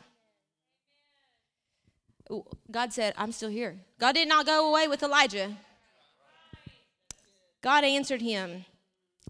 God 2.72 2.94
said, 2.94 3.14
I'm 3.18 3.32
still 3.32 3.50
here. 3.50 3.78
God 4.00 4.14
did 4.16 4.28
not 4.28 4.46
go 4.46 4.70
away 4.70 4.88
with 4.88 5.04
Elijah. 5.04 5.58
God 7.62 7.84
answered 7.84 8.22
him 8.22 8.66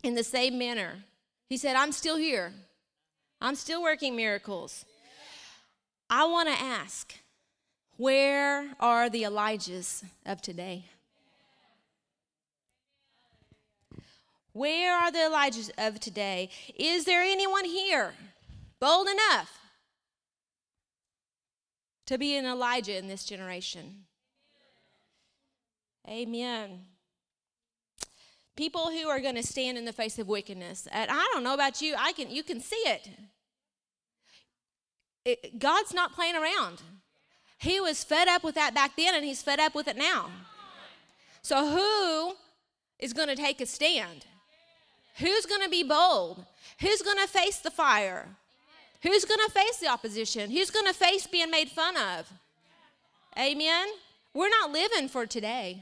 in 0.04 0.16
the 0.16 0.24
same 0.24 0.58
manner. 0.58 1.04
He 1.50 1.58
said, 1.58 1.76
I'm 1.76 1.92
still 1.92 2.18
here. 2.18 2.54
I'm 3.40 3.56
still 3.56 3.82
working 3.82 4.16
miracles. 4.16 4.86
I 6.10 6.26
want 6.26 6.50
to 6.50 6.56
ask, 6.60 7.14
where 7.98 8.76
are 8.80 9.10
the 9.10 9.24
Elijahs 9.24 10.04
of 10.26 10.42
today? 10.42 10.86
Where 14.54 14.96
are 14.96 15.12
the 15.12 15.20
Elijahs 15.20 15.70
of 15.78 16.00
today? 16.00 16.50
Is 16.76 17.06
there 17.06 17.22
anyone 17.22 17.66
here 17.66 18.14
bold 18.80 19.08
enough 19.08 19.60
to 22.08 22.18
be 22.18 22.36
an 22.36 22.46
Elijah 22.46 22.98
in 22.98 23.08
this 23.08 23.24
generation? 23.24 24.06
Amen. 26.08 26.86
People 28.56 28.90
who 28.90 29.10
are 29.10 29.20
going 29.20 29.36
to 29.36 29.44
stand 29.44 29.78
in 29.78 29.86
the 29.86 29.94
face 29.94 30.18
of 30.18 30.28
wickedness. 30.28 30.88
And 30.92 31.12
I 31.12 31.30
don't 31.34 31.44
know 31.44 31.54
about 31.54 31.82
you, 31.82 31.96
I 31.98 32.14
can 32.14 32.32
you 32.32 32.44
can 32.44 32.60
see 32.60 32.76
it. 32.78 33.10
it 35.26 35.60
God's 35.60 35.94
not 35.94 36.14
playing 36.14 36.36
around. 36.36 36.82
He 37.58 37.80
was 37.80 38.04
fed 38.04 38.28
up 38.28 38.44
with 38.44 38.56
that 38.56 38.74
back 38.74 38.96
then 38.96 39.16
and 39.16 39.26
he's 39.26 39.42
fed 39.42 39.60
up 39.60 39.74
with 39.74 39.88
it 39.88 39.98
now. 39.98 40.30
So 41.42 41.70
who 41.70 42.36
is 43.00 43.14
going 43.14 43.30
to 43.30 43.36
take 43.36 43.62
a 43.62 43.66
stand? 43.66 44.26
Who's 45.18 45.46
going 45.46 45.64
to 45.64 45.70
be 45.70 45.84
bold? 45.84 46.46
Who's 46.82 47.02
going 47.02 47.18
to 47.18 47.28
face 47.28 47.58
the 47.58 47.72
fire? 47.72 48.28
Who's 49.02 49.26
going 49.26 49.40
to 49.46 49.52
face 49.52 49.78
the 49.78 49.88
opposition? 49.88 50.52
Who's 50.52 50.70
going 50.70 50.86
to 50.86 50.94
face 50.94 51.26
being 51.26 51.50
made 51.50 51.70
fun 51.70 51.96
of? 51.98 52.32
Amen? 53.38 53.88
We're 54.34 54.50
not 54.50 54.72
living 54.72 55.08
for 55.08 55.26
today, 55.26 55.82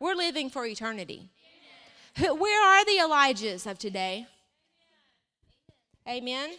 we're 0.00 0.14
living 0.14 0.48
for 0.50 0.64
eternity. 0.64 1.28
Where 2.18 2.64
are 2.64 2.84
the 2.84 2.98
Elijahs 3.02 3.70
of 3.70 3.78
today? 3.78 4.26
Amen? 6.08 6.50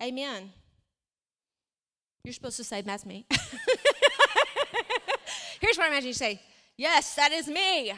Amen. 0.00 0.52
You're 2.24 2.34
supposed 2.34 2.56
to 2.58 2.64
say, 2.64 2.80
That's 2.82 3.04
me. 3.04 3.26
Here's 5.60 5.76
what 5.76 5.84
I 5.84 5.88
imagine 5.88 6.08
you 6.08 6.14
say, 6.14 6.40
Yes, 6.76 7.14
that 7.16 7.32
is 7.32 7.48
me. 7.48 7.92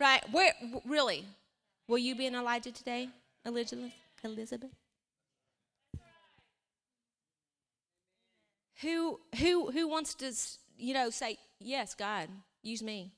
Right? 0.00 0.22
Where, 0.30 0.52
really? 0.86 1.24
Will 1.88 1.98
you 1.98 2.14
be 2.14 2.26
an 2.26 2.34
Elijah 2.34 2.72
today, 2.72 3.08
Elizabeth? 3.44 3.92
Elizabeth? 4.24 4.70
Who 8.82 9.20
who 9.38 9.70
who 9.70 9.88
wants 9.88 10.14
to 10.16 10.32
you 10.76 10.92
know 10.92 11.08
say 11.08 11.38
yes, 11.60 11.94
God, 11.94 12.28
use 12.62 12.82
me. 12.82 13.12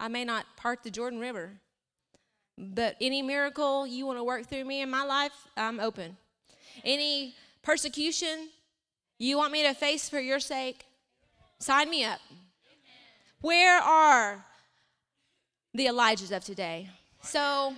I 0.00 0.08
may 0.08 0.24
not 0.24 0.46
part 0.56 0.82
the 0.82 0.90
Jordan 0.90 1.20
River, 1.20 1.52
but 2.56 2.96
any 3.00 3.20
miracle 3.20 3.86
you 3.86 4.06
want 4.06 4.18
to 4.18 4.24
work 4.24 4.46
through 4.46 4.64
me 4.64 4.80
in 4.80 4.90
my 4.90 5.04
life, 5.04 5.34
I'm 5.56 5.78
open. 5.78 6.16
Any 6.84 7.34
persecution 7.62 8.48
you 9.18 9.36
want 9.36 9.52
me 9.52 9.62
to 9.62 9.74
face 9.74 10.08
for 10.08 10.18
your 10.18 10.40
sake, 10.40 10.84
sign 11.60 11.88
me 11.88 12.04
up. 12.04 12.20
Where 13.40 13.78
are 13.80 14.44
the 15.74 15.86
Elijahs 15.86 16.34
of 16.34 16.44
today. 16.44 16.88
So 17.22 17.74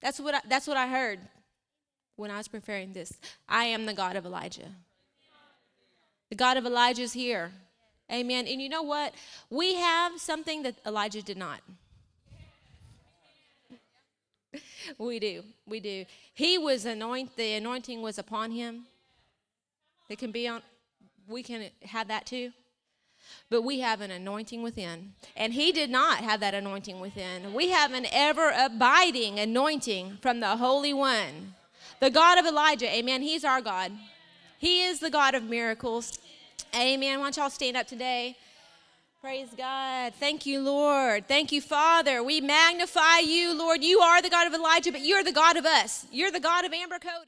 that's 0.00 0.20
what 0.20 0.34
I, 0.34 0.40
that's 0.48 0.66
what 0.66 0.76
I 0.76 0.86
heard 0.86 1.20
when 2.16 2.30
I 2.30 2.36
was 2.36 2.48
preparing 2.48 2.92
this. 2.92 3.12
I 3.48 3.64
am 3.64 3.86
the 3.86 3.94
God 3.94 4.16
of 4.16 4.26
Elijah. 4.26 4.68
The 6.28 6.36
God 6.36 6.56
of 6.56 6.66
Elijah 6.66 7.02
is 7.02 7.12
here. 7.12 7.52
Amen. 8.12 8.46
And 8.46 8.60
you 8.60 8.68
know 8.68 8.82
what? 8.82 9.14
We 9.50 9.74
have 9.74 10.18
something 10.20 10.62
that 10.62 10.76
Elijah 10.86 11.22
did 11.22 11.38
not. 11.38 11.60
we 14.98 15.18
do. 15.18 15.42
We 15.66 15.80
do. 15.80 16.04
He 16.34 16.58
was 16.58 16.84
anointed, 16.84 17.36
the 17.36 17.54
anointing 17.54 18.02
was 18.02 18.18
upon 18.18 18.50
him. 18.50 18.86
It 20.08 20.18
can 20.18 20.30
be 20.30 20.48
on, 20.48 20.62
we 21.28 21.42
can 21.42 21.66
have 21.82 22.08
that 22.08 22.26
too 22.26 22.52
but 23.50 23.62
we 23.62 23.80
have 23.80 24.00
an 24.00 24.10
anointing 24.10 24.62
within. 24.62 25.12
And 25.36 25.52
he 25.52 25.72
did 25.72 25.90
not 25.90 26.18
have 26.18 26.40
that 26.40 26.54
anointing 26.54 27.00
within. 27.00 27.54
We 27.54 27.70
have 27.70 27.92
an 27.92 28.06
ever 28.12 28.52
abiding 28.56 29.38
anointing 29.38 30.18
from 30.20 30.40
the 30.40 30.56
Holy 30.56 30.92
One, 30.92 31.54
the 32.00 32.10
God 32.10 32.38
of 32.38 32.46
Elijah. 32.46 32.94
Amen. 32.94 33.22
He's 33.22 33.44
our 33.44 33.60
God. 33.60 33.92
He 34.58 34.84
is 34.84 35.00
the 35.00 35.10
God 35.10 35.34
of 35.34 35.44
miracles. 35.44 36.18
Amen. 36.74 37.18
Why 37.18 37.26
don't 37.26 37.36
y'all 37.36 37.50
stand 37.50 37.76
up 37.76 37.86
today? 37.86 38.36
Praise 39.20 39.48
God. 39.56 40.14
Thank 40.14 40.46
you, 40.46 40.60
Lord. 40.60 41.26
Thank 41.26 41.50
you, 41.50 41.60
Father. 41.60 42.22
We 42.22 42.40
magnify 42.40 43.18
you, 43.18 43.52
Lord. 43.52 43.82
You 43.82 43.98
are 43.98 44.22
the 44.22 44.30
God 44.30 44.46
of 44.46 44.54
Elijah, 44.54 44.92
but 44.92 45.00
you're 45.00 45.24
the 45.24 45.32
God 45.32 45.56
of 45.56 45.66
us. 45.66 46.06
You're 46.12 46.30
the 46.30 46.38
God 46.38 46.64
of 46.64 46.72
Amber 46.72 47.00
Cody. 47.00 47.26